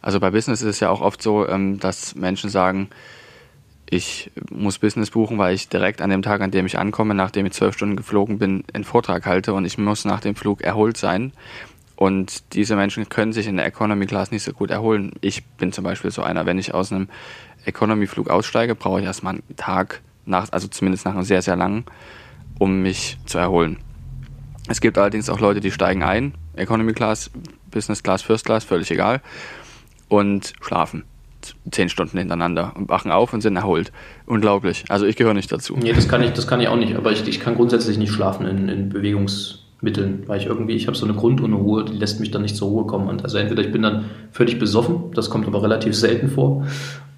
Also 0.00 0.20
bei 0.20 0.30
Business 0.30 0.62
ist 0.62 0.68
es 0.68 0.80
ja 0.80 0.90
auch 0.90 1.00
oft 1.00 1.22
so, 1.22 1.48
ähm, 1.48 1.78
dass 1.78 2.14
Menschen 2.14 2.50
sagen, 2.50 2.88
ich 3.88 4.30
muss 4.50 4.78
Business 4.78 5.10
buchen, 5.10 5.38
weil 5.38 5.54
ich 5.54 5.68
direkt 5.68 6.00
an 6.00 6.10
dem 6.10 6.22
Tag, 6.22 6.40
an 6.40 6.50
dem 6.50 6.66
ich 6.66 6.78
ankomme, 6.78 7.14
nachdem 7.14 7.46
ich 7.46 7.52
zwölf 7.52 7.74
Stunden 7.74 7.96
geflogen 7.96 8.38
bin, 8.38 8.64
einen 8.72 8.84
Vortrag 8.84 9.26
halte 9.26 9.54
und 9.54 9.64
ich 9.64 9.78
muss 9.78 10.04
nach 10.04 10.20
dem 10.20 10.34
Flug 10.34 10.62
erholt 10.62 10.96
sein. 10.96 11.32
Und 11.96 12.54
diese 12.54 12.76
Menschen 12.76 13.08
können 13.08 13.32
sich 13.32 13.46
in 13.46 13.56
der 13.56 13.66
Economy 13.66 14.06
Class 14.06 14.30
nicht 14.30 14.42
so 14.42 14.52
gut 14.52 14.70
erholen. 14.70 15.12
Ich 15.20 15.44
bin 15.44 15.72
zum 15.72 15.84
Beispiel 15.84 16.10
so 16.10 16.22
einer, 16.22 16.44
wenn 16.44 16.58
ich 16.58 16.74
aus 16.74 16.90
einem 16.90 17.08
Economy-Flug 17.66 18.28
aussteige, 18.28 18.74
brauche 18.74 19.00
ich 19.00 19.06
erstmal 19.06 19.34
einen 19.34 19.56
Tag, 19.56 20.02
nach, 20.26 20.48
also 20.52 20.68
zumindest 20.68 21.04
nach 21.04 21.14
einem 21.14 21.24
sehr, 21.24 21.42
sehr 21.42 21.56
langen, 21.56 21.84
um 22.58 22.82
mich 22.82 23.18
zu 23.26 23.38
erholen. 23.38 23.78
Es 24.68 24.80
gibt 24.80 24.96
allerdings 24.96 25.28
auch 25.28 25.40
Leute, 25.40 25.60
die 25.60 25.70
steigen 25.70 26.02
ein, 26.02 26.34
Economy 26.54 26.92
Class, 26.92 27.30
Business 27.70 28.02
Class, 28.02 28.22
First 28.22 28.46
Class, 28.46 28.64
völlig 28.64 28.90
egal, 28.90 29.20
und 30.08 30.54
schlafen 30.60 31.04
zehn 31.70 31.88
Stunden 31.88 32.18
hintereinander 32.18 32.72
und 32.76 32.88
wachen 32.88 33.10
auf 33.10 33.32
und 33.32 33.40
sind 33.40 33.56
erholt. 33.56 33.92
Unglaublich. 34.26 34.84
Also 34.88 35.06
ich 35.06 35.16
gehöre 35.16 35.34
nicht 35.34 35.50
dazu. 35.52 35.76
Nee, 35.80 35.92
das 35.92 36.08
kann 36.08 36.22
ich, 36.22 36.32
das 36.32 36.46
kann 36.46 36.60
ich 36.60 36.68
auch 36.68 36.76
nicht. 36.76 36.96
Aber 36.96 37.12
ich, 37.12 37.26
ich 37.28 37.40
kann 37.40 37.54
grundsätzlich 37.54 37.98
nicht 37.98 38.12
schlafen 38.12 38.46
in, 38.46 38.68
in 38.68 38.88
Bewegungsmitteln, 38.88 40.24
weil 40.26 40.40
ich 40.40 40.46
irgendwie, 40.46 40.74
ich 40.74 40.86
habe 40.86 40.96
so 40.96 41.04
eine 41.04 41.14
Grundunruhe, 41.14 41.84
die 41.84 41.96
lässt 41.96 42.20
mich 42.20 42.30
dann 42.30 42.42
nicht 42.42 42.56
zur 42.56 42.68
Ruhe 42.68 42.86
kommen. 42.86 43.08
Und 43.08 43.24
also 43.24 43.38
entweder 43.38 43.62
ich 43.62 43.72
bin 43.72 43.82
dann 43.82 44.06
völlig 44.30 44.58
besoffen, 44.58 45.12
das 45.14 45.30
kommt 45.30 45.46
aber 45.46 45.62
relativ 45.62 45.94
selten 45.94 46.28
vor, 46.28 46.66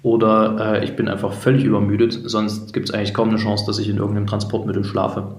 oder 0.03 0.75
äh, 0.75 0.85
ich 0.85 0.95
bin 0.95 1.07
einfach 1.07 1.33
völlig 1.33 1.63
übermüdet. 1.63 2.19
Sonst 2.25 2.73
gibt 2.73 2.89
es 2.89 2.95
eigentlich 2.95 3.13
kaum 3.13 3.29
eine 3.29 3.37
Chance, 3.37 3.65
dass 3.65 3.79
ich 3.79 3.89
in 3.89 3.97
irgendeinem 3.97 4.27
Transportmittel 4.27 4.83
schlafe. 4.83 5.35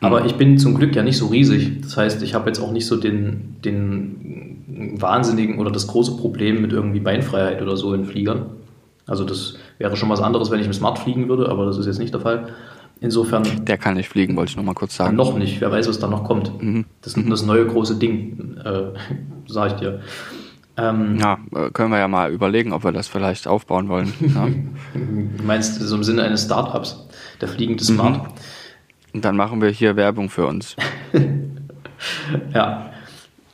Aber 0.00 0.20
mhm. 0.20 0.26
ich 0.26 0.34
bin 0.34 0.58
zum 0.58 0.74
Glück 0.74 0.94
ja 0.94 1.02
nicht 1.02 1.16
so 1.16 1.26
riesig. 1.26 1.80
Das 1.82 1.96
heißt, 1.96 2.22
ich 2.22 2.34
habe 2.34 2.48
jetzt 2.48 2.60
auch 2.60 2.72
nicht 2.72 2.86
so 2.86 2.96
den, 2.96 3.56
den 3.64 4.94
wahnsinnigen 4.98 5.58
oder 5.58 5.70
das 5.70 5.86
große 5.86 6.16
Problem 6.16 6.60
mit 6.60 6.72
irgendwie 6.72 7.00
Beinfreiheit 7.00 7.62
oder 7.62 7.76
so 7.76 7.94
in 7.94 8.04
Fliegern. 8.04 8.46
Also 9.06 9.24
das 9.24 9.56
wäre 9.78 9.96
schon 9.96 10.08
was 10.08 10.20
anderes, 10.20 10.50
wenn 10.50 10.60
ich 10.60 10.66
im 10.66 10.72
Smart 10.72 10.98
fliegen 10.98 11.28
würde, 11.28 11.48
aber 11.48 11.64
das 11.64 11.78
ist 11.78 11.86
jetzt 11.86 11.98
nicht 11.98 12.12
der 12.12 12.20
Fall. 12.20 12.48
Insofern. 13.00 13.44
Der 13.66 13.78
kann 13.78 13.94
nicht 13.94 14.08
fliegen, 14.08 14.36
wollte 14.36 14.50
ich 14.50 14.56
noch 14.56 14.64
mal 14.64 14.74
kurz 14.74 14.96
sagen. 14.96 15.16
Noch 15.16 15.36
nicht. 15.36 15.60
Wer 15.60 15.70
weiß, 15.70 15.88
was 15.88 15.98
da 15.98 16.08
noch 16.08 16.24
kommt. 16.24 16.62
Mhm. 16.62 16.86
Das 17.02 17.14
ist 17.14 17.30
das 17.30 17.44
neue 17.44 17.66
große 17.66 17.96
Ding, 17.96 18.56
äh, 18.64 18.98
sage 19.46 19.74
ich 19.74 19.80
dir. 19.80 20.00
Ähm, 20.78 21.18
ja, 21.18 21.38
äh, 21.54 21.70
können 21.70 21.90
wir 21.90 21.98
ja 21.98 22.08
mal 22.08 22.30
überlegen, 22.30 22.72
ob 22.72 22.84
wir 22.84 22.92
das 22.92 23.08
vielleicht 23.08 23.46
aufbauen 23.46 23.88
wollen. 23.88 24.12
Ja. 24.34 24.46
du 24.94 25.42
meinst 25.42 25.80
so 25.80 25.96
im 25.96 26.04
Sinne 26.04 26.22
eines 26.22 26.44
Startups, 26.44 27.06
der 27.40 27.48
fliegende 27.48 27.82
Smart. 27.82 28.22
Mhm. 28.22 28.32
Und 29.14 29.24
dann 29.24 29.36
machen 29.36 29.62
wir 29.62 29.70
hier 29.70 29.96
Werbung 29.96 30.28
für 30.28 30.46
uns. 30.46 30.76
ja. 32.54 32.90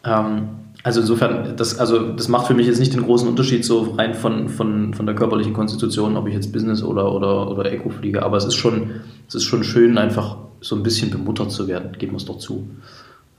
Ähm, 0.04 0.48
also 0.82 1.00
insofern, 1.00 1.56
das, 1.56 1.78
also 1.78 2.12
das 2.12 2.26
macht 2.26 2.48
für 2.48 2.54
mich 2.54 2.66
jetzt 2.66 2.80
nicht 2.80 2.92
den 2.92 3.04
großen 3.04 3.28
Unterschied 3.28 3.64
so 3.64 3.94
rein 3.96 4.14
von, 4.14 4.48
von, 4.48 4.94
von 4.94 5.06
der 5.06 5.14
körperlichen 5.14 5.52
Konstitution, 5.52 6.16
ob 6.16 6.26
ich 6.26 6.34
jetzt 6.34 6.52
Business 6.52 6.82
oder, 6.82 7.12
oder, 7.12 7.48
oder 7.48 7.70
Eco 7.70 7.90
fliege. 7.90 8.24
Aber 8.24 8.36
es 8.36 8.44
ist 8.44 8.56
schon, 8.56 8.90
es 9.28 9.36
ist 9.36 9.44
schon 9.44 9.62
schön, 9.62 9.96
einfach 9.96 10.38
so 10.60 10.74
ein 10.74 10.82
bisschen 10.82 11.10
bemuttert 11.10 11.52
zu 11.52 11.68
werden, 11.68 11.92
geben 11.98 12.12
wir 12.12 12.16
es 12.16 12.24
doch 12.24 12.38
zu. 12.38 12.68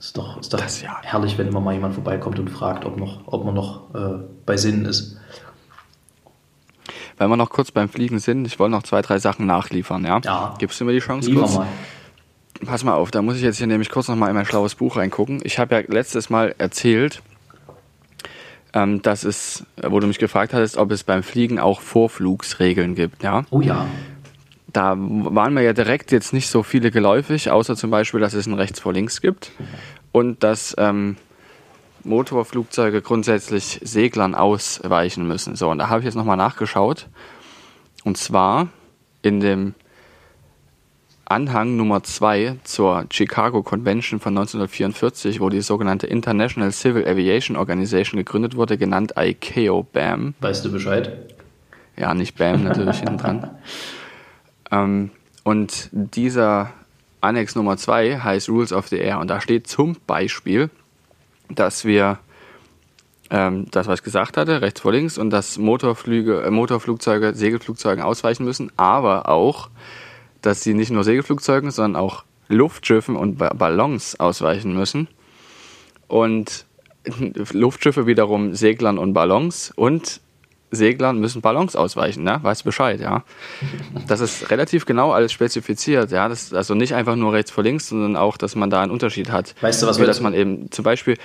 Ist 0.04 0.18
doch, 0.18 0.38
ist 0.38 0.52
doch 0.52 0.60
das, 0.60 0.82
ja. 0.82 1.00
herrlich, 1.02 1.38
wenn 1.38 1.48
immer 1.48 1.60
mal 1.60 1.72
jemand 1.72 1.94
vorbeikommt 1.94 2.38
und 2.38 2.50
fragt, 2.50 2.84
ob, 2.84 2.98
noch, 2.98 3.20
ob 3.24 3.46
man 3.46 3.54
noch 3.54 3.94
äh, 3.94 4.22
bei 4.44 4.58
Sinnen 4.58 4.84
ist. 4.84 5.16
Weil 7.16 7.28
wir 7.28 7.38
noch 7.38 7.48
kurz 7.48 7.70
beim 7.70 7.88
Fliegen 7.88 8.18
sind, 8.18 8.46
ich 8.46 8.58
wollte 8.58 8.72
noch 8.72 8.82
zwei, 8.82 9.00
drei 9.00 9.18
Sachen 9.18 9.46
nachliefern, 9.46 10.04
ja? 10.04 10.20
Ja. 10.22 10.54
Gibst 10.58 10.78
du 10.78 10.84
mir 10.84 10.92
die 10.92 10.98
Chance 10.98 11.30
Liefer 11.30 11.40
kurz? 11.40 11.54
mal. 11.54 11.68
Pass 12.66 12.84
mal 12.84 12.92
auf, 12.92 13.12
da 13.12 13.22
muss 13.22 13.36
ich 13.36 13.42
jetzt 13.42 13.56
hier 13.56 13.66
nämlich 13.66 13.88
kurz 13.88 14.08
noch 14.08 14.16
mal 14.16 14.28
in 14.28 14.34
mein 14.34 14.44
schlaues 14.44 14.74
Buch 14.74 14.98
reingucken. 14.98 15.40
Ich 15.42 15.58
habe 15.58 15.74
ja 15.74 15.82
letztes 15.88 16.28
Mal 16.28 16.54
erzählt, 16.58 17.22
ähm, 18.74 19.00
dass 19.00 19.24
es, 19.24 19.64
wo 19.82 20.00
du 20.00 20.06
mich 20.06 20.18
gefragt 20.18 20.52
hattest, 20.52 20.76
ob 20.76 20.90
es 20.90 21.02
beim 21.02 21.22
Fliegen 21.22 21.58
auch 21.58 21.80
Vorflugsregeln 21.80 22.94
gibt. 22.94 23.22
Ja? 23.22 23.46
Oh 23.48 23.62
ja. 23.62 23.86
Da 24.70 24.96
waren 24.98 25.54
mir 25.54 25.62
ja 25.62 25.72
direkt 25.72 26.12
jetzt 26.12 26.34
nicht 26.34 26.48
so 26.48 26.62
viele 26.62 26.90
geläufig, 26.90 27.50
außer 27.50 27.74
zum 27.74 27.90
Beispiel, 27.90 28.20
dass 28.20 28.34
es 28.34 28.46
ein 28.46 28.54
Rechts 28.54 28.80
vor 28.80 28.92
Links 28.92 29.22
gibt 29.22 29.50
und 30.14 30.44
dass 30.44 30.76
ähm, 30.78 31.16
Motorflugzeuge 32.04 33.02
grundsätzlich 33.02 33.80
Seglern 33.82 34.36
ausweichen 34.36 35.26
müssen. 35.26 35.56
So, 35.56 35.70
und 35.70 35.78
da 35.78 35.88
habe 35.88 36.00
ich 36.00 36.04
jetzt 36.04 36.14
nochmal 36.14 36.36
nachgeschaut. 36.36 37.08
Und 38.04 38.16
zwar 38.16 38.68
in 39.22 39.40
dem 39.40 39.74
Anhang 41.24 41.76
Nummer 41.76 42.04
2 42.04 42.58
zur 42.62 43.06
Chicago 43.10 43.64
Convention 43.64 44.20
von 44.20 44.38
1944, 44.38 45.40
wo 45.40 45.48
die 45.48 45.62
sogenannte 45.62 46.06
International 46.06 46.70
Civil 46.70 47.08
Aviation 47.08 47.56
Organization 47.56 48.16
gegründet 48.16 48.54
wurde, 48.54 48.78
genannt 48.78 49.14
ICAO 49.18 49.82
BAM. 49.82 50.34
Weißt 50.40 50.64
du 50.64 50.70
Bescheid? 50.70 51.34
Ja, 51.96 52.14
nicht 52.14 52.38
BAM 52.38 52.62
natürlich 52.62 52.98
hinten 52.98 53.18
dran. 53.18 53.50
Ähm, 54.70 55.10
und 55.44 55.90
dieser 55.92 56.72
Annex 57.24 57.54
Nummer 57.54 57.76
2 57.76 58.18
heißt 58.20 58.48
Rules 58.48 58.72
of 58.72 58.88
the 58.88 58.98
Air 58.98 59.18
und 59.18 59.28
da 59.28 59.40
steht 59.40 59.66
zum 59.66 59.96
Beispiel, 60.06 60.70
dass 61.48 61.84
wir 61.84 62.18
ähm, 63.30 63.66
das, 63.70 63.86
was 63.86 64.00
ich 64.00 64.04
gesagt 64.04 64.36
hatte, 64.36 64.60
rechts 64.60 64.80
vor 64.80 64.92
links 64.92 65.18
und 65.18 65.30
dass 65.30 65.58
Motorflüge, 65.58 66.42
äh, 66.42 66.50
Motorflugzeuge 66.50 67.34
Segelflugzeugen 67.34 68.04
ausweichen 68.04 68.44
müssen, 68.44 68.70
aber 68.76 69.28
auch 69.28 69.70
dass 70.44 70.62
sie 70.62 70.74
nicht 70.74 70.90
nur 70.90 71.04
Segelflugzeugen, 71.04 71.70
sondern 71.70 72.00
auch 72.00 72.24
Luftschiffen 72.48 73.16
und 73.16 73.38
Ballons 73.38 74.20
ausweichen 74.20 74.74
müssen. 74.74 75.08
Und 76.06 76.66
Luftschiffe 77.52 78.06
wiederum 78.06 78.54
Seglern 78.54 78.98
und 78.98 79.14
Ballons 79.14 79.72
und 79.74 80.20
Seglern 80.74 81.18
müssen 81.18 81.42
Ballons 81.42 81.76
ausweichen, 81.76 82.24
ne? 82.24 82.38
Weißt 82.42 82.64
Bescheid, 82.64 83.00
ja. 83.00 83.24
Das 84.06 84.20
ist 84.20 84.50
relativ 84.50 84.86
genau 84.86 85.12
alles 85.12 85.32
spezifiziert, 85.32 86.10
ja. 86.10 86.28
Das 86.28 86.44
ist 86.44 86.54
also 86.54 86.74
nicht 86.74 86.94
einfach 86.94 87.16
nur 87.16 87.32
rechts 87.32 87.50
vor 87.50 87.64
links, 87.64 87.88
sondern 87.88 88.16
auch, 88.16 88.36
dass 88.36 88.54
man 88.54 88.70
da 88.70 88.82
einen 88.82 88.92
Unterschied 88.92 89.30
hat. 89.30 89.54
Weißt 89.60 89.82
du, 89.82 89.86
was 89.86 90.00
Wie, 90.00 90.06
dass 90.06 90.20
man 90.20 90.34
eben 90.34 90.70
zum 90.70 90.84
Beispiel 90.84 91.16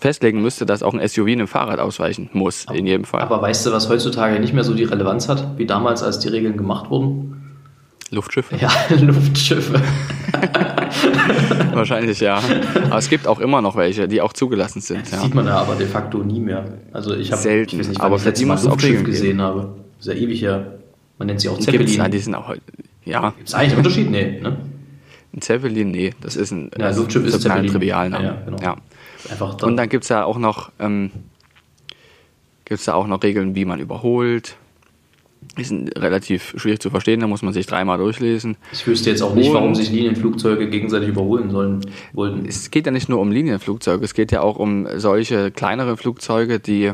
festlegen 0.00 0.42
müsste, 0.42 0.66
dass 0.66 0.82
auch 0.82 0.94
ein 0.94 1.06
SUV 1.06 1.28
einem 1.28 1.48
Fahrrad 1.48 1.78
ausweichen 1.78 2.30
muss, 2.32 2.66
aber, 2.66 2.78
in 2.78 2.86
jedem 2.86 3.04
Fall. 3.04 3.20
Aber 3.20 3.40
weißt 3.42 3.66
du, 3.66 3.72
was 3.72 3.88
heutzutage 3.88 4.38
nicht 4.40 4.54
mehr 4.54 4.64
so 4.64 4.74
die 4.74 4.84
Relevanz 4.84 5.28
hat, 5.28 5.58
wie 5.58 5.66
damals, 5.66 6.02
als 6.02 6.18
die 6.18 6.28
Regeln 6.28 6.56
gemacht 6.56 6.90
wurden? 6.90 7.33
Luftschiffe? 8.14 8.56
Ja, 8.56 8.70
Luftschiffe. 9.00 9.80
Wahrscheinlich 11.72 12.20
ja. 12.20 12.40
Aber 12.86 12.98
es 12.98 13.08
gibt 13.08 13.26
auch 13.26 13.40
immer 13.40 13.60
noch 13.60 13.76
welche, 13.76 14.08
die 14.08 14.20
auch 14.20 14.32
zugelassen 14.32 14.80
sind. 14.80 15.02
Das 15.02 15.12
ja. 15.12 15.20
sieht 15.20 15.34
man 15.34 15.46
ja 15.46 15.56
aber 15.56 15.74
de 15.74 15.86
facto 15.86 16.18
nie 16.18 16.40
mehr. 16.40 16.64
Also 16.92 17.14
ich 17.14 17.30
habe 17.32 17.42
selten, 17.42 17.76
ich 17.76 17.80
weiß 17.80 17.88
nicht, 17.88 18.00
aber 18.00 18.18
für 18.18 18.32
die 18.32 18.44
muss 18.44 18.64
auch 18.64 18.70
Luftschiff 18.70 19.04
gesehen 19.04 19.40
habe. 19.40 19.74
Das 19.98 20.06
ist 20.06 20.14
ja 20.14 20.20
ewig 20.20 20.40
her. 20.42 20.78
Man 21.18 21.26
nennt 21.26 21.40
sie 21.40 21.48
auch 21.48 21.58
Zeppelin. 21.58 21.86
Gibt's, 21.86 22.10
die 22.10 22.18
sind 22.18 22.34
auch 22.34 22.54
ja. 23.04 23.30
Gibt 23.30 23.48
es 23.48 23.54
eigentlich 23.54 23.72
einen 23.72 23.78
Unterschied? 23.78 24.10
Nee, 24.10 24.40
ne? 24.40 24.56
Ein 25.34 25.42
Zeppelin, 25.42 25.90
nee, 25.90 26.14
das 26.20 26.36
ist 26.36 26.52
ein 26.52 26.70
ja, 26.78 26.90
Luftschiff 26.90 27.24
ist 27.26 27.42
Zeppelin. 27.42 27.70
Trivialname. 27.70 28.24
Ja, 28.24 28.42
genau. 28.44 28.58
ja. 28.62 28.76
Einfach 29.30 29.54
dann. 29.54 29.70
Und 29.70 29.76
dann 29.76 29.88
gibt 29.88 30.04
es 30.04 30.10
ja 30.10 30.24
auch 30.24 30.38
noch 30.38 30.70
ähm, 30.78 31.10
gibt's 32.64 32.84
da 32.84 32.94
auch 32.94 33.06
noch 33.06 33.22
Regeln, 33.22 33.54
wie 33.54 33.64
man 33.64 33.80
überholt 33.80 34.56
ist 35.56 35.72
relativ 35.96 36.54
schwierig 36.56 36.80
zu 36.80 36.90
verstehen, 36.90 37.20
da 37.20 37.26
muss 37.26 37.42
man 37.42 37.52
sich 37.52 37.66
dreimal 37.66 37.98
durchlesen. 37.98 38.56
Ich 38.72 38.86
wüsste 38.86 39.10
jetzt 39.10 39.22
auch 39.22 39.34
nicht, 39.34 39.52
warum 39.52 39.74
sich 39.74 39.90
Linienflugzeuge 39.90 40.68
gegenseitig 40.68 41.08
überholen 41.08 41.50
sollen 41.50 41.80
wollten. 42.12 42.46
Es 42.46 42.70
geht 42.70 42.86
ja 42.86 42.92
nicht 42.92 43.08
nur 43.08 43.20
um 43.20 43.30
Linienflugzeuge, 43.30 44.04
es 44.04 44.14
geht 44.14 44.32
ja 44.32 44.40
auch 44.40 44.58
um 44.58 44.86
solche 44.96 45.50
kleinere 45.50 45.96
Flugzeuge, 45.96 46.58
die 46.60 46.92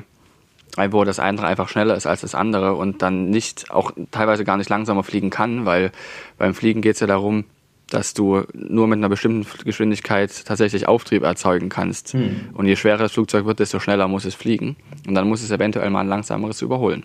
wo 0.91 1.05
das 1.05 1.19
eine 1.19 1.43
einfach 1.43 1.69
schneller 1.69 1.97
ist 1.97 2.07
als 2.07 2.21
das 2.21 2.37
andere 2.37 2.75
und 2.75 3.03
dann 3.03 3.29
nicht 3.29 3.71
auch 3.73 3.91
teilweise 4.13 4.45
gar 4.45 4.57
nicht 4.57 4.71
langsamer 4.71 5.03
fliegen 5.03 5.29
kann, 5.29 5.67
weil 5.67 5.91
beim 6.39 6.55
Fliegen 6.55 6.81
geht 6.81 6.95
es 6.95 7.01
ja 7.01 7.09
darum, 7.09 7.45
dass 7.91 8.15
du 8.15 8.45
nur 8.55 8.87
mit 8.87 8.99
einer 8.99 9.09
bestimmten 9.09 9.47
Geschwindigkeit 9.65 10.45
tatsächlich 10.47 10.87
Auftrieb 10.87 11.25
erzeugen 11.25 11.69
kannst. 11.69 12.13
Hm. 12.13 12.51
Und 12.55 12.67
je 12.67 12.77
schwerer 12.77 12.99
das 12.99 13.13
Flugzeug 13.13 13.47
wird, 13.47 13.59
desto 13.59 13.81
schneller 13.81 14.07
muss 14.09 14.25
es 14.25 14.35
fliegen. 14.35 14.77
Und 15.07 15.15
dann 15.15 15.29
muss 15.29 15.43
es 15.43 15.51
eventuell 15.51 15.91
mal 15.91 16.01
ein 16.01 16.09
langsameres 16.09 16.63
überholen. 16.63 17.05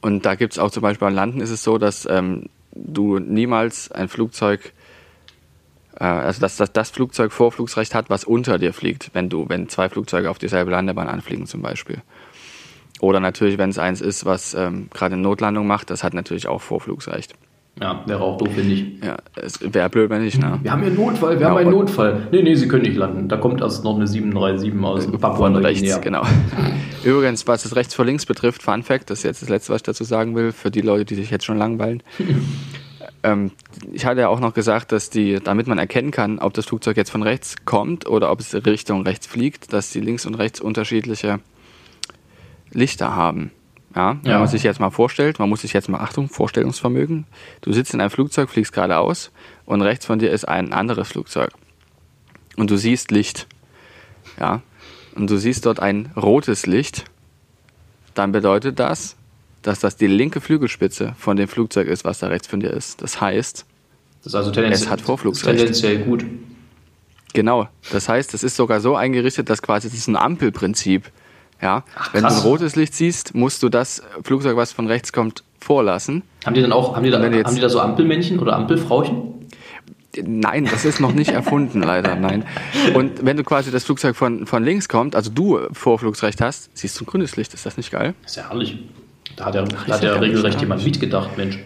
Und 0.00 0.26
da 0.26 0.34
gibt 0.34 0.52
es 0.52 0.58
auch 0.58 0.70
zum 0.70 0.82
Beispiel 0.82 1.08
an 1.08 1.14
Landen 1.14 1.40
ist 1.40 1.50
es 1.50 1.62
so, 1.62 1.78
dass 1.78 2.06
ähm, 2.08 2.48
du 2.72 3.18
niemals 3.18 3.90
ein 3.90 4.08
Flugzeug, 4.08 4.72
äh, 5.98 6.04
also 6.04 6.40
dass, 6.40 6.56
dass 6.56 6.72
das 6.72 6.90
Flugzeug 6.90 7.32
Vorflugsrecht 7.32 7.94
hat, 7.94 8.10
was 8.10 8.24
unter 8.24 8.58
dir 8.58 8.72
fliegt, 8.72 9.10
wenn 9.14 9.28
du, 9.28 9.48
wenn 9.48 9.68
zwei 9.68 9.88
Flugzeuge 9.88 10.30
auf 10.30 10.38
dieselbe 10.38 10.70
Landebahn 10.70 11.08
anfliegen 11.08 11.46
zum 11.46 11.62
Beispiel. 11.62 12.02
Oder 13.00 13.20
natürlich, 13.20 13.58
wenn 13.58 13.70
es 13.70 13.78
eins 13.78 14.00
ist, 14.00 14.24
was 14.24 14.54
ähm, 14.54 14.88
gerade 14.92 15.14
eine 15.14 15.22
Notlandung 15.22 15.66
macht, 15.66 15.90
das 15.90 16.02
hat 16.02 16.14
natürlich 16.14 16.48
auch 16.48 16.60
Vorflugsrecht. 16.60 17.34
Ja, 17.80 18.02
wäre 18.06 18.20
auch 18.20 18.36
doof, 18.38 18.48
finde 18.54 18.74
ich. 18.74 19.04
Ja, 19.04 19.16
es 19.36 19.60
wäre 19.60 19.88
blöd, 19.88 20.10
wenn 20.10 20.24
nicht, 20.24 20.38
ne? 20.38 20.58
Wir 20.62 20.72
haben 20.72 20.80
hier 20.80 20.88
einen 20.88 20.96
Notfall, 20.96 21.34
wir 21.34 21.42
ja, 21.42 21.50
haben 21.50 21.58
einen 21.58 21.70
Notfall. 21.70 22.26
Nee, 22.32 22.42
nee, 22.42 22.54
Sie 22.54 22.66
können 22.66 22.82
nicht 22.82 22.96
landen. 22.96 23.28
Da 23.28 23.36
kommt 23.36 23.60
erst 23.60 23.84
noch 23.84 23.96
eine 23.96 24.06
737 24.06 25.12
aus 25.12 25.20
Papua 25.20 25.50
Neuguinea. 25.50 25.98
genau. 25.98 26.22
Übrigens, 27.04 27.46
was 27.46 27.62
das 27.62 27.76
rechts 27.76 27.94
vor 27.94 28.04
links 28.04 28.26
betrifft, 28.26 28.62
Fun 28.62 28.82
Fact, 28.82 29.10
das 29.10 29.20
ist 29.20 29.24
jetzt 29.24 29.42
das 29.42 29.48
Letzte, 29.48 29.72
was 29.72 29.78
ich 29.78 29.84
dazu 29.84 30.04
sagen 30.04 30.34
will, 30.34 30.50
für 30.50 30.70
die 30.70 30.80
Leute, 30.80 31.04
die 31.04 31.14
sich 31.14 31.30
jetzt 31.30 31.44
schon 31.44 31.56
langweilen. 31.56 32.02
ähm, 33.22 33.52
ich 33.92 34.04
hatte 34.06 34.20
ja 34.22 34.28
auch 34.28 34.40
noch 34.40 34.54
gesagt, 34.54 34.90
dass 34.90 35.08
die, 35.10 35.38
damit 35.42 35.68
man 35.68 35.78
erkennen 35.78 36.10
kann, 36.10 36.40
ob 36.40 36.54
das 36.54 36.66
Flugzeug 36.66 36.96
jetzt 36.96 37.10
von 37.10 37.22
rechts 37.22 37.56
kommt 37.64 38.08
oder 38.08 38.32
ob 38.32 38.40
es 38.40 38.54
Richtung 38.66 39.02
rechts 39.02 39.26
fliegt, 39.26 39.72
dass 39.72 39.90
die 39.90 40.00
links 40.00 40.26
und 40.26 40.34
rechts 40.34 40.60
unterschiedliche 40.60 41.38
Lichter 42.72 43.14
haben. 43.14 43.52
Ja, 43.96 44.18
wenn 44.22 44.30
Ja. 44.30 44.38
man 44.38 44.48
sich 44.48 44.62
jetzt 44.62 44.80
mal 44.80 44.90
vorstellt, 44.90 45.38
man 45.38 45.48
muss 45.48 45.62
sich 45.62 45.72
jetzt 45.72 45.88
mal, 45.88 45.98
Achtung, 45.98 46.28
Vorstellungsvermögen. 46.28 47.24
Du 47.62 47.72
sitzt 47.72 47.94
in 47.94 48.00
einem 48.00 48.10
Flugzeug, 48.10 48.50
fliegst 48.50 48.72
geradeaus 48.72 49.30
und 49.64 49.82
rechts 49.82 50.06
von 50.06 50.18
dir 50.18 50.30
ist 50.30 50.46
ein 50.46 50.72
anderes 50.72 51.08
Flugzeug. 51.08 51.50
Und 52.56 52.70
du 52.70 52.76
siehst 52.76 53.10
Licht. 53.10 53.46
Ja, 54.38 54.62
und 55.14 55.30
du 55.30 55.36
siehst 55.38 55.64
dort 55.66 55.80
ein 55.80 56.12
rotes 56.16 56.66
Licht. 56.66 57.04
Dann 58.14 58.30
bedeutet 58.32 58.78
das, 58.78 59.16
dass 59.62 59.80
das 59.80 59.96
die 59.96 60.06
linke 60.06 60.40
Flügelspitze 60.40 61.14
von 61.18 61.36
dem 61.36 61.48
Flugzeug 61.48 61.88
ist, 61.88 62.04
was 62.04 62.18
da 62.18 62.28
rechts 62.28 62.46
von 62.46 62.60
dir 62.60 62.70
ist. 62.70 63.00
Das 63.02 63.20
heißt, 63.20 63.64
Das 64.22 64.26
ist 64.26 64.34
also 64.34 64.50
Es 64.60 64.88
hat 64.90 65.00
Vorflugsrecht. 65.00 65.58
tendenziell 65.58 65.98
gut. 66.04 66.24
Genau. 67.32 67.68
Das 67.90 68.08
heißt, 68.08 68.34
es 68.34 68.42
ist 68.42 68.56
sogar 68.56 68.80
so 68.80 68.96
eingerichtet, 68.96 69.48
dass 69.50 69.62
quasi 69.62 69.88
das 69.88 69.96
ist 69.98 70.08
ein 70.08 70.16
Ampelprinzip. 70.16 71.10
Ja. 71.60 71.84
Ach, 71.96 72.14
Wenn 72.14 72.22
du 72.22 72.28
ein 72.28 72.38
rotes 72.38 72.76
Licht 72.76 72.94
siehst, 72.94 73.34
musst 73.34 73.62
du 73.62 73.68
das 73.68 74.02
Flugzeug, 74.22 74.56
was 74.56 74.72
von 74.72 74.86
rechts 74.86 75.12
kommt, 75.12 75.42
vorlassen. 75.60 76.22
Haben 76.44 76.54
die 76.54 76.62
dann 76.62 76.72
auch, 76.72 76.94
haben 76.94 77.02
die 77.02 77.10
da, 77.10 77.20
haben 77.20 77.54
die 77.54 77.60
da 77.60 77.68
so 77.68 77.80
Ampelmännchen 77.80 78.38
oder 78.38 78.54
Ampelfrauchen? 78.56 79.34
Nein, 80.24 80.68
das 80.70 80.84
ist 80.84 81.00
noch 81.00 81.12
nicht 81.12 81.30
erfunden, 81.30 81.82
leider. 81.82 82.16
Nein. 82.16 82.44
Und 82.94 83.24
wenn 83.24 83.36
du 83.36 83.44
quasi 83.44 83.70
das 83.70 83.84
Flugzeug 83.84 84.16
von, 84.16 84.46
von 84.46 84.64
links 84.64 84.88
kommt, 84.88 85.14
also 85.14 85.30
du 85.30 85.60
Vorflugsrecht 85.72 86.40
hast, 86.40 86.70
siehst 86.74 86.98
du 86.98 87.04
ein 87.04 87.06
grünes 87.06 87.36
Licht. 87.36 87.54
Ist 87.54 87.66
das 87.66 87.76
nicht 87.76 87.90
geil? 87.90 88.14
Das 88.22 88.32
ist 88.32 88.36
ja 88.36 88.48
herrlich. 88.48 88.78
Da 89.36 89.44
hat 89.46 89.54
ja, 89.54 89.62
da 89.62 89.94
hat 89.94 90.02
ja 90.02 90.14
regelrecht 90.14 90.60
jemand 90.60 90.84
mitgedacht, 90.84 91.36
Mensch. 91.36 91.58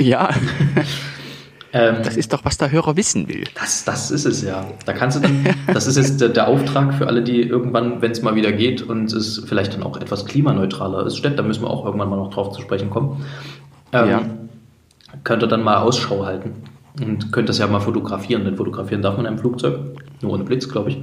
Ja, 0.00 0.30
Ähm, 1.72 1.96
das 2.02 2.16
ist 2.16 2.32
doch, 2.32 2.44
was 2.44 2.56
der 2.56 2.70
Hörer 2.72 2.96
wissen 2.96 3.28
will. 3.28 3.44
Das, 3.54 3.84
das 3.84 4.10
ist 4.10 4.24
es 4.24 4.42
ja. 4.42 4.64
Da 4.86 4.92
kannst 4.94 5.18
du 5.18 5.20
dann, 5.22 5.46
das 5.66 5.86
ist 5.86 5.96
jetzt 5.96 6.20
der, 6.20 6.30
der 6.30 6.48
Auftrag 6.48 6.94
für 6.94 7.06
alle, 7.06 7.22
die 7.22 7.42
irgendwann, 7.42 8.00
wenn 8.00 8.10
es 8.10 8.22
mal 8.22 8.34
wieder 8.34 8.52
geht 8.52 8.82
und 8.82 9.12
es 9.12 9.44
vielleicht 9.46 9.74
dann 9.74 9.82
auch 9.82 9.98
etwas 10.00 10.24
klimaneutraler 10.24 11.06
ist, 11.06 11.16
Stedt, 11.18 11.38
da 11.38 11.42
müssen 11.42 11.62
wir 11.62 11.68
auch 11.70 11.84
irgendwann 11.84 12.08
mal 12.08 12.16
noch 12.16 12.30
drauf 12.32 12.52
zu 12.52 12.62
sprechen 12.62 12.88
kommen, 12.88 13.22
ähm, 13.92 14.08
Ja. 14.08 14.22
könnt 15.24 15.42
ihr 15.42 15.46
dann 15.46 15.62
mal 15.62 15.76
Ausschau 15.76 16.24
halten 16.24 16.52
und 17.02 17.32
könnt 17.32 17.48
das 17.50 17.58
ja 17.58 17.66
mal 17.66 17.80
fotografieren, 17.80 18.44
denn 18.44 18.56
fotografieren 18.56 19.02
darf 19.02 19.16
man 19.16 19.26
in 19.26 19.32
einem 19.32 19.38
Flugzeug, 19.38 19.78
nur 20.22 20.32
ohne 20.32 20.44
Blitz, 20.44 20.68
glaube 20.70 20.90
ich. 20.90 20.98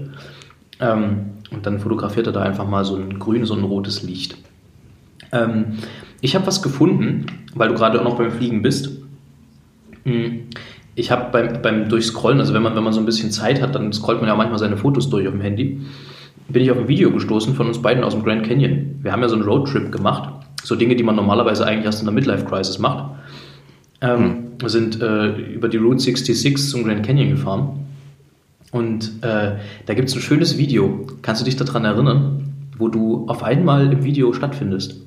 Ähm, 0.80 1.32
und 1.52 1.66
dann 1.68 1.80
fotografiert 1.80 2.26
er 2.26 2.34
da 2.34 2.42
einfach 2.42 2.68
mal 2.68 2.84
so 2.84 2.96
ein 2.96 3.20
grünes 3.20 3.52
und 3.52 3.60
ein 3.60 3.66
rotes 3.66 4.02
Licht. 4.02 4.36
Ähm, 5.32 5.78
ich 6.22 6.36
habe 6.36 6.48
was 6.48 6.64
gefunden, 6.64 7.28
weil 7.54 7.70
du 7.70 7.76
gerade 7.76 8.00
auch 8.00 8.04
noch 8.04 8.18
beim 8.18 8.32
Fliegen 8.32 8.62
bist. 8.64 8.90
Hm, 10.06 10.46
Ich 10.98 11.12
habe 11.12 11.32
beim, 11.32 11.62
beim 11.62 11.90
Durchscrollen, 11.90 12.40
also 12.40 12.54
wenn 12.54 12.64
man, 12.64 12.76
wenn 12.76 12.84
man 12.84 12.94
so 12.94 13.00
ein 13.02 13.06
bisschen 13.06 13.32
Zeit 13.32 13.62
hat, 13.62 13.76
dann 13.76 13.92
scrollt 13.92 14.22
man 14.22 14.30
ja 14.30 14.36
manchmal 14.36 14.60
seine 14.60 14.78
Fotos 14.78 15.10
durch 15.10 15.28
auf 15.28 15.34
dem 15.34 15.42
Handy. 15.42 15.82
Bin 16.48 16.64
ich 16.64 16.72
auf 16.72 16.78
ein 16.78 16.88
Video 16.88 17.12
gestoßen 17.12 17.54
von 17.56 17.68
uns 17.68 17.82
beiden 17.82 18.04
aus 18.04 18.14
dem 18.14 18.24
Grand 18.24 18.48
Canyon. 18.48 19.00
Wir 19.02 19.12
haben 19.12 19.22
ja 19.22 19.28
so 19.28 19.36
einen 19.36 19.44
Roadtrip 19.44 19.92
gemacht. 19.92 20.30
So 20.64 20.76
Dinge, 20.76 20.96
die 20.96 21.04
man 21.04 21.16
normalerweise 21.16 21.66
eigentlich 21.66 21.86
erst 21.86 22.00
in 22.00 22.06
der 22.06 22.14
Midlife-Crisis 22.14 22.80
macht. 22.80 23.14
Ähm, 24.02 24.44
Wir 24.60 24.70
sind 24.70 25.02
äh, 25.02 25.36
über 25.36 25.68
die 25.68 25.78
Route 25.78 26.00
66 26.00 26.70
zum 26.70 26.86
Grand 26.86 27.06
Canyon 27.06 27.32
gefahren. 27.32 27.86
Und 28.72 29.12
äh, 29.22 29.56
da 29.86 29.94
gibt 29.94 30.10
es 30.10 30.16
ein 30.16 30.22
schönes 30.22 30.58
Video. 30.58 31.08
Kannst 31.22 31.42
du 31.42 31.46
dich 31.46 31.56
daran 31.56 31.84
erinnern, 31.86 32.54
wo 32.78 32.88
du 32.88 33.26
auf 33.28 33.44
einmal 33.44 33.92
im 33.92 34.04
Video 34.04 34.32
stattfindest? 34.34 35.02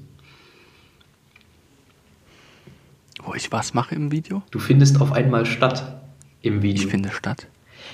Wo 3.29 3.35
ich 3.35 3.53
was 3.53 3.75
mache 3.75 3.95
im 3.95 4.11
Video? 4.11 4.43
Du 4.51 4.59
findest 4.59 5.03
auf 5.03 5.13
einmal 5.13 5.45
statt 5.45 6.01
im 6.41 6.63
Video. 6.63 6.85
Ich 6.85 6.91
finde 6.91 7.11
statt. 7.11 7.47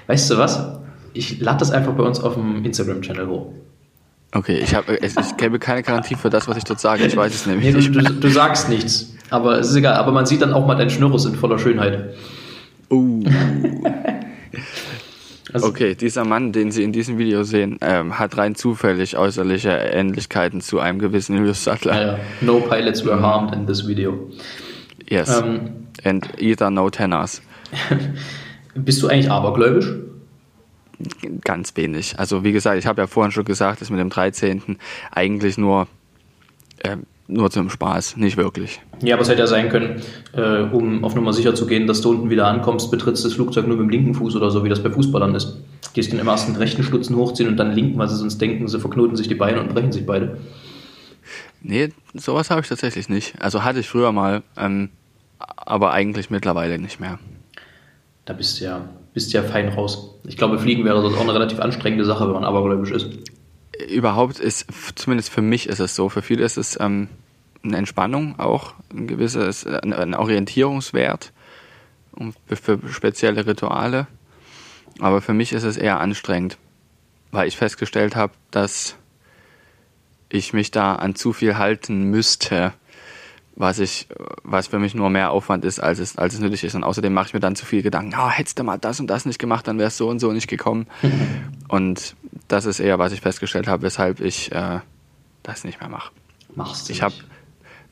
Weißt 0.07 0.31
du 0.31 0.39
was? 0.39 0.79
Ich 1.13 1.41
lade 1.41 1.59
das 1.59 1.73
einfach 1.73 1.93
bei 1.95 2.05
uns 2.05 2.21
auf 2.21 2.35
dem 2.35 2.65
Instagram-Channel 2.65 3.27
hoch. 3.27 3.53
Okay, 4.31 4.59
ich, 4.59 4.77
hab, 4.77 4.89
ich, 4.89 5.17
ich 5.17 5.37
gebe 5.37 5.59
keine 5.59 5.83
Garantie 5.83 6.15
für 6.15 6.31
das, 6.31 6.47
was 6.47 6.57
ich 6.57 6.63
dort 6.63 6.79
sage. 6.79 7.05
Ich 7.05 7.17
weiß 7.17 7.35
es 7.35 7.47
nämlich 7.47 7.67
Nee, 7.67 7.73
du, 7.73 7.99
nicht. 7.99 8.11
du, 8.11 8.15
du 8.15 8.29
sagst 8.29 8.69
nichts. 8.69 9.13
Aber 9.31 9.59
es 9.59 9.71
ist 9.71 9.75
egal. 9.75 9.95
Aber 9.95 10.13
man 10.13 10.25
sieht 10.25 10.41
dann 10.41 10.53
auch 10.53 10.69
mal 10.69 10.77
deinen 10.77 10.91
Schnürrus 10.91 11.25
in 11.27 11.35
voller 11.35 11.59
Schönheit. 11.59 12.15
Uh. 12.89 13.25
Also, 15.53 15.69
Okay, 15.69 15.95
dieser 15.95 16.25
Mann, 16.25 16.51
den 16.51 16.73
Sie 16.73 16.83
in 16.83 16.91
diesem 16.91 17.17
Video 17.17 17.45
sehen, 17.45 17.79
ähm, 17.81 18.19
hat 18.19 18.37
rein 18.37 18.57
zufällig 18.57 19.17
äußerliche 19.17 19.71
Ähnlichkeiten 19.71 20.61
zu 20.61 20.81
einem 20.81 20.99
gewissen 20.99 21.37
Julius 21.37 21.63
Sattler. 21.63 21.93
Naja, 21.93 22.19
no 22.41 22.59
pilots 22.59 23.05
were 23.05 23.21
harmed 23.21 23.55
in 23.55 23.65
this 23.65 23.87
video. 23.87 24.19
Yes. 25.09 25.41
Ähm, 25.41 25.71
And 26.03 26.29
either 26.41 26.71
no 26.71 26.91
tenors. 26.91 27.41
bist 28.75 29.03
du 29.03 29.09
eigentlich 29.09 29.31
abergläubisch? 29.31 29.93
Ganz 31.43 31.77
wenig. 31.77 32.19
Also 32.19 32.45
wie 32.45 32.53
gesagt, 32.53 32.79
ich 32.79 32.87
habe 32.87 33.03
ja 33.03 33.07
vorhin 33.07 33.33
schon 33.33 33.45
gesagt, 33.45 33.81
das 33.81 33.91
mit 33.91 34.01
dem 34.01 34.11
13. 34.11 34.77
eigentlich 35.11 35.59
nur, 35.59 35.89
ähm, 36.83 37.05
nur 37.27 37.51
zum 37.51 37.71
Spaß, 37.71 38.17
nicht 38.17 38.37
wirklich. 38.37 38.81
Ja, 39.03 39.15
aber 39.15 39.23
es 39.23 39.29
hätte 39.29 39.41
ja 39.41 39.47
sein 39.47 39.71
können, 39.71 40.03
äh, 40.35 40.61
um 40.63 41.05
auf 41.05 41.15
Nummer 41.15 41.33
sicher 41.33 41.55
zu 41.55 41.67
gehen, 41.67 41.87
dass 41.87 42.01
du 42.01 42.11
unten 42.11 42.31
wieder 42.31 42.47
ankommst, 42.47 42.91
betrittst 42.91 43.25
das 43.25 43.35
Flugzeug 43.35 43.67
nur 43.67 43.77
mit 43.77 43.87
dem 43.87 43.91
linken 43.91 44.15
Fuß 44.15 44.37
oder 44.37 44.51
so, 44.51 44.63
wie 44.65 44.69
das 44.69 44.83
bei 44.83 44.91
Fußballern 44.91 45.35
ist. 45.35 45.59
Die 45.97 46.01
es 46.01 46.11
dann 46.11 46.19
immer 46.19 46.33
erst 46.33 46.49
den 46.49 46.57
rechten 46.57 46.83
Stutzen 46.83 47.17
hochziehen 47.17 47.49
und 47.49 47.57
dann 47.57 47.73
linken, 47.73 47.99
weil 47.99 48.09
sie 48.09 48.17
sonst 48.17 48.39
denken, 48.41 48.69
sie 48.69 48.79
verknoten 48.79 49.17
sich 49.17 49.29
die 49.29 49.35
Beine 49.35 49.61
und 49.61 49.73
brechen 49.73 49.93
sich 49.93 50.07
beide. 50.07 50.39
Nee, 51.67 51.93
sowas 52.13 52.51
habe 52.51 52.61
ich 52.61 52.69
tatsächlich 52.69 53.09
nicht. 53.09 53.41
Also 53.41 53.65
hatte 53.65 53.81
ich 53.81 53.89
früher 53.89 54.13
mal, 54.13 54.43
ähm, 54.57 54.91
aber 55.39 55.93
eigentlich 55.93 56.29
mittlerweile 56.29 56.79
nicht 56.79 57.01
mehr. 57.01 57.19
Da 58.27 58.35
bist 58.35 58.61
du 58.61 58.65
ja, 58.65 58.89
bist 59.15 59.33
ja 59.33 59.43
fein 59.43 59.71
raus. 59.71 60.15
Ich 60.25 60.37
glaube, 60.37 60.59
Fliegen 60.59 60.85
wäre 60.85 61.01
sonst 61.01 61.17
auch 61.17 61.23
eine 61.23 61.33
relativ 61.35 61.61
anstrengende 61.61 62.05
Sache, 62.05 62.27
wenn 62.27 62.35
man 62.35 62.45
abergläubisch 62.45 62.91
ist. 62.91 63.09
Überhaupt 63.89 64.41
ist, 64.41 64.67
zumindest 64.95 65.31
für 65.31 65.41
mich 65.41 65.67
ist 65.67 65.81
es 65.81 65.97
so, 65.97 66.11
für 66.11 66.21
viele 66.21 66.45
ist 66.45 66.59
es 66.59 66.79
ähm, 66.79 67.09
eine 67.63 67.79
Entspannung 67.79 68.39
auch, 68.39 68.75
ein 68.93 69.07
gewisses, 69.07 69.67
ein, 69.67 69.95
ein 69.95 70.15
Orientierungswert 70.15 71.33
für 72.47 72.79
spezielle 72.91 73.47
Rituale. 73.47 74.07
Aber 75.01 75.23
für 75.23 75.33
mich 75.33 75.55
ist 75.55 75.65
es 75.65 75.79
eher 75.79 75.99
anstrengend, 75.99 76.59
weil 77.33 77.49
ich 77.49 77.57
festgestellt 77.57 78.17
habe, 78.17 78.35
dass 78.51 78.97
ich 80.35 80.53
mich 80.53 80.71
da 80.71 80.97
an 80.97 81.15
zu 81.15 81.33
viel 81.33 81.57
halten 81.57 82.05
müsste, 82.11 82.73
was 83.57 83.79
ich, 83.79 84.09
was 84.43 84.67
für 84.67 84.79
mich 84.81 84.95
nur 84.95 85.11
mehr 85.11 85.31
Aufwand 85.31 85.65
ist, 85.65 85.79
als 85.79 86.01
es, 86.01 86.19
als 86.19 86.35
es 86.35 86.41
nötig 86.41 86.65
ist. 86.65 86.75
Und 86.75 86.83
außerdem 86.83 87.13
mache 87.13 87.29
ich 87.29 87.35
mir 87.35 87.41
dann 87.41 87.55
zu 87.55 87.65
viel 87.65 87.83
Gedanken, 87.83 88.15
ah, 88.17 88.29
hättest 88.31 88.59
du 88.59 88.65
mal 88.65 88.79
das 88.79 88.99
und 88.99 89.07
das 89.09 89.27
nicht 89.27 89.39
gemacht, 89.39 89.69
dann 89.69 89.79
wäre 89.79 89.89
es 89.89 89.97
so 89.97 90.09
und 90.09 90.19
so 90.19 90.33
nicht 90.33 90.49
gekommen. 90.49 90.87
und 91.69 92.17
das 92.49 92.65
ist 92.67 92.81
eher, 92.81 92.99
was 92.99 93.13
ich 93.13 93.21
festgestellt 93.21 93.69
habe, 93.69 93.83
weshalb 93.83 94.21
ich 94.21 94.51
äh, 94.53 94.81
das 95.45 95.63
nicht 95.65 95.81
mehr 95.81 95.89
mache. 95.89 96.11
Machst 96.57 96.89
du 96.89 96.93
Ich 96.93 97.03
habe 97.03 97.15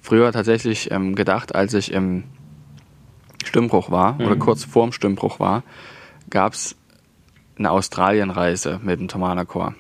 früher 0.01 0.32
tatsächlich 0.32 0.90
ähm, 0.90 1.14
gedacht, 1.14 1.55
als 1.55 1.74
ich 1.74 1.93
im 1.93 2.24
Stimmbruch 3.45 3.90
war 3.90 4.18
oder 4.18 4.34
Mhm. 4.34 4.40
kurz 4.40 4.64
vorm 4.64 4.90
Stimmbruch 4.93 5.38
war, 5.38 5.62
gab 6.28 6.55
es 6.55 6.74
eine 7.57 7.70
Australienreise 7.70 8.80
mit 8.82 8.99
dem 8.99 9.09
Thomaner 9.09 9.45
Chor. 9.45 9.74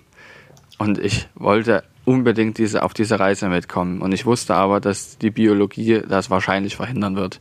Und 0.78 0.98
ich 0.98 1.28
wollte 1.34 1.82
unbedingt 2.04 2.58
diese, 2.58 2.82
auf 2.82 2.94
diese 2.94 3.18
Reise 3.20 3.48
mitkommen. 3.48 4.00
Und 4.00 4.12
ich 4.12 4.26
wusste 4.26 4.54
aber, 4.54 4.80
dass 4.80 5.18
die 5.18 5.30
Biologie 5.30 6.02
das 6.06 6.30
wahrscheinlich 6.30 6.76
verhindern 6.76 7.16
wird. 7.16 7.40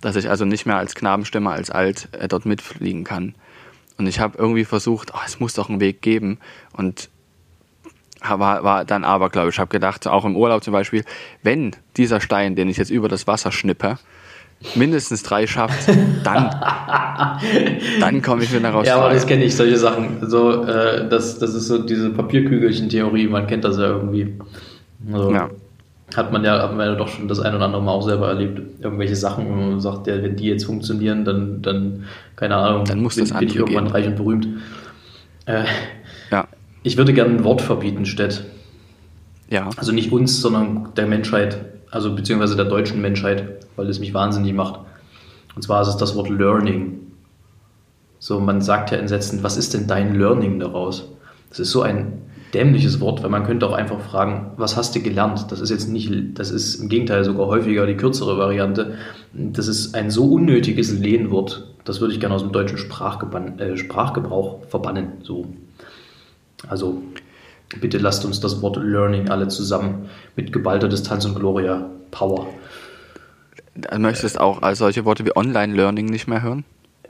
Dass 0.00 0.16
ich 0.16 0.28
also 0.28 0.44
nicht 0.44 0.66
mehr 0.66 0.76
als 0.76 0.94
Knabenstimme, 0.94 1.50
als 1.50 1.70
alt 1.70 2.08
äh, 2.12 2.28
dort 2.28 2.44
mitfliegen 2.44 3.04
kann. 3.04 3.34
Und 3.98 4.06
ich 4.06 4.20
habe 4.20 4.38
irgendwie 4.38 4.64
versucht, 4.64 5.12
oh, 5.14 5.20
es 5.24 5.40
muss 5.40 5.54
doch 5.54 5.68
einen 5.68 5.80
Weg 5.80 6.02
geben. 6.02 6.38
Und 6.72 7.08
war, 8.20 8.62
war 8.62 8.84
dann 8.84 9.04
aber, 9.04 9.30
glaube 9.30 9.50
ich, 9.50 9.58
habe 9.58 9.68
gedacht, 9.68 10.06
auch 10.06 10.24
im 10.24 10.36
Urlaub 10.36 10.62
zum 10.62 10.72
Beispiel, 10.72 11.04
wenn 11.42 11.74
dieser 11.96 12.20
Stein, 12.20 12.56
den 12.56 12.68
ich 12.68 12.76
jetzt 12.76 12.90
über 12.90 13.08
das 13.08 13.26
Wasser 13.26 13.52
schnippe, 13.52 13.98
mindestens 14.74 15.22
drei 15.22 15.46
schafft, 15.46 15.88
dann, 16.24 16.50
dann 18.00 18.22
komme 18.22 18.42
ich 18.44 18.54
wieder 18.54 18.70
raus. 18.70 18.86
Ja, 18.86 18.96
aber 18.96 19.12
das 19.12 19.26
kenne 19.26 19.44
ich, 19.44 19.54
solche 19.56 19.76
Sachen. 19.76 20.18
So, 20.28 20.64
äh, 20.64 21.08
das, 21.08 21.38
das 21.38 21.54
ist 21.54 21.66
so 21.68 21.78
diese 21.78 22.10
Papierkügelchen-Theorie, 22.10 23.28
man 23.28 23.46
kennt 23.46 23.64
das 23.64 23.76
ja 23.78 23.84
irgendwie. 23.86 24.34
Also, 25.12 25.32
Ja. 25.32 25.50
Hat 26.14 26.30
man 26.30 26.44
ja, 26.44 26.60
hat 26.62 26.76
man 26.76 26.86
ja 26.86 26.94
doch 26.94 27.08
schon 27.08 27.26
das 27.26 27.40
ein 27.40 27.54
oder 27.54 27.64
andere 27.64 27.82
Mal 27.82 27.92
auch 27.92 28.02
selber 28.02 28.28
erlebt. 28.28 28.60
Irgendwelche 28.82 29.16
Sachen, 29.16 29.46
wo 29.48 29.52
man 29.54 29.80
sagt, 29.80 30.06
ja, 30.06 30.22
wenn 30.22 30.36
die 30.36 30.44
jetzt 30.46 30.64
funktionieren, 30.64 31.24
dann, 31.24 31.62
dann 31.62 32.04
keine 32.36 32.56
Ahnung, 32.56 32.84
Dann 32.84 33.00
muss 33.00 33.14
bin, 33.16 33.24
das 33.26 33.38
bin 33.38 33.48
ich 33.48 33.56
irgendwann 33.56 33.86
reich 33.86 34.06
und 34.06 34.16
berühmt. 34.16 34.46
Äh, 35.46 35.64
Ja, 36.30 36.46
ich 36.82 36.98
würde 36.98 37.14
gerne 37.14 37.30
ein 37.36 37.44
Wort 37.44 37.62
verbieten, 37.62 38.04
Stett. 38.04 38.44
Ja. 39.52 39.68
Also 39.76 39.92
nicht 39.92 40.10
uns, 40.10 40.40
sondern 40.40 40.88
der 40.96 41.06
Menschheit, 41.06 41.58
also 41.90 42.14
beziehungsweise 42.14 42.56
der 42.56 42.64
deutschen 42.64 43.02
Menschheit, 43.02 43.66
weil 43.76 43.88
es 43.88 44.00
mich 44.00 44.14
wahnsinnig 44.14 44.54
macht. 44.54 44.80
Und 45.54 45.62
zwar 45.62 45.82
ist 45.82 45.88
es 45.88 45.96
das 45.98 46.16
Wort 46.16 46.30
Learning. 46.30 47.00
So, 48.18 48.40
man 48.40 48.62
sagt 48.62 48.90
ja 48.90 48.98
in 48.98 49.08
Sätzen, 49.08 49.42
was 49.42 49.58
ist 49.58 49.74
denn 49.74 49.86
dein 49.86 50.14
Learning 50.14 50.58
daraus? 50.58 51.08
Das 51.50 51.60
ist 51.60 51.70
so 51.70 51.82
ein 51.82 52.22
dämliches 52.54 53.00
Wort, 53.00 53.22
weil 53.22 53.28
man 53.28 53.44
könnte 53.44 53.66
auch 53.66 53.72
einfach 53.72 54.00
fragen, 54.00 54.52
was 54.56 54.76
hast 54.76 54.94
du 54.94 55.00
gelernt? 55.00 55.50
Das 55.50 55.60
ist 55.60 55.68
jetzt 55.68 55.88
nicht, 55.88 56.38
das 56.38 56.50
ist 56.50 56.76
im 56.76 56.88
Gegenteil 56.88 57.24
sogar 57.24 57.46
häufiger 57.46 57.86
die 57.86 57.96
kürzere 57.96 58.38
Variante. 58.38 58.94
Das 59.34 59.68
ist 59.68 59.94
ein 59.94 60.10
so 60.10 60.24
unnötiges 60.32 60.92
Lehnwort, 60.92 61.66
das 61.84 62.00
würde 62.00 62.14
ich 62.14 62.20
gerne 62.20 62.34
aus 62.34 62.42
dem 62.42 62.52
deutschen 62.52 62.78
äh, 62.78 63.76
Sprachgebrauch 63.76 64.66
verbannen. 64.68 65.12
So. 65.22 65.46
Also 66.68 67.02
bitte 67.80 67.98
lasst 67.98 68.24
uns 68.24 68.40
das 68.40 68.62
Wort 68.62 68.76
Learning 68.76 69.28
alle 69.28 69.48
zusammen 69.48 70.08
mit 70.36 70.52
geballter 70.52 70.88
Distanz 70.88 71.24
und 71.24 71.34
Gloria 71.34 71.90
Power. 72.10 72.46
Du 73.74 73.98
möchtest 73.98 74.38
auch 74.38 74.62
also 74.62 74.84
solche 74.84 75.04
Worte 75.04 75.24
wie 75.24 75.34
Online-Learning 75.34 76.06
nicht 76.06 76.28
mehr 76.28 76.42
hören? 76.42 76.64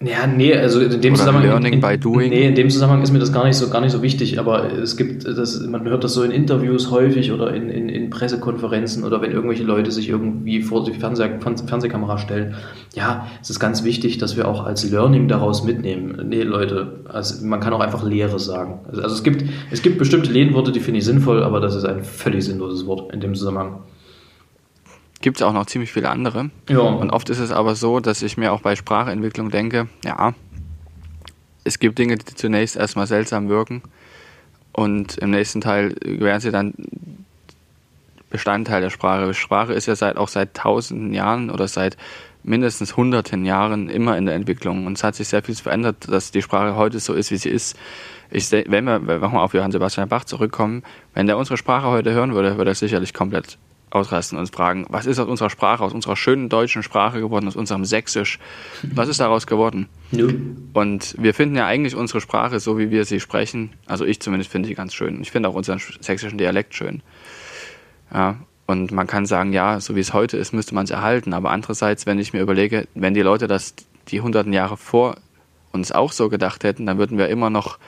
Ja, 0.04 0.26
nee, 0.26 0.54
also 0.54 0.80
in 0.80 1.00
dem 1.00 1.12
Oder 1.12 1.20
Zusammenhang. 1.20 1.48
Learning 1.48 1.72
in, 1.74 1.80
by 1.80 1.96
doing. 1.96 2.30
Nee, 2.30 2.48
in 2.48 2.54
dem 2.54 2.70
Zusammenhang 2.70 3.02
ist 3.02 3.12
mir 3.12 3.18
das 3.18 3.32
gar 3.32 3.44
nicht 3.44 3.56
so, 3.56 3.68
gar 3.70 3.80
nicht 3.80 3.92
so 3.92 4.02
wichtig, 4.02 4.38
aber 4.38 4.72
es 4.72 4.96
gibt, 4.96 5.26
das, 5.26 5.60
man 5.60 5.84
hört 5.84 6.02
das 6.02 6.14
so 6.14 6.22
in 6.22 6.30
Interviews 6.30 6.90
häufig 6.90 7.30
oder 7.30 7.54
in, 7.54 7.68
in, 7.70 7.88
in 7.88 8.10
Pressekonferenzen 8.10 9.04
oder 9.04 9.20
wenn 9.22 9.30
irgendwelche 9.30 9.62
Leute 9.62 9.92
sich 9.92 10.08
irgendwie 10.08 10.62
vor 10.62 10.84
die 10.84 10.92
Fernseher, 10.92 11.38
Fernsehkamera 11.40 12.18
stellen. 12.18 12.54
Ja, 12.94 13.28
es 13.40 13.50
ist 13.50 13.60
ganz 13.60 13.84
wichtig, 13.84 14.18
dass 14.18 14.36
wir 14.36 14.48
auch 14.48 14.64
als 14.64 14.90
Learning 14.90 15.28
daraus 15.28 15.62
mitnehmen. 15.62 16.28
Nee, 16.28 16.42
Leute, 16.42 17.00
also 17.08 17.44
man 17.44 17.60
kann 17.60 17.72
auch 17.72 17.80
einfach 17.80 18.02
Lehre 18.02 18.40
sagen. 18.40 18.80
Also, 18.88 19.02
also 19.02 19.14
es 19.14 19.22
gibt, 19.22 19.44
es 19.70 19.82
gibt 19.82 19.98
bestimmte 19.98 20.32
Lehnworte, 20.32 20.72
die 20.72 20.80
finde 20.80 20.98
ich 20.98 21.04
sinnvoll, 21.04 21.42
aber 21.42 21.60
das 21.60 21.76
ist 21.76 21.84
ein 21.84 22.02
völlig 22.02 22.44
sinnloses 22.44 22.86
Wort 22.86 23.12
in 23.12 23.20
dem 23.20 23.34
Zusammenhang. 23.34 23.80
Gibt 25.22 25.38
es 25.38 25.42
auch 25.42 25.52
noch 25.52 25.66
ziemlich 25.66 25.92
viele 25.92 26.10
andere. 26.10 26.50
Ja. 26.68 26.80
Und 26.80 27.10
oft 27.10 27.30
ist 27.30 27.38
es 27.38 27.50
aber 27.50 27.74
so, 27.74 28.00
dass 28.00 28.22
ich 28.22 28.36
mir 28.36 28.52
auch 28.52 28.60
bei 28.60 28.76
Sprachentwicklung 28.76 29.50
denke, 29.50 29.88
ja, 30.04 30.34
es 31.64 31.78
gibt 31.78 31.98
Dinge, 31.98 32.16
die 32.16 32.34
zunächst 32.34 32.76
erstmal 32.76 33.06
seltsam 33.06 33.48
wirken 33.48 33.82
und 34.72 35.16
im 35.18 35.30
nächsten 35.30 35.60
Teil 35.60 35.94
werden 36.02 36.40
sie 36.40 36.50
dann 36.50 36.74
Bestandteil 38.30 38.80
der 38.80 38.90
Sprache. 38.90 39.32
Sprache 39.32 39.72
ist 39.72 39.86
ja 39.86 39.94
seit, 39.94 40.16
auch 40.16 40.28
seit 40.28 40.54
tausenden 40.54 41.14
Jahren 41.14 41.50
oder 41.50 41.68
seit 41.68 41.96
mindestens 42.42 42.96
hunderten 42.96 43.44
Jahren 43.44 43.88
immer 43.88 44.16
in 44.16 44.26
der 44.26 44.34
Entwicklung 44.34 44.86
und 44.86 44.94
es 44.98 45.04
hat 45.04 45.14
sich 45.14 45.28
sehr 45.28 45.42
viel 45.42 45.54
verändert, 45.54 46.08
dass 46.08 46.32
die 46.32 46.42
Sprache 46.42 46.74
heute 46.74 46.98
so 46.98 47.14
ist, 47.14 47.30
wie 47.30 47.36
sie 47.36 47.50
ist. 47.50 47.78
Ich, 48.30 48.50
wenn 48.50 48.84
wir, 48.84 49.06
wenn 49.06 49.20
wir 49.20 49.40
auf 49.40 49.54
Johann 49.54 49.70
Sebastian 49.70 50.08
Bach 50.08 50.24
zurückkommen, 50.24 50.82
wenn 51.14 51.28
der 51.28 51.38
unsere 51.38 51.56
Sprache 51.56 51.86
heute 51.86 52.12
hören 52.12 52.34
würde, 52.34 52.56
würde 52.56 52.72
er 52.72 52.74
sicherlich 52.74 53.14
komplett 53.14 53.58
ausrasten 53.94 54.38
und 54.38 54.50
fragen, 54.50 54.86
was 54.88 55.06
ist 55.06 55.18
aus 55.18 55.28
unserer 55.28 55.50
Sprache, 55.50 55.84
aus 55.84 55.92
unserer 55.92 56.16
schönen 56.16 56.48
deutschen 56.48 56.82
Sprache 56.82 57.20
geworden, 57.20 57.46
aus 57.46 57.56
unserem 57.56 57.84
Sächsisch? 57.84 58.38
Was 58.94 59.08
ist 59.08 59.20
daraus 59.20 59.46
geworden? 59.46 59.88
Nö. 60.10 60.32
Und 60.72 61.14
wir 61.18 61.34
finden 61.34 61.56
ja 61.56 61.66
eigentlich 61.66 61.94
unsere 61.94 62.20
Sprache, 62.20 62.60
so 62.60 62.78
wie 62.78 62.90
wir 62.90 63.04
sie 63.04 63.20
sprechen, 63.20 63.70
also 63.86 64.04
ich 64.04 64.20
zumindest 64.20 64.50
finde 64.50 64.68
sie 64.68 64.74
ganz 64.74 64.94
schön. 64.94 65.20
Ich 65.20 65.30
finde 65.30 65.48
auch 65.48 65.54
unseren 65.54 65.80
sächsischen 66.00 66.38
Dialekt 66.38 66.74
schön. 66.74 67.02
Ja, 68.12 68.36
und 68.66 68.92
man 68.92 69.06
kann 69.06 69.26
sagen, 69.26 69.52
ja, 69.52 69.80
so 69.80 69.96
wie 69.96 70.00
es 70.00 70.12
heute 70.12 70.36
ist, 70.36 70.52
müsste 70.52 70.74
man 70.74 70.84
es 70.84 70.90
erhalten. 70.90 71.34
Aber 71.34 71.50
andererseits, 71.50 72.06
wenn 72.06 72.18
ich 72.18 72.32
mir 72.32 72.40
überlege, 72.40 72.86
wenn 72.94 73.14
die 73.14 73.22
Leute 73.22 73.46
das 73.46 73.74
die 74.08 74.20
hunderten 74.20 74.52
Jahre 74.52 74.76
vor 74.76 75.16
uns 75.72 75.92
auch 75.92 76.12
so 76.12 76.28
gedacht 76.28 76.64
hätten, 76.64 76.86
dann 76.86 76.98
würden 76.98 77.18
wir 77.18 77.28
immer 77.28 77.50
noch 77.50 77.78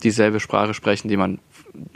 dieselbe 0.00 0.40
Sprache 0.40 0.74
sprechen, 0.74 1.08
die 1.08 1.16
man 1.16 1.38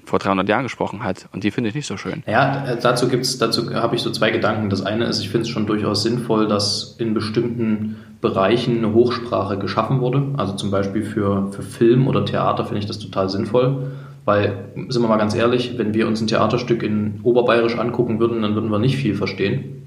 vor 0.04 0.18
300 0.18 0.48
Jahren 0.48 0.62
gesprochen 0.64 1.02
hat. 1.02 1.28
Und 1.32 1.44
die 1.44 1.50
finde 1.50 1.70
ich 1.70 1.74
nicht 1.74 1.86
so 1.86 1.96
schön. 1.96 2.22
Ja, 2.26 2.66
äh, 2.66 2.78
dazu 2.80 3.06
dazu 3.06 3.74
habe 3.74 3.96
ich 3.96 4.02
so 4.02 4.10
zwei 4.10 4.30
Gedanken. 4.30 4.70
Das 4.70 4.82
eine 4.82 5.04
ist, 5.06 5.20
ich 5.20 5.30
finde 5.30 5.42
es 5.42 5.48
schon 5.48 5.66
durchaus 5.66 6.02
sinnvoll, 6.02 6.46
dass 6.46 6.96
in 6.98 7.14
bestimmten 7.14 7.96
Bereichen 8.20 8.78
eine 8.78 8.94
Hochsprache 8.94 9.58
geschaffen 9.58 10.00
wurde. 10.00 10.22
Also 10.36 10.54
zum 10.54 10.70
Beispiel 10.70 11.02
für, 11.02 11.52
für 11.52 11.62
Film 11.62 12.06
oder 12.06 12.24
Theater 12.24 12.64
finde 12.64 12.80
ich 12.80 12.86
das 12.86 12.98
total 12.98 13.28
sinnvoll. 13.28 13.92
Weil, 14.24 14.70
sind 14.88 15.02
wir 15.02 15.08
mal 15.08 15.18
ganz 15.18 15.34
ehrlich, 15.34 15.76
wenn 15.76 15.92
wir 15.92 16.06
uns 16.06 16.20
ein 16.20 16.26
Theaterstück 16.26 16.82
in 16.82 17.20
Oberbayerisch 17.22 17.78
angucken 17.78 18.20
würden, 18.20 18.40
dann 18.40 18.54
würden 18.54 18.70
wir 18.70 18.78
nicht 18.78 18.96
viel 18.96 19.14
verstehen. 19.14 19.83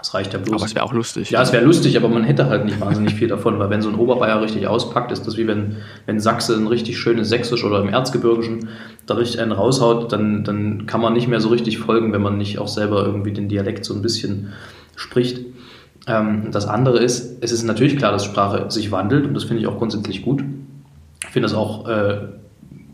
Das 0.00 0.14
reicht 0.14 0.32
ja 0.32 0.38
bloß. 0.38 0.54
Aber 0.54 0.64
es 0.64 0.74
wäre 0.74 0.84
auch 0.84 0.94
lustig. 0.94 1.30
Ja, 1.30 1.42
es 1.42 1.52
wäre 1.52 1.62
lustig, 1.62 1.96
aber 1.96 2.08
man 2.08 2.24
hätte 2.24 2.46
halt 2.46 2.64
nicht 2.64 2.80
wahnsinnig 2.80 3.14
viel 3.14 3.28
davon, 3.28 3.58
weil 3.58 3.68
wenn 3.68 3.82
so 3.82 3.90
ein 3.90 3.96
Oberbayer 3.96 4.40
richtig 4.40 4.66
auspackt, 4.66 5.12
ist 5.12 5.26
das 5.26 5.36
wie 5.36 5.46
wenn, 5.46 5.76
wenn 6.06 6.20
Sachse 6.20 6.56
ein 6.56 6.66
richtig 6.66 6.98
schönes 6.98 7.28
Sächsisch 7.28 7.64
oder 7.64 7.80
im 7.80 7.90
Erzgebirgischen 7.90 8.68
da 9.06 9.14
richtig 9.14 9.40
einen 9.40 9.52
raushaut, 9.52 10.10
dann, 10.10 10.42
dann 10.42 10.86
kann 10.86 11.02
man 11.02 11.12
nicht 11.12 11.28
mehr 11.28 11.40
so 11.40 11.50
richtig 11.50 11.78
folgen, 11.78 12.14
wenn 12.14 12.22
man 12.22 12.38
nicht 12.38 12.58
auch 12.58 12.68
selber 12.68 13.04
irgendwie 13.04 13.32
den 13.32 13.48
Dialekt 13.48 13.84
so 13.84 13.92
ein 13.94 14.00
bisschen 14.00 14.52
spricht. 14.96 15.44
Ähm, 16.06 16.48
das 16.50 16.66
andere 16.66 16.98
ist, 16.98 17.42
es 17.42 17.52
ist 17.52 17.62
natürlich 17.64 17.98
klar, 17.98 18.12
dass 18.12 18.24
Sprache 18.24 18.70
sich 18.70 18.90
wandelt 18.90 19.26
und 19.26 19.34
das 19.34 19.44
finde 19.44 19.60
ich 19.62 19.68
auch 19.68 19.76
grundsätzlich 19.76 20.22
gut. 20.22 20.42
Ich 21.24 21.28
finde 21.28 21.46
das 21.46 21.54
auch 21.54 21.86
äh, 21.86 22.20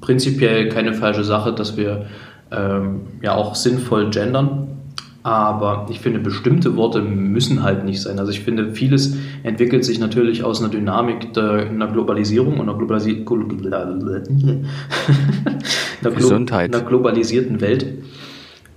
prinzipiell 0.01 0.69
keine 0.71 0.93
falsche 0.93 1.23
Sache, 1.23 1.53
dass 1.53 1.77
wir 1.77 2.07
ähm, 2.51 3.03
ja 3.23 3.35
auch 3.35 3.55
sinnvoll 3.55 4.11
gendern. 4.11 4.76
Aber 5.27 5.87
ich 5.91 5.99
finde, 5.99 6.21
bestimmte 6.21 6.77
Worte 6.77 7.03
müssen 7.03 7.65
halt 7.65 7.85
nicht 7.85 8.01
sein. 8.01 8.21
Also 8.21 8.31
ich 8.31 8.43
finde, 8.43 8.71
vieles 8.71 9.17
entwickelt 9.43 9.85
sich 9.85 9.99
natürlich 9.99 10.45
aus 10.45 10.61
einer 10.61 10.71
Dynamik 10.71 11.33
der, 11.33 11.67
einer 11.69 11.89
Globalisierung 11.89 12.61
und 12.61 12.69
einer, 12.69 12.79
Globalisi 12.79 13.27
einer, 16.01 16.15
Gesundheit. 16.15 16.73
einer 16.73 16.85
globalisierten 16.85 17.61
Welt. 17.61 17.87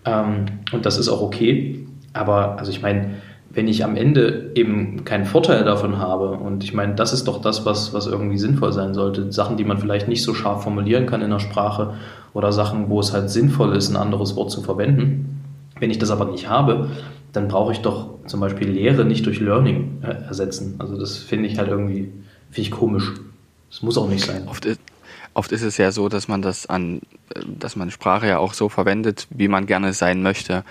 Ähm, 0.06 0.46
und 0.72 0.88
das 0.88 0.98
ist 0.98 1.08
auch 1.08 1.22
okay. 1.22 1.86
Aber 2.14 2.58
also 2.58 2.72
ich 2.72 2.82
meine, 2.82 3.12
wenn 3.52 3.68
ich 3.68 3.86
am 3.86 3.96
Ende 3.96 4.50
eben 4.56 5.06
keinen 5.06 5.26
Vorteil 5.26 5.64
davon 5.64 6.00
habe, 6.00 6.32
und 6.32 6.64
ich 6.64 6.74
meine, 6.74 6.96
das 6.96 7.14
ist 7.14 7.28
doch 7.28 7.44
das, 7.44 7.68
was, 7.68 7.94
was 7.94 8.08
irgendwie 8.08 8.40
sinnvoll 8.40 8.74
sein 8.74 8.96
sollte. 8.96 9.32
Sachen, 9.32 9.58
die 9.58 9.66
man 9.66 9.78
vielleicht 9.78 10.08
nicht 10.08 10.24
so 10.24 10.34
scharf 10.34 10.64
formulieren 10.64 11.06
kann 11.06 11.22
in 11.22 11.30
der 11.30 11.38
Sprache 11.38 11.94
oder 12.34 12.52
Sachen, 12.52 12.90
wo 12.90 13.00
es 13.00 13.14
halt 13.14 13.30
sinnvoll 13.30 13.76
ist, 13.76 13.92
ein 13.92 13.98
anderes 13.98 14.36
Wort 14.36 14.50
zu 14.50 14.64
verwenden. 14.64 15.39
Wenn 15.80 15.92
ich 15.92 16.00
das 16.00 16.12
aber 16.12 16.26
nicht 16.26 16.50
habe, 16.50 16.90
dann 17.34 17.48
brauche 17.48 17.72
ich 17.72 17.80
doch 17.80 18.10
zum 18.26 18.40
Beispiel 18.40 18.70
Lehre 18.70 19.06
nicht 19.06 19.26
durch 19.26 19.40
Learning 19.40 20.02
äh, 20.04 20.08
ersetzen. 20.28 20.76
Also 20.80 21.00
das 21.00 21.18
finde 21.18 21.48
ich 21.48 21.58
halt 21.58 21.70
irgendwie, 21.70 22.12
finde 22.50 22.62
ich 22.62 22.72
komisch. 22.72 23.14
Das 23.70 23.82
muss 23.82 23.98
auch 23.98 24.10
nicht 24.10 24.26
sein. 24.26 24.48
Oft 24.48 24.66
ist, 24.66 24.80
oft 25.34 25.52
ist 25.52 25.62
es 25.62 25.78
ja 25.78 25.92
so, 25.92 26.10
dass 26.10 26.28
man 26.28 26.42
das 26.42 26.66
an, 26.66 27.02
äh, 27.34 27.42
dass 27.46 27.76
man 27.76 27.92
Sprache 27.92 28.28
ja 28.28 28.40
auch 28.40 28.54
so 28.54 28.70
verwendet, 28.70 29.28
wie 29.30 29.48
man 29.48 29.66
gerne 29.66 29.94
sein 29.94 30.24
möchte. 30.24 30.64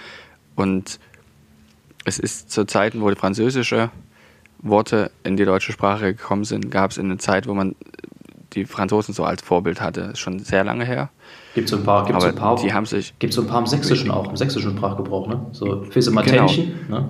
Und 0.57 0.99
es 2.05 2.19
ist 2.19 2.51
zu 2.51 2.65
Zeiten, 2.65 3.01
wo 3.01 3.11
die 3.11 3.17
französische 3.17 3.91
Worte 4.61 5.11
in 5.23 5.37
die 5.37 5.45
deutsche 5.45 5.73
Sprache 5.73 6.15
gekommen 6.15 6.45
sind, 6.45 6.71
gab 6.71 6.91
es 6.91 6.99
eine 6.99 7.19
Zeit, 7.19 7.47
wo 7.47 7.55
man 7.55 7.77
die 8.55 8.65
Franzosen 8.65 9.15
so 9.15 9.25
als 9.25 9.43
Vorbild 9.43 9.81
hatte. 9.81 10.01
Ist 10.13 10.21
schon 10.21 10.39
sehr 10.39 10.65
lange 10.65 10.85
her. 10.85 11.11
Gibt 11.55 11.69
so 11.69 11.77
ein 11.77 11.85
paar, 11.85 12.05
gibt 12.07 12.21
so 12.21 12.27
Aber 12.29 12.37
ein 12.37 12.41
paar, 12.41 12.57
die 12.57 12.73
haben 12.73 12.87
sich 12.87 13.19
gibt 13.19 13.33
so 13.33 13.43
ein 13.43 13.47
paar 13.47 13.61
im 13.61 13.67
Sächsischen 13.67 14.11
auch, 14.11 14.29
im 14.29 14.37
sächsischen 14.37 14.77
Sprachgebrauch, 14.77 15.29
ne? 15.29 15.47
So 15.53 15.83
Fisse 15.91 16.11
Genau. 16.11 16.23
Matänchen, 16.23 16.73
ne? 16.89 17.09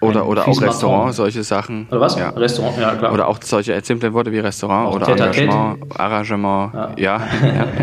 oder, 0.00 0.26
oder 0.26 0.48
auch. 0.48 0.60
Restaurant, 0.60 1.14
solche 1.14 1.42
Sachen. 1.42 1.86
Oder 1.90 2.00
was? 2.00 2.16
Ja. 2.18 2.30
Restaurant, 2.30 2.78
ja 2.78 2.94
klar. 2.94 3.12
Oder 3.12 3.28
auch 3.28 3.38
solche 3.42 3.80
simple 3.82 4.12
Worte 4.12 4.32
wie 4.32 4.38
Restaurant 4.38 4.88
Auch 4.88 4.96
oder 4.96 5.06
Tête-à-Tête. 5.06 5.42
Engagement, 5.42 6.00
Arrangement. 6.00 6.72
Ja. 6.74 6.92
Ja. 6.96 7.26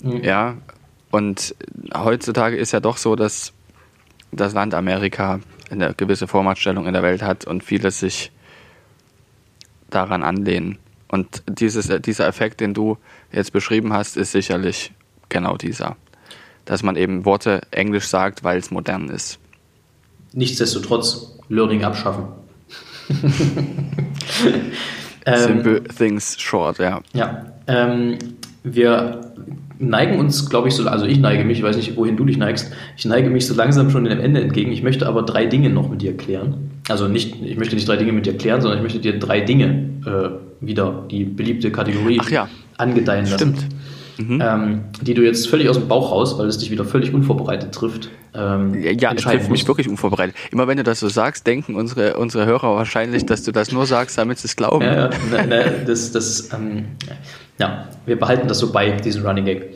Ja. 0.00 0.18
ja. 0.22 0.54
Und 1.10 1.56
heutzutage 1.92 2.56
ist 2.56 2.70
ja 2.70 2.78
doch 2.78 2.98
so, 2.98 3.16
dass 3.16 3.52
das 4.30 4.52
Land 4.54 4.74
Amerika 4.74 5.40
eine 5.70 5.92
gewisse 5.94 6.28
Vormachtstellung 6.28 6.86
in 6.86 6.92
der 6.92 7.02
Welt 7.02 7.20
hat 7.20 7.46
und 7.46 7.64
viele 7.64 7.90
sich 7.90 8.30
daran 9.90 10.22
anlehnen. 10.22 10.78
Und 11.08 11.42
dieses, 11.48 11.88
dieser 12.02 12.26
Effekt, 12.26 12.60
den 12.60 12.74
du 12.74 12.98
jetzt 13.32 13.52
beschrieben 13.52 13.92
hast, 13.92 14.16
ist 14.16 14.32
sicherlich 14.32 14.92
genau 15.28 15.56
dieser. 15.56 15.96
Dass 16.64 16.82
man 16.82 16.96
eben 16.96 17.24
Worte 17.24 17.62
Englisch 17.70 18.06
sagt, 18.06 18.44
weil 18.44 18.58
es 18.58 18.70
modern 18.70 19.08
ist. 19.08 19.38
Nichtsdestotrotz 20.32 21.38
Learning 21.48 21.84
abschaffen. 21.84 22.24
Ähm, 25.28 25.38
Simple 25.38 25.84
things 25.84 26.40
short, 26.40 26.78
ja. 26.78 27.02
Ja, 27.12 27.44
ähm, 27.66 28.16
wir 28.62 29.20
neigen 29.78 30.18
uns, 30.18 30.48
glaube 30.48 30.68
ich, 30.68 30.74
so, 30.74 30.88
also 30.88 31.04
ich 31.04 31.18
neige 31.18 31.44
mich, 31.44 31.58
ich 31.58 31.64
weiß 31.64 31.76
nicht, 31.76 31.96
wohin 31.96 32.16
du 32.16 32.24
dich 32.24 32.38
neigst, 32.38 32.72
ich 32.96 33.04
neige 33.04 33.28
mich 33.28 33.46
so 33.46 33.54
langsam 33.54 33.90
schon 33.90 34.04
dem 34.04 34.20
Ende 34.20 34.40
entgegen. 34.40 34.72
Ich 34.72 34.82
möchte 34.82 35.06
aber 35.06 35.22
drei 35.22 35.46
Dinge 35.46 35.70
noch 35.70 35.88
mit 35.88 36.02
dir 36.02 36.16
klären. 36.16 36.70
Also 36.88 37.08
nicht, 37.08 37.42
ich 37.42 37.58
möchte 37.58 37.74
nicht 37.74 37.86
drei 37.86 37.96
Dinge 37.96 38.12
mit 38.12 38.26
dir 38.26 38.36
klären, 38.36 38.60
sondern 38.60 38.78
ich 38.78 38.82
möchte 38.82 39.00
dir 39.00 39.18
drei 39.18 39.40
Dinge 39.40 39.90
äh, 40.06 40.47
wieder, 40.60 41.04
die 41.10 41.24
beliebte 41.24 41.70
Kategorie, 41.70 42.20
ja. 42.30 42.48
angedeihen 42.76 43.26
lassen. 43.26 43.56
Stimmt. 43.56 43.68
Mhm. 44.18 44.42
Ähm, 44.44 44.80
die 45.00 45.14
du 45.14 45.22
jetzt 45.22 45.48
völlig 45.48 45.68
aus 45.68 45.78
dem 45.78 45.86
Bauch 45.86 46.10
raus, 46.10 46.36
weil 46.38 46.48
es 46.48 46.58
dich 46.58 46.72
wieder 46.72 46.84
völlig 46.84 47.14
unvorbereitet 47.14 47.72
trifft. 47.72 48.10
Ähm, 48.34 48.74
Ja, 48.98 49.12
es 49.12 49.22
trifft 49.22 49.48
mich 49.48 49.66
wirklich 49.68 49.88
unvorbereitet. 49.88 50.34
Immer 50.50 50.66
wenn 50.66 50.76
du 50.76 50.82
das 50.82 50.98
so 50.98 51.08
sagst, 51.08 51.46
denken 51.46 51.76
unsere, 51.76 52.16
unsere 52.16 52.44
Hörer 52.44 52.74
wahrscheinlich, 52.74 53.26
dass 53.26 53.44
du 53.44 53.52
das 53.52 53.70
nur 53.70 53.86
sagst, 53.86 54.18
damit 54.18 54.38
sie 54.38 54.46
es 54.46 54.56
glauben. 54.56 54.84
Ja, 54.84 55.10
ja, 55.10 55.46
ne, 55.46 55.84
das, 55.86 56.10
das, 56.10 56.52
ähm, 56.52 56.86
ja, 57.60 57.88
wir 58.06 58.18
behalten 58.18 58.48
das 58.48 58.58
so 58.58 58.72
bei, 58.72 58.90
diesen 58.90 59.24
Running 59.24 59.44
Gag. 59.44 59.74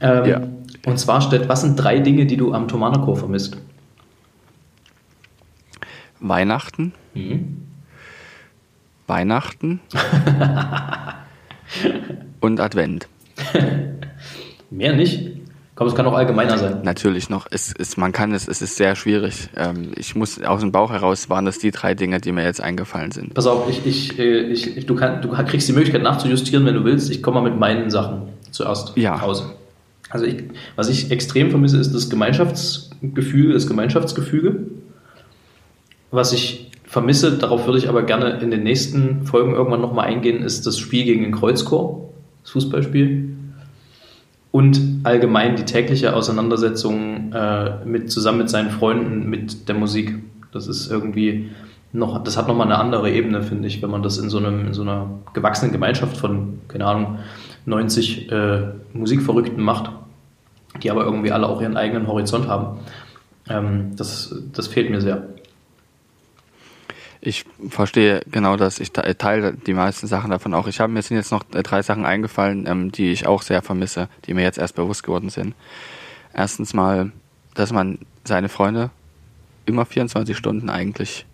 Ähm, 0.00 0.24
Ja. 0.26 0.42
Und 0.86 0.98
zwar 0.98 1.22
stellt, 1.22 1.48
was 1.48 1.62
sind 1.62 1.76
drei 1.76 1.98
Dinge, 1.98 2.26
die 2.26 2.36
du 2.36 2.52
am 2.52 2.68
Thomanerchor 2.68 3.16
vermisst? 3.16 3.56
Weihnachten, 6.20 6.92
Mhm. 7.14 7.67
Weihnachten 9.08 9.80
und 12.40 12.60
Advent. 12.60 13.08
Mehr 14.70 14.94
nicht? 14.94 15.30
Komm, 15.74 15.86
es 15.86 15.94
kann 15.94 16.06
auch 16.06 16.14
allgemeiner 16.14 16.58
sein. 16.58 16.80
Natürlich 16.82 17.30
noch. 17.30 17.46
Es 17.50 17.70
ist, 17.72 17.98
man 17.98 18.10
kann 18.10 18.34
es, 18.34 18.48
es 18.48 18.62
ist 18.62 18.74
sehr 18.76 18.96
schwierig. 18.96 19.48
Ähm, 19.56 19.92
ich 19.94 20.16
muss 20.16 20.42
aus 20.42 20.60
dem 20.60 20.72
Bauch 20.72 20.90
heraus 20.90 21.30
waren 21.30 21.44
das 21.44 21.58
die 21.60 21.70
drei 21.70 21.94
Dinge, 21.94 22.20
die 22.20 22.32
mir 22.32 22.42
jetzt 22.42 22.60
eingefallen 22.60 23.12
sind. 23.12 23.34
Pass 23.34 23.46
auf, 23.46 23.70
ich, 23.70 23.86
ich, 23.86 24.18
äh, 24.18 24.40
ich, 24.40 24.76
ich, 24.76 24.86
du, 24.86 24.96
kann, 24.96 25.22
du 25.22 25.28
kriegst 25.28 25.68
die 25.68 25.72
Möglichkeit 25.72 26.02
nachzujustieren, 26.02 26.66
wenn 26.66 26.74
du 26.74 26.82
willst. 26.84 27.10
Ich 27.10 27.22
komme 27.22 27.40
mal 27.40 27.48
mit 27.48 27.60
meinen 27.60 27.90
Sachen 27.90 28.22
zuerst 28.50 28.96
Ja. 28.96 29.14
raus. 29.14 29.44
Also 30.10 30.26
ich, 30.26 30.42
was 30.74 30.88
ich 30.88 31.12
extrem 31.12 31.50
vermisse, 31.50 31.78
ist 31.78 31.94
das 31.94 32.10
Gemeinschaftsgefühl, 32.10 33.52
das 33.52 33.68
Gemeinschaftsgefüge. 33.68 34.56
Was 36.10 36.32
ich 36.32 36.67
vermisse, 36.88 37.36
darauf 37.36 37.66
würde 37.66 37.78
ich 37.78 37.88
aber 37.88 38.02
gerne 38.02 38.40
in 38.40 38.50
den 38.50 38.62
nächsten 38.62 39.24
Folgen 39.26 39.54
irgendwann 39.54 39.82
nochmal 39.82 40.06
eingehen, 40.06 40.42
ist 40.42 40.66
das 40.66 40.78
Spiel 40.78 41.04
gegen 41.04 41.22
den 41.22 41.32
Kreuzchor, 41.32 42.08
das 42.42 42.52
Fußballspiel. 42.52 43.36
Und 44.50 44.80
allgemein 45.04 45.56
die 45.56 45.64
tägliche 45.64 46.16
Auseinandersetzung 46.16 47.32
äh, 47.32 47.84
mit, 47.84 48.10
zusammen 48.10 48.38
mit 48.38 48.48
seinen 48.48 48.70
Freunden 48.70 49.28
mit 49.28 49.68
der 49.68 49.74
Musik. 49.74 50.14
Das 50.52 50.66
ist 50.66 50.90
irgendwie 50.90 51.50
noch, 51.92 52.24
das 52.24 52.38
hat 52.38 52.48
nochmal 52.48 52.66
eine 52.66 52.78
andere 52.78 53.10
Ebene, 53.10 53.42
finde 53.42 53.68
ich, 53.68 53.82
wenn 53.82 53.90
man 53.90 54.02
das 54.02 54.16
in 54.16 54.30
so, 54.30 54.38
einem, 54.38 54.66
in 54.68 54.74
so 54.74 54.82
einer 54.82 55.10
gewachsenen 55.34 55.72
Gemeinschaft 55.72 56.16
von, 56.16 56.60
keine 56.68 56.86
Ahnung, 56.86 57.18
90 57.66 58.32
äh, 58.32 58.62
Musikverrückten 58.94 59.62
macht, 59.62 59.90
die 60.82 60.90
aber 60.90 61.04
irgendwie 61.04 61.32
alle 61.32 61.46
auch 61.46 61.60
ihren 61.60 61.76
eigenen 61.76 62.06
Horizont 62.06 62.48
haben. 62.48 62.78
Ähm, 63.50 63.92
das, 63.96 64.34
das 64.54 64.68
fehlt 64.68 64.88
mir 64.90 65.02
sehr. 65.02 65.28
Ich 67.20 67.44
verstehe 67.68 68.22
genau 68.30 68.56
das. 68.56 68.78
Ich 68.78 68.92
teile 68.92 69.52
die 69.54 69.74
meisten 69.74 70.06
Sachen 70.06 70.30
davon 70.30 70.54
auch. 70.54 70.68
Ich 70.68 70.80
habe 70.80 70.92
mir 70.92 71.02
sind 71.02 71.16
jetzt 71.16 71.32
noch 71.32 71.42
drei 71.42 71.82
Sachen 71.82 72.06
eingefallen, 72.06 72.66
ähm, 72.66 72.92
die 72.92 73.10
ich 73.10 73.26
auch 73.26 73.42
sehr 73.42 73.62
vermisse, 73.62 74.08
die 74.26 74.34
mir 74.34 74.42
jetzt 74.42 74.58
erst 74.58 74.76
bewusst 74.76 75.02
geworden 75.02 75.30
sind. 75.30 75.54
Erstens 76.32 76.74
mal, 76.74 77.10
dass 77.54 77.72
man 77.72 77.98
seine 78.24 78.48
Freunde 78.48 78.90
immer 79.66 79.84
24 79.84 80.36
Stunden 80.36 80.70
eigentlich 80.70 81.26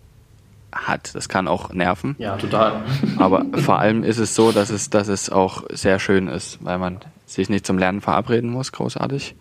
hat. 0.73 1.13
Das 1.15 1.29
kann 1.29 1.47
auch 1.47 1.71
nerven. 1.71 2.15
Ja, 2.17 2.35
total. 2.37 2.83
Aber 3.17 3.45
vor 3.53 3.79
allem 3.79 4.03
ist 4.03 4.17
es 4.17 4.35
so, 4.35 4.51
dass 4.51 4.69
es, 4.69 4.89
dass 4.89 5.07
es 5.07 5.29
auch 5.29 5.63
sehr 5.69 5.99
schön 5.99 6.27
ist, 6.27 6.59
weil 6.63 6.77
man 6.77 6.99
sich 7.25 7.49
nicht 7.49 7.65
zum 7.65 7.77
Lernen 7.77 8.01
verabreden 8.01 8.49
muss, 8.49 8.71
großartig. 8.71 9.35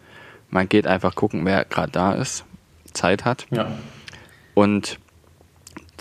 Man 0.51 0.69
geht 0.69 0.87
einfach 0.87 1.15
gucken, 1.15 1.45
wer 1.45 1.65
gerade 1.65 1.91
da 1.91 2.13
ist, 2.13 2.45
Zeit 2.93 3.25
hat. 3.25 3.47
Ja. 3.51 3.67
Und 4.55 4.99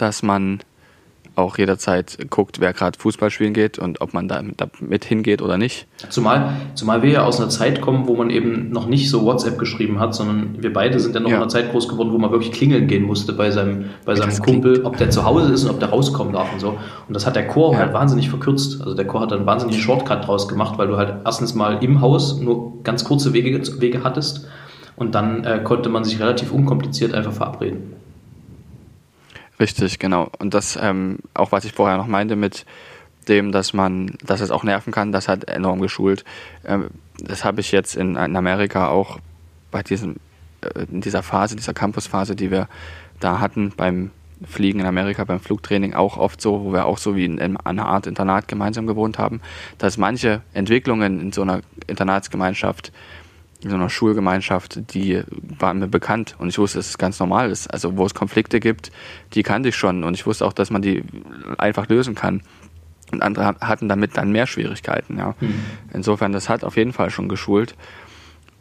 dass 0.03 0.21
man 0.21 0.59
auch 1.35 1.57
jederzeit 1.57 2.29
guckt, 2.29 2.59
wer 2.59 2.73
gerade 2.73 2.99
Fußball 2.99 3.31
spielen 3.31 3.53
geht 3.53 3.79
und 3.79 4.01
ob 4.01 4.13
man 4.13 4.27
da 4.27 4.43
mit 4.79 5.05
hingeht 5.05 5.41
oder 5.41 5.57
nicht. 5.57 5.87
Zumal, 6.09 6.53
zumal 6.75 7.01
wir 7.01 7.09
ja 7.09 7.23
aus 7.23 7.39
einer 7.39 7.49
Zeit 7.49 7.81
kommen, 7.81 8.07
wo 8.07 8.15
man 8.15 8.29
eben 8.29 8.69
noch 8.69 8.85
nicht 8.85 9.09
so 9.09 9.25
WhatsApp 9.25 9.57
geschrieben 9.57 9.99
hat, 9.99 10.13
sondern 10.13 10.61
wir 10.61 10.71
beide 10.71 10.99
sind 10.99 11.15
ja 11.15 11.21
noch 11.21 11.29
ja. 11.29 11.37
in 11.37 11.41
einer 11.41 11.49
Zeit 11.49 11.71
groß 11.71 11.87
geworden, 11.87 12.11
wo 12.11 12.19
man 12.19 12.29
wirklich 12.31 12.51
klingeln 12.51 12.87
gehen 12.87 13.03
musste 13.03 13.33
bei 13.33 13.49
seinem, 13.49 13.85
bei 14.05 14.13
seinem 14.15 14.37
Kumpel, 14.37 14.73
klingt. 14.73 14.85
ob 14.85 14.97
der 14.97 15.09
zu 15.09 15.25
Hause 15.25 15.51
ist 15.51 15.63
und 15.63 15.71
ob 15.71 15.79
der 15.79 15.89
rauskommen 15.89 16.33
darf 16.33 16.53
und 16.53 16.59
so. 16.59 16.77
Und 17.07 17.15
das 17.15 17.25
hat 17.25 17.35
der 17.35 17.47
Chor 17.47 17.73
ja. 17.73 17.79
halt 17.79 17.93
wahnsinnig 17.93 18.29
verkürzt. 18.29 18.81
Also 18.81 18.93
der 18.93 19.07
Chor 19.07 19.21
hat 19.21 19.33
einen 19.33 19.47
wahnsinnigen 19.47 19.81
Shortcut 19.81 20.27
draus 20.27 20.47
gemacht, 20.47 20.77
weil 20.77 20.87
du 20.87 20.97
halt 20.97 21.15
erstens 21.25 21.55
mal 21.55 21.83
im 21.83 22.01
Haus 22.01 22.39
nur 22.39 22.83
ganz 22.83 23.05
kurze 23.05 23.33
Wege, 23.33 23.59
Wege 23.79 24.03
hattest 24.03 24.47
und 24.95 25.15
dann 25.15 25.43
äh, 25.45 25.61
konnte 25.63 25.89
man 25.89 26.03
sich 26.03 26.19
relativ 26.19 26.51
unkompliziert 26.51 27.15
einfach 27.15 27.33
verabreden. 27.33 28.02
Richtig, 29.63 29.97
genau. 29.97 30.29
Und 30.39 30.53
das, 30.53 30.77
ähm, 30.81 31.19
auch 31.33 31.53
was 31.53 31.63
ich 31.63 31.71
vorher 31.71 31.95
noch 31.95 32.05
meinte 32.05 32.35
mit 32.35 32.65
dem, 33.29 33.53
dass 33.53 33.71
man, 33.71 34.17
dass 34.21 34.41
es 34.41 34.51
auch 34.51 34.65
nerven 34.65 34.91
kann, 34.91 35.13
das 35.13 35.29
hat 35.29 35.45
enorm 35.45 35.79
geschult. 35.79 36.25
Ähm, 36.65 36.89
das 37.17 37.45
habe 37.45 37.61
ich 37.61 37.71
jetzt 37.71 37.95
in, 37.95 38.17
in, 38.17 38.35
Amerika 38.35 38.89
auch 38.89 39.19
bei 39.71 39.81
diesem, 39.81 40.17
äh, 40.59 40.83
in 40.91 40.99
dieser 40.99 41.23
Phase, 41.23 41.55
dieser 41.55 41.73
Campusphase, 41.73 42.35
die 42.35 42.51
wir 42.51 42.67
da 43.21 43.39
hatten 43.39 43.71
beim 43.77 44.11
Fliegen 44.45 44.81
in 44.81 44.85
Amerika, 44.85 45.23
beim 45.23 45.39
Flugtraining 45.39 45.93
auch 45.93 46.17
oft 46.17 46.41
so, 46.41 46.65
wo 46.65 46.73
wir 46.73 46.85
auch 46.85 46.97
so 46.97 47.15
wie 47.15 47.23
in, 47.23 47.37
in 47.37 47.55
einer 47.55 47.85
Art 47.85 48.05
Internat 48.05 48.49
gemeinsam 48.49 48.85
gewohnt 48.85 49.17
haben, 49.17 49.39
dass 49.77 49.97
manche 49.97 50.41
Entwicklungen 50.53 51.21
in 51.21 51.31
so 51.31 51.41
einer 51.41 51.61
Internatsgemeinschaft 51.87 52.91
in 53.63 53.69
so 53.69 53.75
einer 53.75 53.89
Schulgemeinschaft, 53.89 54.93
die 54.93 55.23
war 55.59 55.73
mir 55.73 55.87
bekannt 55.87 56.35
und 56.37 56.49
ich 56.49 56.57
wusste, 56.57 56.79
dass 56.79 56.89
es 56.89 56.97
ganz 56.97 57.19
normal 57.19 57.49
ist. 57.49 57.67
Also 57.67 57.97
wo 57.97 58.05
es 58.05 58.13
Konflikte 58.13 58.59
gibt, 58.59 58.91
die 59.33 59.43
kannte 59.43 59.69
ich 59.69 59.75
schon 59.75 60.03
und 60.03 60.13
ich 60.13 60.25
wusste 60.25 60.45
auch, 60.45 60.53
dass 60.53 60.69
man 60.69 60.81
die 60.81 61.03
einfach 61.57 61.87
lösen 61.87 62.15
kann. 62.15 62.41
Und 63.11 63.21
andere 63.21 63.55
hatten 63.59 63.89
damit 63.89 64.17
dann 64.17 64.31
mehr 64.31 64.47
Schwierigkeiten. 64.47 65.17
Ja. 65.17 65.35
Mhm. 65.39 65.63
Insofern, 65.93 66.31
das 66.31 66.49
hat 66.49 66.63
auf 66.63 66.77
jeden 66.77 66.93
Fall 66.93 67.09
schon 67.11 67.29
geschult. 67.29 67.75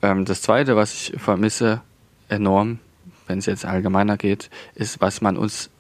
Ähm, 0.03 0.25
das 0.25 0.43
Zweite, 0.43 0.77
was 0.77 0.93
ich 0.93 1.15
vermisse 1.17 1.81
enorm, 2.29 2.79
wenn 3.27 3.39
es 3.39 3.47
jetzt 3.47 3.65
allgemeiner 3.65 4.17
geht, 4.17 4.51
ist, 4.75 5.01
was 5.01 5.23
man 5.23 5.37
uns 5.39 5.71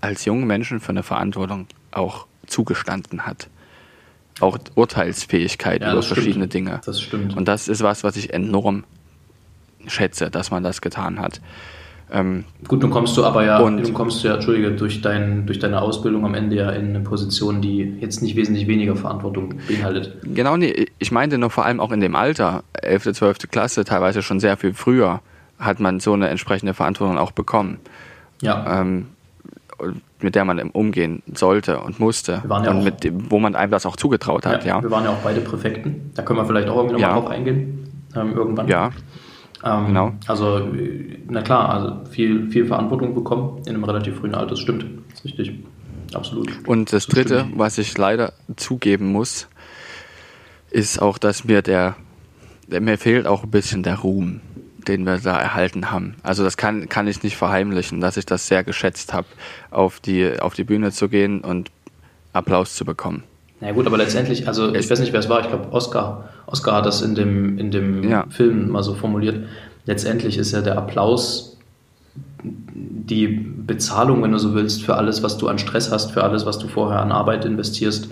als 0.00 0.24
junge 0.24 0.46
Menschen 0.46 0.80
für 0.80 0.90
eine 0.90 1.02
Verantwortung 1.02 1.66
auch 1.90 2.26
zugestanden 2.46 3.26
hat 3.26 3.48
auch 4.40 4.58
Urteilsfähigkeit 4.74 5.82
ja, 5.82 5.92
über 5.92 6.02
verschiedene 6.02 6.46
stimmt. 6.46 6.54
Dinge. 6.54 6.80
Das 6.84 7.00
stimmt. 7.00 7.36
Und 7.36 7.46
das 7.46 7.68
ist 7.68 7.82
was, 7.82 8.04
was 8.04 8.16
ich 8.16 8.32
enorm 8.32 8.84
schätze, 9.86 10.30
dass 10.30 10.50
man 10.50 10.62
das 10.62 10.80
getan 10.80 11.20
hat. 11.20 11.40
Ähm, 12.10 12.44
Gut, 12.68 12.82
nun 12.82 12.90
kommst 12.90 13.16
du 13.16 13.24
aber 13.24 13.44
ja, 13.44 13.58
und, 13.58 13.82
nun 13.82 13.94
kommst 13.94 14.22
du 14.22 14.28
ja, 14.28 14.34
Entschuldige, 14.34 14.72
durch, 14.72 15.00
dein, 15.00 15.46
durch 15.46 15.58
deine 15.58 15.80
Ausbildung 15.80 16.24
am 16.24 16.34
Ende 16.34 16.56
ja 16.56 16.70
in 16.70 16.90
eine 16.90 17.00
Position, 17.00 17.62
die 17.62 17.96
jetzt 18.00 18.22
nicht 18.22 18.36
wesentlich 18.36 18.66
weniger 18.66 18.94
Verantwortung 18.94 19.54
beinhaltet. 19.66 20.18
Genau, 20.22 20.56
nee, 20.56 20.86
ich 20.98 21.12
meinte 21.12 21.38
nur 21.38 21.50
vor 21.50 21.64
allem 21.64 21.80
auch 21.80 21.92
in 21.92 22.00
dem 22.00 22.14
Alter, 22.14 22.62
11., 22.74 23.14
12. 23.14 23.38
Klasse, 23.50 23.84
teilweise 23.84 24.22
schon 24.22 24.38
sehr 24.38 24.56
viel 24.56 24.74
früher, 24.74 25.22
hat 25.58 25.80
man 25.80 25.98
so 25.98 26.12
eine 26.12 26.28
entsprechende 26.28 26.74
Verantwortung 26.74 27.16
auch 27.18 27.32
bekommen. 27.32 27.78
Ja. 28.42 28.80
Ähm, 28.80 29.06
mit 30.20 30.34
der 30.34 30.44
man 30.44 30.58
umgehen 30.70 31.22
sollte 31.32 31.80
und 31.80 32.00
musste 32.00 32.42
ja 32.48 32.70
und 32.70 32.84
mit 32.84 33.04
dem, 33.04 33.30
wo 33.30 33.38
man 33.38 33.54
einem 33.54 33.70
das 33.70 33.86
auch 33.86 33.96
zugetraut 33.96 34.46
hat. 34.46 34.64
Ja, 34.64 34.76
ja, 34.76 34.82
Wir 34.82 34.90
waren 34.90 35.04
ja 35.04 35.10
auch 35.10 35.22
beide 35.22 35.40
Präfekten. 35.40 36.10
Da 36.14 36.22
können 36.22 36.38
wir 36.38 36.46
vielleicht 36.46 36.68
auch 36.68 36.76
irgendwie 36.76 36.94
nochmal 36.94 37.10
ja. 37.10 37.20
drauf 37.20 37.30
eingehen. 37.30 37.92
Ähm, 38.16 38.32
irgendwann. 38.32 38.68
Ja. 38.68 38.90
Ähm, 39.64 39.86
genau. 39.86 40.12
Also, 40.26 40.68
na 41.28 41.42
klar, 41.42 41.68
also 41.70 42.04
viel, 42.10 42.50
viel 42.50 42.66
Verantwortung 42.66 43.14
bekommen 43.14 43.62
in 43.66 43.74
einem 43.74 43.84
relativ 43.84 44.16
frühen 44.16 44.34
Alter. 44.34 44.50
Das 44.50 44.60
stimmt. 44.60 44.84
Das 45.10 45.20
ist 45.20 45.24
richtig. 45.24 45.64
Absolut. 46.12 46.50
Und 46.66 46.92
das, 46.92 47.06
das 47.06 47.14
Dritte, 47.14 47.40
stimmt. 47.40 47.58
was 47.58 47.78
ich 47.78 47.96
leider 47.96 48.34
zugeben 48.56 49.10
muss, 49.10 49.48
ist 50.70 51.00
auch, 51.00 51.18
dass 51.18 51.44
mir 51.44 51.62
der, 51.62 51.96
der 52.68 52.80
mir 52.80 52.98
fehlt 52.98 53.26
auch 53.26 53.44
ein 53.44 53.50
bisschen 53.50 53.82
der 53.82 53.96
Ruhm 53.96 54.40
den 54.84 55.04
wir 55.04 55.18
da 55.18 55.38
erhalten 55.38 55.90
haben. 55.90 56.16
Also 56.22 56.44
das 56.44 56.56
kann, 56.56 56.88
kann 56.88 57.06
ich 57.06 57.22
nicht 57.22 57.36
verheimlichen, 57.36 58.00
dass 58.00 58.16
ich 58.16 58.26
das 58.26 58.46
sehr 58.46 58.64
geschätzt 58.64 59.12
habe, 59.12 59.26
auf 59.70 60.00
die, 60.00 60.40
auf 60.40 60.54
die 60.54 60.64
Bühne 60.64 60.92
zu 60.92 61.08
gehen 61.08 61.40
und 61.40 61.70
Applaus 62.32 62.74
zu 62.74 62.84
bekommen. 62.84 63.24
Na 63.60 63.68
ja, 63.68 63.72
gut, 63.72 63.86
aber 63.86 63.96
letztendlich, 63.96 64.48
also 64.48 64.74
ich 64.74 64.90
weiß 64.90 65.00
nicht, 65.00 65.12
wer 65.12 65.20
es 65.20 65.28
war, 65.28 65.40
ich 65.40 65.48
glaube 65.48 65.72
Oscar, 65.72 66.28
Oscar 66.46 66.76
hat 66.76 66.86
das 66.86 67.02
in 67.02 67.14
dem, 67.14 67.58
in 67.58 67.70
dem 67.70 68.08
ja. 68.08 68.26
Film 68.30 68.70
mal 68.70 68.82
so 68.82 68.94
formuliert. 68.94 69.46
Letztendlich 69.86 70.38
ist 70.38 70.52
ja 70.52 70.60
der 70.60 70.76
Applaus 70.76 71.56
die 72.42 73.26
Bezahlung, 73.26 74.22
wenn 74.22 74.32
du 74.32 74.38
so 74.38 74.54
willst, 74.54 74.82
für 74.82 74.96
alles, 74.96 75.22
was 75.22 75.38
du 75.38 75.48
an 75.48 75.58
Stress 75.58 75.90
hast, 75.90 76.12
für 76.12 76.22
alles, 76.24 76.46
was 76.46 76.58
du 76.58 76.68
vorher 76.68 77.00
an 77.00 77.12
Arbeit 77.12 77.44
investierst. 77.44 78.08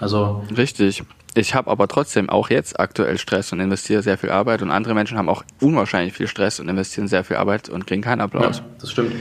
Also 0.00 0.44
Richtig. 0.56 1.02
Ich 1.34 1.54
habe 1.54 1.70
aber 1.70 1.86
trotzdem 1.86 2.30
auch 2.30 2.48
jetzt 2.48 2.80
aktuell 2.80 3.18
Stress 3.18 3.52
und 3.52 3.60
investiere 3.60 4.02
sehr 4.02 4.16
viel 4.16 4.30
Arbeit 4.30 4.62
und 4.62 4.70
andere 4.70 4.94
Menschen 4.94 5.18
haben 5.18 5.28
auch 5.28 5.44
unwahrscheinlich 5.60 6.14
viel 6.14 6.28
Stress 6.28 6.60
und 6.60 6.68
investieren 6.68 7.08
sehr 7.08 7.24
viel 7.24 7.36
Arbeit 7.36 7.68
und 7.68 7.86
kriegen 7.86 8.00
keinen 8.00 8.22
Applaus. 8.22 8.58
Ja, 8.58 8.64
das 8.80 8.90
stimmt. 8.90 9.12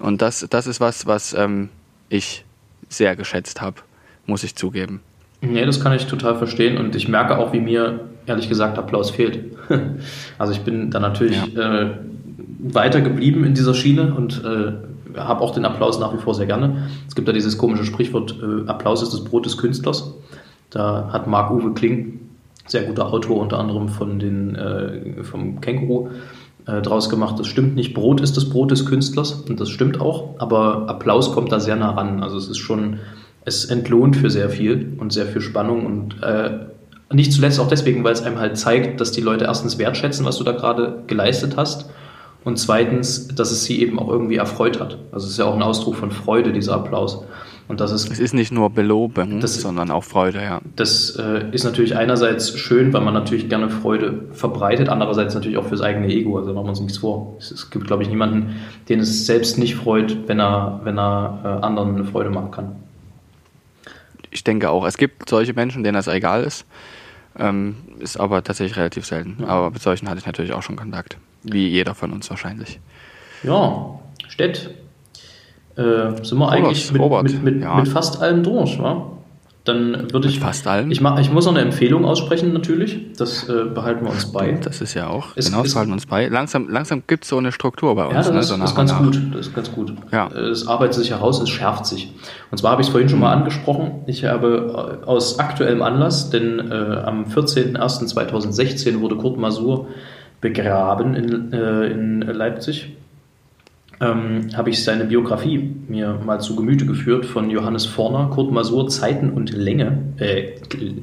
Und 0.00 0.20
das, 0.20 0.46
das 0.50 0.66
ist 0.66 0.80
was, 0.80 1.06
was 1.06 1.32
ähm, 1.32 1.68
ich 2.08 2.44
sehr 2.88 3.14
geschätzt 3.14 3.60
habe, 3.60 3.76
muss 4.26 4.42
ich 4.42 4.56
zugeben. 4.56 5.00
Nee, 5.42 5.64
das 5.64 5.80
kann 5.80 5.92
ich 5.92 6.06
total 6.06 6.36
verstehen 6.36 6.76
und 6.76 6.96
ich 6.96 7.08
merke 7.08 7.38
auch, 7.38 7.52
wie 7.52 7.60
mir 7.60 8.00
ehrlich 8.26 8.48
gesagt 8.48 8.76
Applaus 8.76 9.10
fehlt. 9.10 9.56
also 10.38 10.52
ich 10.52 10.60
bin 10.60 10.90
da 10.90 10.98
natürlich 10.98 11.40
ja. 11.54 11.82
äh, 11.82 11.90
weiter 12.58 13.00
geblieben 13.00 13.44
in 13.44 13.54
dieser 13.54 13.74
Schiene 13.74 14.12
und 14.12 14.44
äh, 14.44 14.72
habe 15.26 15.40
auch 15.40 15.52
den 15.52 15.64
Applaus 15.64 15.98
nach 15.98 16.12
wie 16.12 16.18
vor 16.18 16.34
sehr 16.34 16.46
gerne. 16.46 16.88
Es 17.08 17.14
gibt 17.14 17.28
ja 17.28 17.34
dieses 17.34 17.58
komische 17.58 17.84
Sprichwort, 17.84 18.36
äh, 18.40 18.68
Applaus 18.68 19.02
ist 19.02 19.12
das 19.12 19.24
Brot 19.24 19.46
des 19.46 19.56
Künstlers. 19.56 20.14
Da 20.70 21.10
hat 21.12 21.26
Marc-Uwe 21.26 21.72
Kling, 21.74 22.20
sehr 22.66 22.84
guter 22.84 23.12
Autor, 23.12 23.40
unter 23.40 23.58
anderem 23.58 23.88
von 23.88 24.18
den, 24.18 24.54
äh, 24.54 25.24
vom 25.24 25.60
Känguru, 25.60 26.10
äh, 26.66 26.80
draus 26.82 27.08
gemacht. 27.08 27.38
Das 27.38 27.46
stimmt 27.46 27.74
nicht. 27.74 27.94
Brot 27.94 28.20
ist 28.20 28.36
das 28.36 28.48
Brot 28.48 28.70
des 28.70 28.86
Künstlers 28.86 29.32
und 29.32 29.60
das 29.60 29.70
stimmt 29.70 30.00
auch, 30.00 30.36
aber 30.38 30.88
Applaus 30.88 31.32
kommt 31.32 31.52
da 31.52 31.60
sehr 31.60 31.76
nah 31.76 31.90
ran. 31.90 32.22
Also 32.22 32.36
es 32.36 32.48
ist 32.48 32.58
schon, 32.58 32.98
es 33.44 33.64
entlohnt 33.64 34.16
für 34.16 34.30
sehr 34.30 34.50
viel 34.50 34.96
und 34.98 35.12
sehr 35.12 35.26
viel 35.26 35.40
Spannung 35.40 35.86
und 35.86 36.22
äh, 36.22 36.50
nicht 37.12 37.32
zuletzt 37.32 37.58
auch 37.58 37.68
deswegen, 37.68 38.04
weil 38.04 38.12
es 38.12 38.22
einem 38.22 38.38
halt 38.38 38.56
zeigt, 38.56 39.00
dass 39.00 39.10
die 39.10 39.20
Leute 39.20 39.46
erstens 39.46 39.78
wertschätzen, 39.78 40.24
was 40.24 40.36
du 40.38 40.44
da 40.44 40.52
gerade 40.52 41.02
geleistet 41.08 41.56
hast 41.56 41.90
und 42.44 42.58
zweitens, 42.58 43.28
dass 43.28 43.50
es 43.50 43.64
sie 43.64 43.80
eben 43.82 43.98
auch 43.98 44.08
irgendwie 44.08 44.36
erfreut 44.36 44.80
hat. 44.80 44.98
Also 45.12 45.26
es 45.26 45.32
ist 45.32 45.38
ja 45.38 45.44
auch 45.44 45.54
ein 45.54 45.62
Ausdruck 45.62 45.96
von 45.96 46.10
Freude, 46.10 46.52
dieser 46.52 46.74
Applaus. 46.74 47.24
Und 47.68 47.80
das 47.80 47.92
ist, 47.92 48.10
es 48.10 48.18
ist 48.18 48.34
nicht 48.34 48.50
nur 48.50 48.68
Belobung, 48.70 49.38
das, 49.38 49.60
sondern 49.60 49.92
auch 49.92 50.02
Freude, 50.02 50.42
ja. 50.42 50.60
Das 50.74 51.10
äh, 51.10 51.44
ist 51.52 51.62
natürlich 51.62 51.96
einerseits 51.96 52.58
schön, 52.58 52.92
weil 52.92 53.00
man 53.02 53.14
natürlich 53.14 53.48
gerne 53.48 53.70
Freude 53.70 54.24
verbreitet, 54.32 54.88
andererseits 54.88 55.34
natürlich 55.36 55.56
auch 55.56 55.66
fürs 55.66 55.80
eigene 55.80 56.08
Ego, 56.08 56.36
also 56.36 56.52
machen 56.52 56.64
wir 56.64 56.70
uns 56.70 56.80
nichts 56.80 56.98
vor. 56.98 57.36
Es, 57.38 57.52
es 57.52 57.70
gibt, 57.70 57.86
glaube 57.86 58.02
ich, 58.02 58.08
niemanden, 58.08 58.56
den 58.88 58.98
es 58.98 59.24
selbst 59.24 59.56
nicht 59.56 59.76
freut, 59.76 60.26
wenn 60.26 60.40
er, 60.40 60.80
wenn 60.82 60.98
er 60.98 61.38
äh, 61.44 61.64
anderen 61.64 61.94
eine 61.94 62.04
Freude 62.04 62.30
machen 62.30 62.50
kann. 62.50 62.72
Ich 64.32 64.42
denke 64.42 64.68
auch, 64.68 64.84
es 64.84 64.96
gibt 64.96 65.28
solche 65.28 65.52
Menschen, 65.54 65.84
denen 65.84 65.94
das 65.94 66.08
egal 66.08 66.42
ist. 66.42 66.66
Ähm, 67.38 67.76
ist 67.98 68.18
aber 68.18 68.42
tatsächlich 68.42 68.76
relativ 68.76 69.06
selten. 69.06 69.36
Ja. 69.40 69.48
Aber 69.48 69.70
mit 69.70 69.82
solchen 69.82 70.08
hatte 70.08 70.18
ich 70.18 70.26
natürlich 70.26 70.52
auch 70.52 70.62
schon 70.62 70.76
Kontakt. 70.76 71.16
Wie 71.42 71.68
jeder 71.68 71.94
von 71.94 72.12
uns 72.12 72.28
wahrscheinlich. 72.28 72.80
Ja, 73.42 73.98
Stett. 74.28 74.70
Äh, 75.76 75.82
sind 76.24 76.38
wir 76.38 76.44
Robert, 76.44 76.52
eigentlich 76.52 76.92
mit, 76.92 77.00
Robert, 77.00 77.22
mit, 77.22 77.42
mit, 77.42 77.62
ja. 77.62 77.76
mit 77.76 77.88
fast 77.88 78.20
allem 78.20 78.42
durch, 78.42 78.78
wa? 78.78 79.12
Dann 79.64 80.10
würde 80.12 80.28
ich. 80.28 80.40
fast 80.40 80.66
allem? 80.66 80.90
Ich, 80.90 81.02
mach, 81.02 81.18
ich 81.18 81.30
muss 81.30 81.44
noch 81.44 81.52
eine 81.52 81.60
Empfehlung 81.60 82.06
aussprechen, 82.06 82.54
natürlich. 82.54 83.12
Das 83.18 83.46
äh, 83.46 83.64
behalten 83.64 84.06
wir 84.06 84.12
uns 84.12 84.32
bei. 84.32 84.52
Das 84.52 84.80
ist 84.80 84.94
ja 84.94 85.08
auch. 85.08 85.36
Es 85.36 85.46
genau, 85.46 85.62
das 85.62 85.76
halten 85.76 85.90
wir 85.90 85.94
uns 85.94 86.06
bei. 86.06 86.28
Langsam, 86.28 86.68
langsam 86.70 87.02
gibt 87.06 87.24
es 87.24 87.30
so 87.30 87.36
eine 87.36 87.52
Struktur 87.52 87.94
bei 87.94 88.04
uns. 88.04 88.14
Ja, 88.14 88.18
das 88.22 88.32
ne? 88.32 88.38
ist, 88.40 88.48
so 88.48 88.56
das 88.56 88.70
ist 88.70 88.76
ganz 88.76 88.92
nach. 88.92 89.02
gut. 89.02 89.20
Das 89.34 89.48
ist 89.48 89.54
ganz 89.54 89.70
gut. 89.70 89.92
Ja. 90.12 90.28
Es 90.28 90.66
arbeitet 90.66 90.94
sich 90.94 91.10
heraus, 91.10 91.42
es 91.42 91.50
schärft 91.50 91.84
sich. 91.84 92.10
Und 92.50 92.56
zwar 92.56 92.72
habe 92.72 92.80
ich 92.80 92.88
es 92.88 92.90
vorhin 92.90 93.10
schon 93.10 93.20
mal 93.20 93.32
angesprochen. 93.32 94.02
Ich 94.06 94.24
habe 94.24 95.00
äh, 95.02 95.06
aus 95.06 95.38
aktuellem 95.38 95.82
Anlass, 95.82 96.30
denn 96.30 96.58
äh, 96.70 96.74
am 97.04 97.24
14.01.2016 97.24 99.00
wurde 99.00 99.16
Kurt 99.16 99.36
Masur 99.36 99.88
begraben 100.40 101.14
in, 101.14 101.52
äh, 101.52 101.86
in 101.86 102.20
Leipzig. 102.22 102.96
Ähm, 104.02 104.48
habe 104.56 104.70
ich 104.70 104.82
seine 104.82 105.04
Biografie 105.04 105.58
mir 105.86 106.18
mal 106.24 106.40
zu 106.40 106.56
Gemüte 106.56 106.86
geführt 106.86 107.26
von 107.26 107.50
Johannes 107.50 107.84
Forner, 107.84 108.30
Kurt 108.30 108.50
Masur, 108.50 108.88
Zeiten 108.88 109.28
und 109.28 109.52
Länge, 109.52 109.98
äh, 110.18 110.52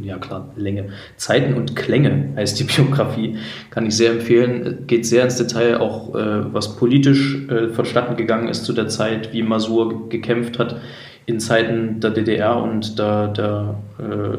ja 0.02 0.18
klar, 0.18 0.52
Länge, 0.56 0.90
Zeiten 1.16 1.54
und 1.54 1.76
Klänge 1.76 2.34
heißt 2.36 2.60
die 2.60 2.64
Biografie, 2.76 3.38
kann 3.70 3.86
ich 3.86 3.96
sehr 3.96 4.14
empfehlen, 4.14 4.88
geht 4.88 5.06
sehr 5.06 5.26
ins 5.26 5.36
Detail, 5.36 5.78
auch 5.78 6.16
äh, 6.16 6.52
was 6.52 6.76
politisch 6.76 7.48
äh, 7.50 7.70
vonstatten 7.70 8.16
gegangen 8.16 8.48
ist 8.48 8.66
zu 8.66 8.74
der 8.74 8.88
Zeit, 8.88 9.32
wie 9.32 9.44
Masur 9.44 10.10
gekämpft 10.10 10.58
hat 10.58 10.82
in 11.28 11.40
Zeiten 11.40 12.00
der 12.00 12.10
DDR 12.10 12.58
und 12.58 12.98
der, 12.98 13.28
der, 13.28 13.76
äh, 14.00 14.38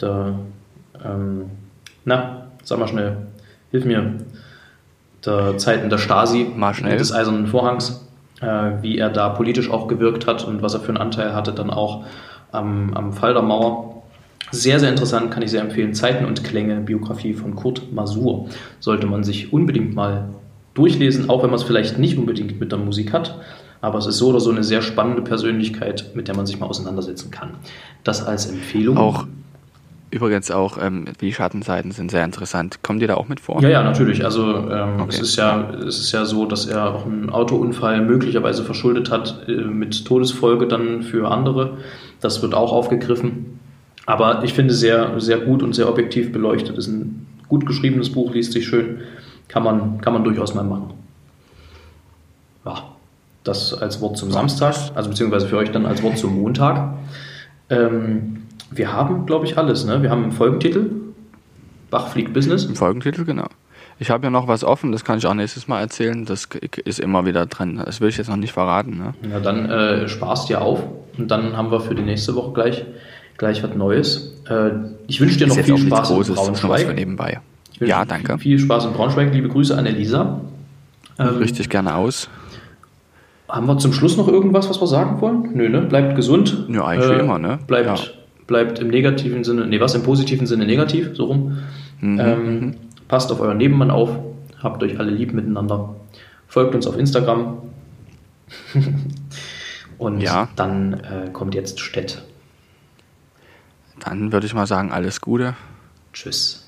der 0.00 0.38
ähm, 1.04 1.42
na, 2.06 2.46
sag 2.62 2.78
mal 2.78 2.88
schnell, 2.88 3.16
hilf 3.70 3.84
mir, 3.84 4.14
der 5.26 5.58
Zeiten 5.58 5.90
der 5.90 5.98
Stasi, 5.98 6.46
des 6.98 7.12
Eisernen 7.12 7.46
Vorhangs, 7.46 8.06
äh, 8.40 8.72
wie 8.82 8.98
er 8.98 9.10
da 9.10 9.30
politisch 9.30 9.70
auch 9.70 9.88
gewirkt 9.88 10.26
hat 10.26 10.44
und 10.44 10.62
was 10.62 10.74
er 10.74 10.80
für 10.80 10.88
einen 10.88 10.98
Anteil 10.98 11.34
hatte 11.34 11.52
dann 11.52 11.70
auch 11.70 12.04
am, 12.52 12.94
am 12.94 13.12
Fall 13.12 13.34
der 13.34 13.42
Mauer. 13.42 14.02
Sehr, 14.52 14.78
sehr 14.78 14.90
interessant, 14.90 15.32
kann 15.32 15.42
ich 15.42 15.50
sehr 15.50 15.60
empfehlen. 15.60 15.92
Zeiten 15.92 16.24
und 16.24 16.44
Klänge, 16.44 16.76
Biografie 16.76 17.34
von 17.34 17.56
Kurt 17.56 17.92
Masur. 17.92 18.48
Sollte 18.78 19.06
man 19.06 19.24
sich 19.24 19.52
unbedingt 19.52 19.94
mal 19.94 20.28
durchlesen, 20.74 21.28
auch 21.28 21.42
wenn 21.42 21.50
man 21.50 21.58
es 21.58 21.64
vielleicht 21.64 21.98
nicht 21.98 22.16
unbedingt 22.16 22.60
mit 22.60 22.70
der 22.70 22.78
Musik 22.78 23.12
hat. 23.12 23.40
Aber 23.80 23.98
es 23.98 24.06
ist 24.06 24.18
so 24.18 24.28
oder 24.28 24.40
so 24.40 24.50
eine 24.50 24.62
sehr 24.62 24.82
spannende 24.82 25.22
Persönlichkeit, 25.22 26.12
mit 26.14 26.28
der 26.28 26.36
man 26.36 26.46
sich 26.46 26.60
mal 26.60 26.66
auseinandersetzen 26.66 27.30
kann. 27.30 27.50
Das 28.04 28.24
als 28.24 28.46
Empfehlung. 28.46 28.96
Auch 28.96 29.26
übrigens 30.10 30.50
auch 30.50 30.78
ähm, 30.80 31.06
die 31.20 31.32
Schattenseiten 31.32 31.90
sind 31.92 32.10
sehr 32.10 32.24
interessant. 32.24 32.82
Kommen 32.82 33.00
die 33.00 33.06
da 33.06 33.14
auch 33.14 33.28
mit 33.28 33.40
vor? 33.40 33.60
Ja, 33.62 33.68
ja, 33.68 33.82
natürlich. 33.82 34.24
Also 34.24 34.70
ähm, 34.70 35.00
Okay. 35.00 35.08
es, 35.08 35.20
ist 35.20 35.36
ja, 35.36 35.70
es 35.86 35.98
ist 35.98 36.12
ja 36.12 36.24
so, 36.24 36.46
dass 36.46 36.66
er 36.66 36.94
auch 36.94 37.06
einen 37.06 37.30
Autounfall 37.30 38.00
möglicherweise 38.02 38.64
verschuldet 38.64 39.10
hat 39.10 39.48
äh, 39.48 39.52
mit 39.52 40.04
Todesfolge 40.04 40.66
dann 40.66 41.02
für 41.02 41.30
andere. 41.30 41.78
Das 42.20 42.42
wird 42.42 42.54
auch 42.54 42.72
aufgegriffen. 42.72 43.58
Aber 44.06 44.44
ich 44.44 44.52
finde 44.54 44.72
sehr, 44.72 45.18
sehr 45.20 45.38
gut 45.38 45.62
und 45.62 45.74
sehr 45.74 45.88
objektiv 45.88 46.32
beleuchtet. 46.32 46.78
Ist 46.78 46.86
ein 46.86 47.26
gut 47.48 47.66
geschriebenes 47.66 48.10
Buch, 48.12 48.32
liest 48.32 48.52
sich 48.52 48.66
schön. 48.66 49.00
Kann 49.48 49.62
man, 49.64 50.00
kann 50.00 50.12
man 50.12 50.22
durchaus 50.24 50.54
mal 50.54 50.64
machen. 50.64 50.90
Ja, 52.64 52.84
das 53.44 53.74
als 53.74 54.00
Wort 54.00 54.16
zum 54.16 54.30
Samstag, 54.30 54.74
also 54.94 55.08
beziehungsweise 55.10 55.46
für 55.48 55.56
euch 55.56 55.70
dann 55.70 55.86
als 55.86 56.02
Wort 56.02 56.18
zum 56.18 56.40
Montag. 56.40 56.94
Ähm, 57.70 58.45
wir 58.70 58.92
haben, 58.92 59.26
glaube 59.26 59.46
ich, 59.46 59.56
alles. 59.58 59.84
Ne? 59.84 60.02
Wir 60.02 60.10
haben 60.10 60.24
einen 60.24 60.32
Folgentitel. 60.32 60.90
Bach 61.90 62.08
fliegt 62.08 62.32
Business. 62.32 62.64
Im 62.64 62.74
Folgentitel, 62.76 63.24
genau. 63.24 63.46
Ich 63.98 64.10
habe 64.10 64.24
ja 64.24 64.30
noch 64.30 64.46
was 64.46 64.62
offen, 64.62 64.92
das 64.92 65.04
kann 65.04 65.16
ich 65.18 65.26
auch 65.26 65.32
nächstes 65.32 65.68
Mal 65.68 65.80
erzählen. 65.80 66.26
Das 66.26 66.48
ist 66.84 67.00
immer 67.00 67.24
wieder 67.24 67.46
drin. 67.46 67.80
Das 67.82 68.00
will 68.00 68.08
ich 68.10 68.18
jetzt 68.18 68.28
noch 68.28 68.36
nicht 68.36 68.52
verraten. 68.52 68.98
Ne? 68.98 69.14
Ja, 69.30 69.40
dann 69.40 69.70
äh, 69.70 70.08
sparst 70.08 70.48
dir 70.50 70.60
auf 70.60 70.82
und 71.16 71.30
dann 71.30 71.56
haben 71.56 71.70
wir 71.70 71.80
für 71.80 71.94
die 71.94 72.02
nächste 72.02 72.34
Woche 72.34 72.52
gleich, 72.52 72.84
gleich 73.38 73.62
was 73.62 73.74
Neues. 73.74 74.34
Äh, 74.50 74.70
ich 75.06 75.20
wünsche 75.20 75.38
dir 75.38 75.46
noch 75.46 75.56
viel 75.56 75.78
Spaß 75.78 76.10
in 76.10 76.16
Großes, 76.16 76.34
für 76.38 76.44
Braunschweig. 76.44 76.94
nebenbei. 76.94 77.40
Ja, 77.80 78.04
danke. 78.04 78.36
Viel, 78.38 78.58
viel 78.58 78.66
Spaß 78.66 78.86
in 78.86 78.92
Braunschweig. 78.92 79.32
Liebe 79.32 79.48
Grüße 79.48 79.76
an 79.78 79.86
Elisa. 79.86 80.40
Ähm, 81.18 81.28
Richtig 81.38 81.70
gerne 81.70 81.94
aus. 81.94 82.28
Haben 83.48 83.66
wir 83.66 83.78
zum 83.78 83.92
Schluss 83.94 84.16
noch 84.18 84.28
irgendwas, 84.28 84.68
was 84.68 84.78
wir 84.80 84.86
sagen 84.88 85.20
wollen? 85.22 85.50
Nö, 85.54 85.68
ne? 85.70 85.82
Bleibt 85.82 86.16
gesund. 86.16 86.66
Ja, 86.68 86.84
eigentlich 86.84 87.08
wie 87.16 87.20
immer, 87.20 87.38
ne? 87.38 87.60
Bleibt, 87.66 87.86
Ja. 87.86 87.96
Bleibt 88.46 88.78
im 88.78 88.88
negativen 88.88 89.44
Sinne, 89.44 89.66
nee, 89.66 89.80
was 89.80 89.94
im 89.94 90.02
positiven 90.02 90.46
Sinne 90.46 90.66
negativ, 90.66 91.10
so 91.14 91.24
rum. 91.26 91.58
Mhm, 92.00 92.20
Ähm, 92.20 92.76
passt 93.08 93.30
auf 93.32 93.40
euren 93.40 93.56
Nebenmann 93.58 93.90
auf. 93.90 94.10
Habt 94.62 94.82
euch 94.82 94.98
alle 94.98 95.10
lieb 95.10 95.32
miteinander. 95.32 95.94
Folgt 96.46 96.74
uns 96.74 96.86
auf 96.86 96.96
Instagram. 96.98 97.58
Und 99.98 100.20
Ja. 100.20 100.48
dann 100.56 100.94
äh, 100.94 101.30
kommt 101.32 101.54
jetzt 101.54 101.80
Stett. 101.80 102.22
Dann 104.00 104.30
würde 104.32 104.46
ich 104.46 104.54
mal 104.54 104.66
sagen, 104.66 104.92
alles 104.92 105.20
Gute. 105.20 105.54
Tschüss. 106.12 106.65